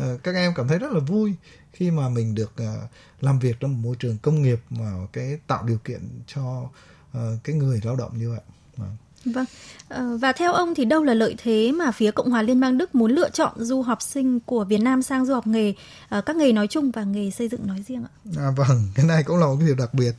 uh, 0.00 0.22
các 0.22 0.34
em 0.34 0.52
cảm 0.56 0.68
thấy 0.68 0.78
rất 0.78 0.92
là 0.92 1.00
vui 1.00 1.34
khi 1.72 1.90
mà 1.90 2.08
mình 2.08 2.34
được 2.34 2.52
uh, 2.62 2.90
làm 3.20 3.38
việc 3.38 3.56
trong 3.60 3.72
một 3.72 3.88
môi 3.88 3.96
trường 3.98 4.18
công 4.18 4.42
nghiệp 4.42 4.60
mà 4.70 4.92
cái 5.12 5.38
tạo 5.46 5.64
điều 5.66 5.78
kiện 5.78 6.08
cho 6.26 6.62
uh, 7.18 7.18
cái 7.44 7.56
người 7.56 7.80
lao 7.84 7.96
động 7.96 8.18
như 8.18 8.30
vậy 8.30 8.40
Vâng. 9.24 9.44
Ờ, 9.88 10.16
và 10.16 10.32
theo 10.32 10.52
ông 10.52 10.74
thì 10.74 10.84
đâu 10.84 11.02
là 11.02 11.14
lợi 11.14 11.34
thế 11.38 11.72
mà 11.72 11.90
phía 11.90 12.10
Cộng 12.10 12.30
hòa 12.30 12.42
Liên 12.42 12.60
bang 12.60 12.78
Đức 12.78 12.94
muốn 12.94 13.10
lựa 13.10 13.30
chọn 13.30 13.52
du 13.56 13.82
học 13.82 14.02
sinh 14.02 14.40
của 14.40 14.64
Việt 14.64 14.78
Nam 14.78 15.02
sang 15.02 15.26
du 15.26 15.34
học 15.34 15.46
nghề, 15.46 15.74
ờ, 16.08 16.20
các 16.20 16.36
nghề 16.36 16.52
nói 16.52 16.66
chung 16.66 16.90
và 16.90 17.04
nghề 17.04 17.30
xây 17.30 17.48
dựng 17.48 17.66
nói 17.66 17.84
riêng 17.88 18.04
ạ? 18.04 18.12
À, 18.36 18.50
vâng, 18.56 18.88
cái 18.94 19.06
này 19.06 19.22
cũng 19.22 19.36
là 19.36 19.46
một 19.46 19.56
cái 19.58 19.66
điều 19.66 19.76
đặc 19.76 19.94
biệt. 19.94 20.12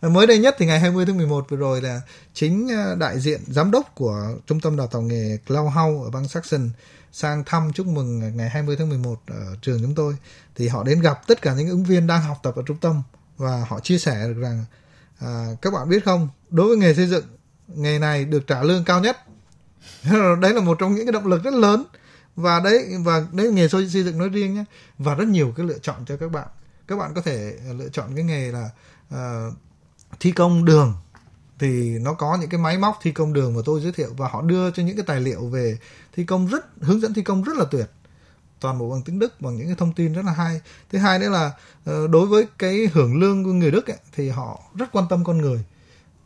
Ờ, 0.00 0.08
mới 0.08 0.26
đây 0.26 0.38
nhất 0.38 0.56
thì 0.58 0.66
ngày 0.66 0.80
20 0.80 1.06
tháng 1.06 1.16
11 1.16 1.46
vừa 1.50 1.56
rồi 1.56 1.82
là 1.82 2.00
chính 2.34 2.68
đại 2.98 3.20
diện 3.20 3.40
giám 3.46 3.70
đốc 3.70 3.94
của 3.94 4.16
Trung 4.46 4.60
tâm 4.60 4.76
Đào 4.76 4.86
tạo 4.86 5.02
nghề 5.02 5.38
Klauhau 5.46 6.02
ở 6.04 6.10
bang 6.10 6.28
Saxon 6.28 6.70
sang 7.12 7.42
thăm 7.46 7.72
chúc 7.74 7.86
mừng 7.86 8.36
ngày 8.36 8.48
20 8.48 8.76
tháng 8.78 8.88
11 8.88 9.20
ở 9.26 9.56
trường 9.62 9.82
chúng 9.82 9.94
tôi 9.94 10.16
thì 10.56 10.68
họ 10.68 10.84
đến 10.84 11.00
gặp 11.00 11.26
tất 11.26 11.42
cả 11.42 11.54
những 11.54 11.68
ứng 11.68 11.84
viên 11.84 12.06
đang 12.06 12.22
học 12.22 12.38
tập 12.42 12.54
ở 12.56 12.62
trung 12.66 12.76
tâm 12.80 13.02
và 13.36 13.64
họ 13.68 13.80
chia 13.80 13.98
sẻ 13.98 14.24
được 14.26 14.40
rằng 14.40 14.64
à, 15.18 15.46
các 15.62 15.72
bạn 15.72 15.88
biết 15.88 16.04
không 16.04 16.28
đối 16.50 16.68
với 16.68 16.76
nghề 16.76 16.94
xây 16.94 17.06
dựng 17.06 17.24
nghề 17.74 17.98
này 17.98 18.24
được 18.24 18.46
trả 18.46 18.62
lương 18.62 18.84
cao 18.84 19.00
nhất. 19.00 19.16
Đấy 20.40 20.54
là 20.54 20.60
một 20.60 20.78
trong 20.80 20.94
những 20.94 21.06
cái 21.06 21.12
động 21.12 21.26
lực 21.26 21.42
rất 21.42 21.54
lớn. 21.54 21.84
Và 22.36 22.60
đấy 22.60 22.88
và 23.04 23.26
đấy 23.32 23.52
nghề 23.52 23.68
xây 23.68 23.86
dựng 23.86 24.18
nói 24.18 24.28
riêng 24.28 24.54
nhé. 24.54 24.64
Và 24.98 25.14
rất 25.14 25.28
nhiều 25.28 25.52
cái 25.56 25.66
lựa 25.66 25.78
chọn 25.78 26.04
cho 26.06 26.16
các 26.16 26.30
bạn. 26.30 26.48
Các 26.86 26.96
bạn 26.96 27.14
có 27.14 27.22
thể 27.22 27.58
lựa 27.78 27.88
chọn 27.88 28.14
cái 28.14 28.24
nghề 28.24 28.52
là 28.52 28.70
uh, 29.14 29.54
thi 30.20 30.32
công 30.32 30.64
đường. 30.64 30.94
Thì 31.58 31.98
nó 31.98 32.12
có 32.12 32.36
những 32.40 32.50
cái 32.50 32.60
máy 32.60 32.78
móc 32.78 32.98
thi 33.02 33.12
công 33.12 33.32
đường 33.32 33.54
mà 33.54 33.60
tôi 33.64 33.80
giới 33.80 33.92
thiệu. 33.92 34.08
Và 34.16 34.28
họ 34.28 34.42
đưa 34.42 34.70
cho 34.70 34.82
những 34.82 34.96
cái 34.96 35.04
tài 35.06 35.20
liệu 35.20 35.46
về 35.46 35.78
thi 36.12 36.24
công 36.24 36.46
rất 36.46 36.66
hướng 36.80 37.00
dẫn 37.00 37.14
thi 37.14 37.22
công 37.22 37.42
rất 37.42 37.56
là 37.56 37.64
tuyệt. 37.70 37.90
Toàn 38.60 38.78
bộ 38.78 38.90
bằng 38.90 39.02
tiếng 39.02 39.18
Đức 39.18 39.40
bằng 39.40 39.56
những 39.56 39.66
cái 39.66 39.76
thông 39.76 39.92
tin 39.92 40.12
rất 40.12 40.24
là 40.24 40.32
hay. 40.32 40.60
Thứ 40.92 40.98
hai 40.98 41.18
nữa 41.18 41.28
là 41.28 41.50
ờ, 41.84 42.06
đối 42.06 42.26
với 42.26 42.46
cái 42.58 42.88
hưởng 42.92 43.20
lương 43.20 43.44
của 43.44 43.52
người 43.52 43.70
Đức 43.70 43.86
ấy, 43.86 43.98
thì 44.12 44.28
họ 44.28 44.60
rất 44.74 44.92
quan 44.92 45.06
tâm 45.10 45.24
con 45.24 45.38
người 45.38 45.64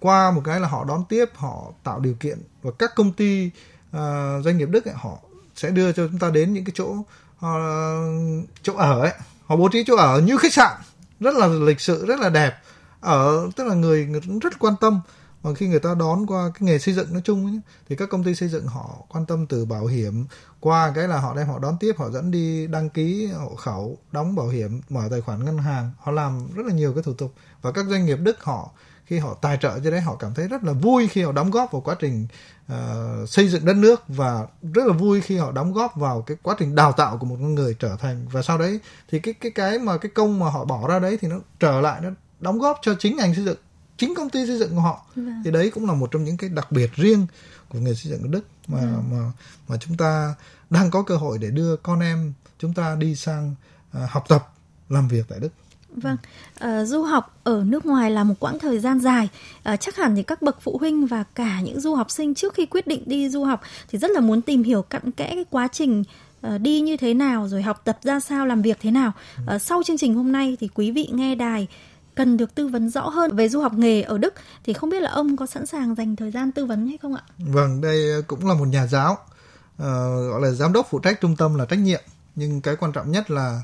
qua 0.05 0.31
một 0.31 0.43
cái 0.45 0.61
là 0.61 0.69
họ 0.69 0.85
đón 0.85 1.05
tiếp 1.09 1.31
họ 1.35 1.73
tạo 1.83 2.01
điều 2.01 2.15
kiện 2.15 2.39
và 2.63 2.71
các 2.79 2.95
công 2.95 3.13
ty 3.13 3.51
uh, 3.97 4.01
doanh 4.45 4.59
nghiệp 4.59 4.69
Đức 4.71 4.85
ấy, 4.85 4.95
họ 4.97 5.19
sẽ 5.55 5.71
đưa 5.71 5.93
cho 5.93 6.09
chúng 6.09 6.19
ta 6.19 6.31
đến 6.31 6.53
những 6.53 6.65
cái 6.65 6.73
chỗ 6.75 6.85
uh, 6.85 8.47
chỗ 8.63 8.75
ở 8.77 9.01
ấy. 9.01 9.13
Họ 9.47 9.57
bố 9.57 9.69
trí 9.69 9.85
chỗ 9.87 9.97
ở 9.97 10.21
như 10.21 10.37
khách 10.37 10.53
sạn 10.53 10.73
rất 11.21 11.35
là 11.35 11.47
lịch 11.47 11.81
sự 11.81 12.07
rất 12.07 12.21
là 12.21 12.29
đẹp. 12.29 12.53
Ở 13.01 13.51
tức 13.57 13.65
là 13.65 13.75
người 13.75 14.07
người 14.07 14.21
rất 14.43 14.59
quan 14.59 14.75
tâm. 14.81 15.01
Và 15.43 15.55
khi 15.55 15.69
người 15.69 15.79
ta 15.79 15.95
đón 15.95 16.27
qua 16.27 16.51
cái 16.55 16.61
nghề 16.61 16.79
xây 16.79 16.95
dựng 16.95 17.13
nói 17.13 17.23
chung 17.25 17.47
ấy, 17.47 17.61
thì 17.89 17.97
các 17.97 18.09
công 18.09 18.25
ty 18.25 18.35
xây 18.35 18.49
dựng 18.49 18.67
họ 18.67 18.97
quan 19.09 19.27
tâm 19.27 19.47
từ 19.47 19.65
bảo 19.65 19.87
hiểm. 19.87 20.27
Qua 20.61 20.93
cái 20.95 21.09
là 21.09 21.19
họ 21.19 21.35
đem 21.35 21.47
họ 21.49 21.59
đón 21.59 21.77
tiếp 21.81 21.93
họ 21.99 22.11
dẫn 22.11 22.31
đi 22.31 22.67
đăng 22.67 22.91
ký 22.91 23.27
hộ 23.27 23.55
khẩu 23.55 23.99
đóng 24.13 24.35
bảo 24.35 24.49
hiểm 24.49 24.81
mở 24.89 25.09
tài 25.11 25.21
khoản 25.21 25.45
ngân 25.45 25.59
hàng. 25.59 25.91
Họ 25.99 26.13
làm 26.13 26.53
rất 26.55 26.67
là 26.67 26.75
nhiều 26.75 26.93
cái 26.93 27.03
thủ 27.03 27.13
tục. 27.13 27.35
Và 27.63 27.73
các 27.73 27.87
doanh 27.87 28.07
nghiệp 28.07 28.17
đức 28.17 28.45
họ 28.45 28.71
khi 29.07 29.19
họ 29.19 29.35
tài 29.43 29.57
trợ 29.57 29.79
cho 29.85 29.91
đấy 29.91 30.01
họ 30.01 30.17
cảm 30.17 30.35
thấy 30.35 30.49
rất 30.49 30.65
là 30.65 30.73
vui 30.73 31.09
khi 31.09 31.23
họ 31.23 31.33
đóng 31.33 31.51
góp 31.51 31.73
vào 31.73 31.81
quá 31.81 31.97
trình 32.01 32.27
uh, 32.73 33.29
xây 33.29 33.49
dựng 33.49 33.65
đất 33.65 33.77
nước 33.77 34.03
và 34.09 34.47
rất 34.75 34.87
là 34.87 34.93
vui 34.93 35.21
khi 35.21 35.37
họ 35.37 35.53
đóng 35.53 35.73
góp 35.73 35.97
vào 35.97 36.23
cái 36.23 36.37
quá 36.43 36.57
trình 36.59 36.75
đào 36.75 36.93
tạo 36.93 37.19
của 37.19 37.27
một 37.27 37.37
con 37.41 37.55
người 37.55 37.77
trở 37.79 37.97
thành 37.97 38.27
và 38.33 38.43
sau 38.43 38.59
đấy 38.59 38.81
thì 39.11 39.19
cái 39.19 39.35
cái 39.35 39.51
cái 39.51 39.79
mà 39.79 39.99
cái 39.99 40.11
công 40.15 40.39
mà 40.39 40.51
họ 40.51 40.65
bỏ 40.65 40.89
ra 40.89 40.99
đấy 40.99 41.19
thì 41.21 41.29
nó 41.29 41.37
trở 41.61 41.81
lại 41.81 42.01
nó 42.01 42.11
đóng 42.41 42.59
góp 42.59 42.79
cho 42.83 42.95
chính 42.99 43.17
ngành 43.17 43.35
xây 43.35 43.45
dựng 43.45 43.59
chính 43.97 44.15
công 44.15 44.31
ty 44.31 44.47
xây 44.47 44.59
dựng 44.59 44.75
của 44.75 44.81
họ 44.81 45.07
vâng. 45.17 45.43
thì 45.45 45.51
đấy 45.51 45.71
cũng 45.75 45.87
là 45.87 45.95
một 45.95 46.11
trong 46.11 46.25
những 46.25 46.37
cái 46.37 46.51
đặc 46.51 46.73
biệt 46.73 46.91
riêng 46.95 47.27
của 47.69 47.79
nghề 47.79 47.95
xây 47.95 48.13
dựng 48.13 48.23
ở 48.23 48.29
Đức 48.29 48.45
mà 48.69 48.81
vâng. 48.81 49.05
mà 49.11 49.33
mà 49.69 49.77
chúng 49.77 49.97
ta 49.97 50.35
đang 50.71 50.91
có 50.91 51.03
cơ 51.03 51.17
hội 51.17 51.39
để 51.39 51.51
đưa 51.51 51.77
con 51.77 52.01
em 52.01 52.33
chúng 52.59 52.75
ta 52.75 52.95
đi 52.95 53.17
sang 53.17 53.55
uh, 53.97 54.11
học 54.11 54.25
tập 54.29 54.53
làm 54.89 55.09
việc 55.09 55.27
tại 55.29 55.41
Đức. 55.41 55.49
Vâng, 55.95 56.17
à, 56.59 56.85
du 56.85 57.03
học 57.03 57.41
ở 57.45 57.63
nước 57.67 57.87
ngoài 57.87 58.11
là 58.11 58.25
một 58.25 58.35
quãng 58.41 58.59
thời 58.59 58.79
gian 58.79 59.01
dài. 59.01 59.29
À, 59.63 59.77
chắc 59.77 59.97
hẳn 59.97 60.17
thì 60.17 60.23
các 60.23 60.43
bậc 60.43 60.61
phụ 60.61 60.79
huynh 60.79 61.07
và 61.07 61.25
cả 61.35 61.61
những 61.61 61.81
du 61.81 61.95
học 61.95 62.11
sinh 62.11 62.35
trước 62.35 62.55
khi 62.55 62.67
quyết 62.67 62.87
định 62.87 63.03
đi 63.07 63.29
du 63.29 63.45
học 63.45 63.61
thì 63.89 63.99
rất 63.99 64.11
là 64.11 64.21
muốn 64.21 64.43
tìm 64.43 64.63
hiểu 64.63 64.83
cặn 64.83 65.11
kẽ 65.11 65.29
cái 65.35 65.45
quá 65.51 65.69
trình 65.73 66.05
ờ, 66.41 66.59
đi 66.59 66.81
như 66.81 66.97
thế 66.97 67.15
nào, 67.15 67.49
rồi 67.49 67.63
học 67.63 67.81
tập 67.85 67.99
ra 68.03 68.21
sao, 68.21 68.47
làm 68.47 68.63
việc 68.63 68.79
thế 68.81 68.91
nào. 68.91 69.13
À, 69.47 69.59
sau 69.59 69.83
chương 69.83 69.99
trình 69.99 70.15
hôm 70.15 70.33
nay 70.33 70.57
thì 70.61 70.69
quý 70.75 70.91
vị 70.91 71.09
nghe 71.13 71.35
đài 71.35 71.69
cần 72.15 72.37
được 72.37 72.55
tư 72.55 72.69
vấn 72.69 72.91
rõ 72.91 73.09
hơn 73.09 73.37
về 73.37 73.49
du 73.49 73.61
học 73.61 73.73
nghề 73.75 74.03
ở 74.03 74.19
Đức 74.19 74.35
thì 74.65 74.73
không 74.73 74.91
biết 74.91 75.03
là 75.03 75.11
ông 75.11 75.37
có 75.37 75.47
sẵn 75.47 75.67
sàng 75.67 75.95
dành 75.95 76.17
thời 76.17 76.31
gian 76.31 76.53
tư 76.53 76.67
vấn 76.67 76.89
hay 76.89 76.99
không 77.03 77.15
ạ? 77.15 77.23
Vâng, 77.39 77.81
đây 77.81 78.23
cũng 78.27 78.47
là 78.47 78.55
một 78.55 78.69
nhà 78.69 78.87
giáo 78.87 79.13
uh, 79.13 79.85
gọi 80.31 80.41
là 80.41 80.51
giám 80.51 80.73
đốc 80.73 80.87
phụ 80.91 80.99
trách 80.99 81.21
trung 81.21 81.37
tâm 81.37 81.55
là 81.55 81.65
trách 81.65 81.79
nhiệm 81.79 82.01
nhưng 82.35 82.61
cái 82.61 82.77
quan 82.77 82.93
trọng 82.93 83.11
nhất 83.11 83.31
là 83.31 83.61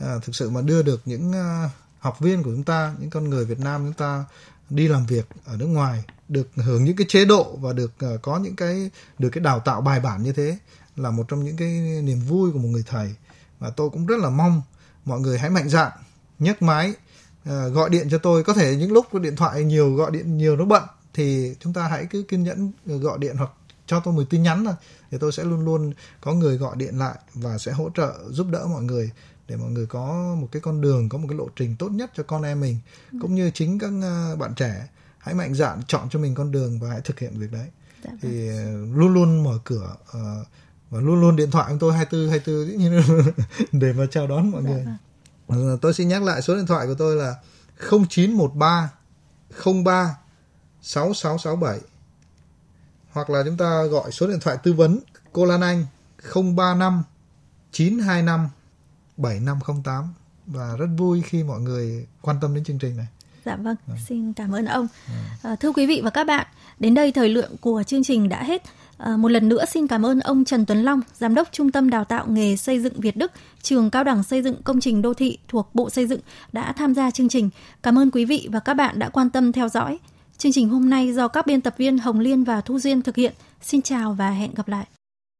à, 0.00 0.18
thực 0.22 0.34
sự 0.34 0.50
mà 0.50 0.60
đưa 0.60 0.82
được 0.82 1.02
những 1.04 1.32
à, 1.32 1.70
học 1.98 2.20
viên 2.20 2.42
của 2.42 2.50
chúng 2.50 2.64
ta, 2.64 2.94
những 3.00 3.10
con 3.10 3.30
người 3.30 3.44
Việt 3.44 3.60
Nam 3.60 3.84
chúng 3.84 3.92
ta 3.92 4.24
đi 4.70 4.88
làm 4.88 5.06
việc 5.06 5.26
ở 5.44 5.56
nước 5.56 5.66
ngoài 5.66 6.04
được 6.28 6.48
hưởng 6.56 6.84
những 6.84 6.96
cái 6.96 7.06
chế 7.10 7.24
độ 7.24 7.56
và 7.56 7.72
được 7.72 7.92
à, 7.98 8.08
có 8.22 8.38
những 8.38 8.56
cái 8.56 8.90
được 9.18 9.28
cái 9.32 9.44
đào 9.44 9.60
tạo 9.60 9.80
bài 9.80 10.00
bản 10.00 10.22
như 10.22 10.32
thế 10.32 10.58
là 10.96 11.10
một 11.10 11.28
trong 11.28 11.44
những 11.44 11.56
cái 11.56 11.68
niềm 12.04 12.20
vui 12.20 12.52
của 12.52 12.58
một 12.58 12.68
người 12.68 12.84
thầy. 12.86 13.14
Và 13.58 13.70
tôi 13.70 13.90
cũng 13.90 14.06
rất 14.06 14.18
là 14.18 14.30
mong 14.30 14.62
mọi 15.04 15.20
người 15.20 15.38
hãy 15.38 15.50
mạnh 15.50 15.68
dạn 15.68 15.92
nhấc 16.38 16.62
máy 16.62 16.94
à, 17.44 17.66
gọi 17.68 17.90
điện 17.90 18.08
cho 18.10 18.18
tôi. 18.18 18.44
Có 18.44 18.54
thể 18.54 18.76
những 18.76 18.92
lúc 18.92 19.14
điện 19.14 19.36
thoại 19.36 19.64
nhiều 19.64 19.94
gọi 19.94 20.10
điện 20.10 20.38
nhiều 20.38 20.56
nó 20.56 20.64
bận 20.64 20.82
thì 21.14 21.54
chúng 21.60 21.72
ta 21.72 21.88
hãy 21.88 22.06
cứ 22.10 22.22
kiên 22.22 22.42
nhẫn 22.42 22.72
à, 22.88 22.94
gọi 22.96 23.18
điện 23.18 23.36
hoặc 23.36 23.50
cho 23.86 24.00
tôi 24.00 24.14
một 24.14 24.22
tin 24.30 24.42
nhắn 24.42 24.64
thôi. 24.64 24.74
Thì 25.10 25.18
tôi 25.20 25.32
sẽ 25.32 25.44
luôn 25.44 25.64
luôn 25.64 25.92
có 26.20 26.34
người 26.34 26.56
gọi 26.56 26.76
điện 26.76 26.98
lại 26.98 27.14
và 27.34 27.58
sẽ 27.58 27.72
hỗ 27.72 27.90
trợ 27.94 28.14
giúp 28.30 28.46
đỡ 28.50 28.66
mọi 28.66 28.82
người 28.82 29.10
để 29.50 29.56
mọi 29.56 29.70
người 29.70 29.86
có 29.86 30.36
một 30.40 30.48
cái 30.52 30.62
con 30.62 30.80
đường 30.80 31.08
có 31.08 31.18
một 31.18 31.26
cái 31.30 31.38
lộ 31.38 31.48
trình 31.56 31.76
tốt 31.78 31.88
nhất 31.88 32.10
cho 32.14 32.22
con 32.22 32.42
em 32.42 32.60
mình 32.60 32.78
ừ. 33.12 33.18
cũng 33.22 33.34
như 33.34 33.50
chính 33.54 33.78
các 33.78 33.90
ờ, 34.02 34.36
bạn 34.36 34.54
trẻ 34.54 34.88
hãy 35.18 35.34
mạnh 35.34 35.54
dạn 35.54 35.82
chọn 35.86 36.08
cho 36.10 36.18
mình 36.18 36.34
con 36.34 36.52
đường 36.52 36.78
và 36.78 36.88
hãy 36.88 37.00
thực 37.00 37.18
hiện 37.18 37.38
việc 37.38 37.52
đấy 37.52 37.66
dạ, 38.04 38.10
thì 38.22 38.48
vâng. 38.48 38.56
ờ, 38.56 38.96
luôn 38.96 39.14
luôn 39.14 39.44
mở 39.44 39.58
cửa 39.64 39.96
uh, 40.02 40.46
và 40.90 41.00
luôn 41.00 41.20
luôn 41.20 41.36
điện 41.36 41.50
thoại 41.50 41.72
của 41.72 41.76
tôi 41.80 41.94
24 41.94 42.30
24 42.30 43.22
để 43.80 43.92
mà 43.92 44.04
chào 44.10 44.26
đón 44.26 44.50
mọi 44.50 44.62
dạ, 44.62 44.70
người 44.70 44.84
vâng. 45.46 45.68
Ờ, 45.70 45.78
tôi 45.80 45.94
xin 45.94 46.08
nhắc 46.08 46.22
lại 46.22 46.42
số 46.42 46.56
điện 46.56 46.66
thoại 46.66 46.86
của 46.86 46.94
tôi 46.94 47.16
là 47.16 47.34
0913 48.08 48.90
03 49.84 50.16
6667 50.82 51.80
hoặc 53.10 53.30
là 53.30 53.42
chúng 53.44 53.56
ta 53.56 53.82
gọi 53.84 54.12
số 54.12 54.26
điện 54.26 54.38
thoại 54.40 54.56
tư 54.62 54.72
vấn 54.72 54.98
cô 55.32 55.44
Lan 55.44 55.60
Anh 55.60 55.86
035 56.34 57.02
925 57.72 58.48
7508 59.20 60.04
và 60.46 60.76
rất 60.78 60.86
vui 60.98 61.22
khi 61.22 61.42
mọi 61.42 61.60
người 61.60 62.06
quan 62.22 62.36
tâm 62.40 62.54
đến 62.54 62.64
chương 62.64 62.78
trình 62.78 62.96
này. 62.96 63.06
Dạ 63.44 63.56
vâng, 63.56 63.76
à. 63.88 63.94
xin 64.08 64.32
cảm 64.32 64.54
ơn 64.54 64.66
ông. 64.66 64.88
À. 65.42 65.56
thưa 65.56 65.72
quý 65.72 65.86
vị 65.86 66.00
và 66.04 66.10
các 66.10 66.24
bạn, 66.24 66.46
đến 66.78 66.94
đây 66.94 67.12
thời 67.12 67.28
lượng 67.28 67.56
của 67.60 67.82
chương 67.86 68.02
trình 68.02 68.28
đã 68.28 68.42
hết. 68.42 68.62
À, 68.98 69.16
một 69.16 69.28
lần 69.28 69.48
nữa 69.48 69.64
xin 69.64 69.86
cảm 69.86 70.06
ơn 70.06 70.20
ông 70.20 70.44
Trần 70.44 70.66
Tuấn 70.66 70.82
Long, 70.82 71.00
Giám 71.18 71.34
đốc 71.34 71.48
Trung 71.52 71.72
tâm 71.72 71.90
Đào 71.90 72.04
tạo 72.04 72.26
nghề 72.28 72.56
xây 72.56 72.80
dựng 72.80 73.00
Việt 73.00 73.16
Đức, 73.16 73.32
trường 73.62 73.90
Cao 73.90 74.04
đẳng 74.04 74.22
Xây 74.22 74.42
dựng 74.42 74.62
Công 74.62 74.80
trình 74.80 75.02
Đô 75.02 75.14
thị 75.14 75.38
thuộc 75.48 75.74
Bộ 75.74 75.90
Xây 75.90 76.06
dựng 76.06 76.20
đã 76.52 76.72
tham 76.72 76.94
gia 76.94 77.10
chương 77.10 77.28
trình. 77.28 77.50
Cảm 77.82 77.98
ơn 77.98 78.10
quý 78.10 78.24
vị 78.24 78.48
và 78.52 78.60
các 78.60 78.74
bạn 78.74 78.98
đã 78.98 79.08
quan 79.08 79.30
tâm 79.30 79.52
theo 79.52 79.68
dõi. 79.68 79.98
Chương 80.38 80.52
trình 80.52 80.68
hôm 80.68 80.90
nay 80.90 81.12
do 81.12 81.28
các 81.28 81.46
biên 81.46 81.60
tập 81.60 81.74
viên 81.78 81.98
Hồng 81.98 82.20
Liên 82.20 82.44
và 82.44 82.60
Thu 82.60 82.78
Duyên 82.78 83.02
thực 83.02 83.16
hiện. 83.16 83.32
Xin 83.62 83.82
chào 83.82 84.12
và 84.12 84.30
hẹn 84.30 84.54
gặp 84.54 84.68
lại. 84.68 84.86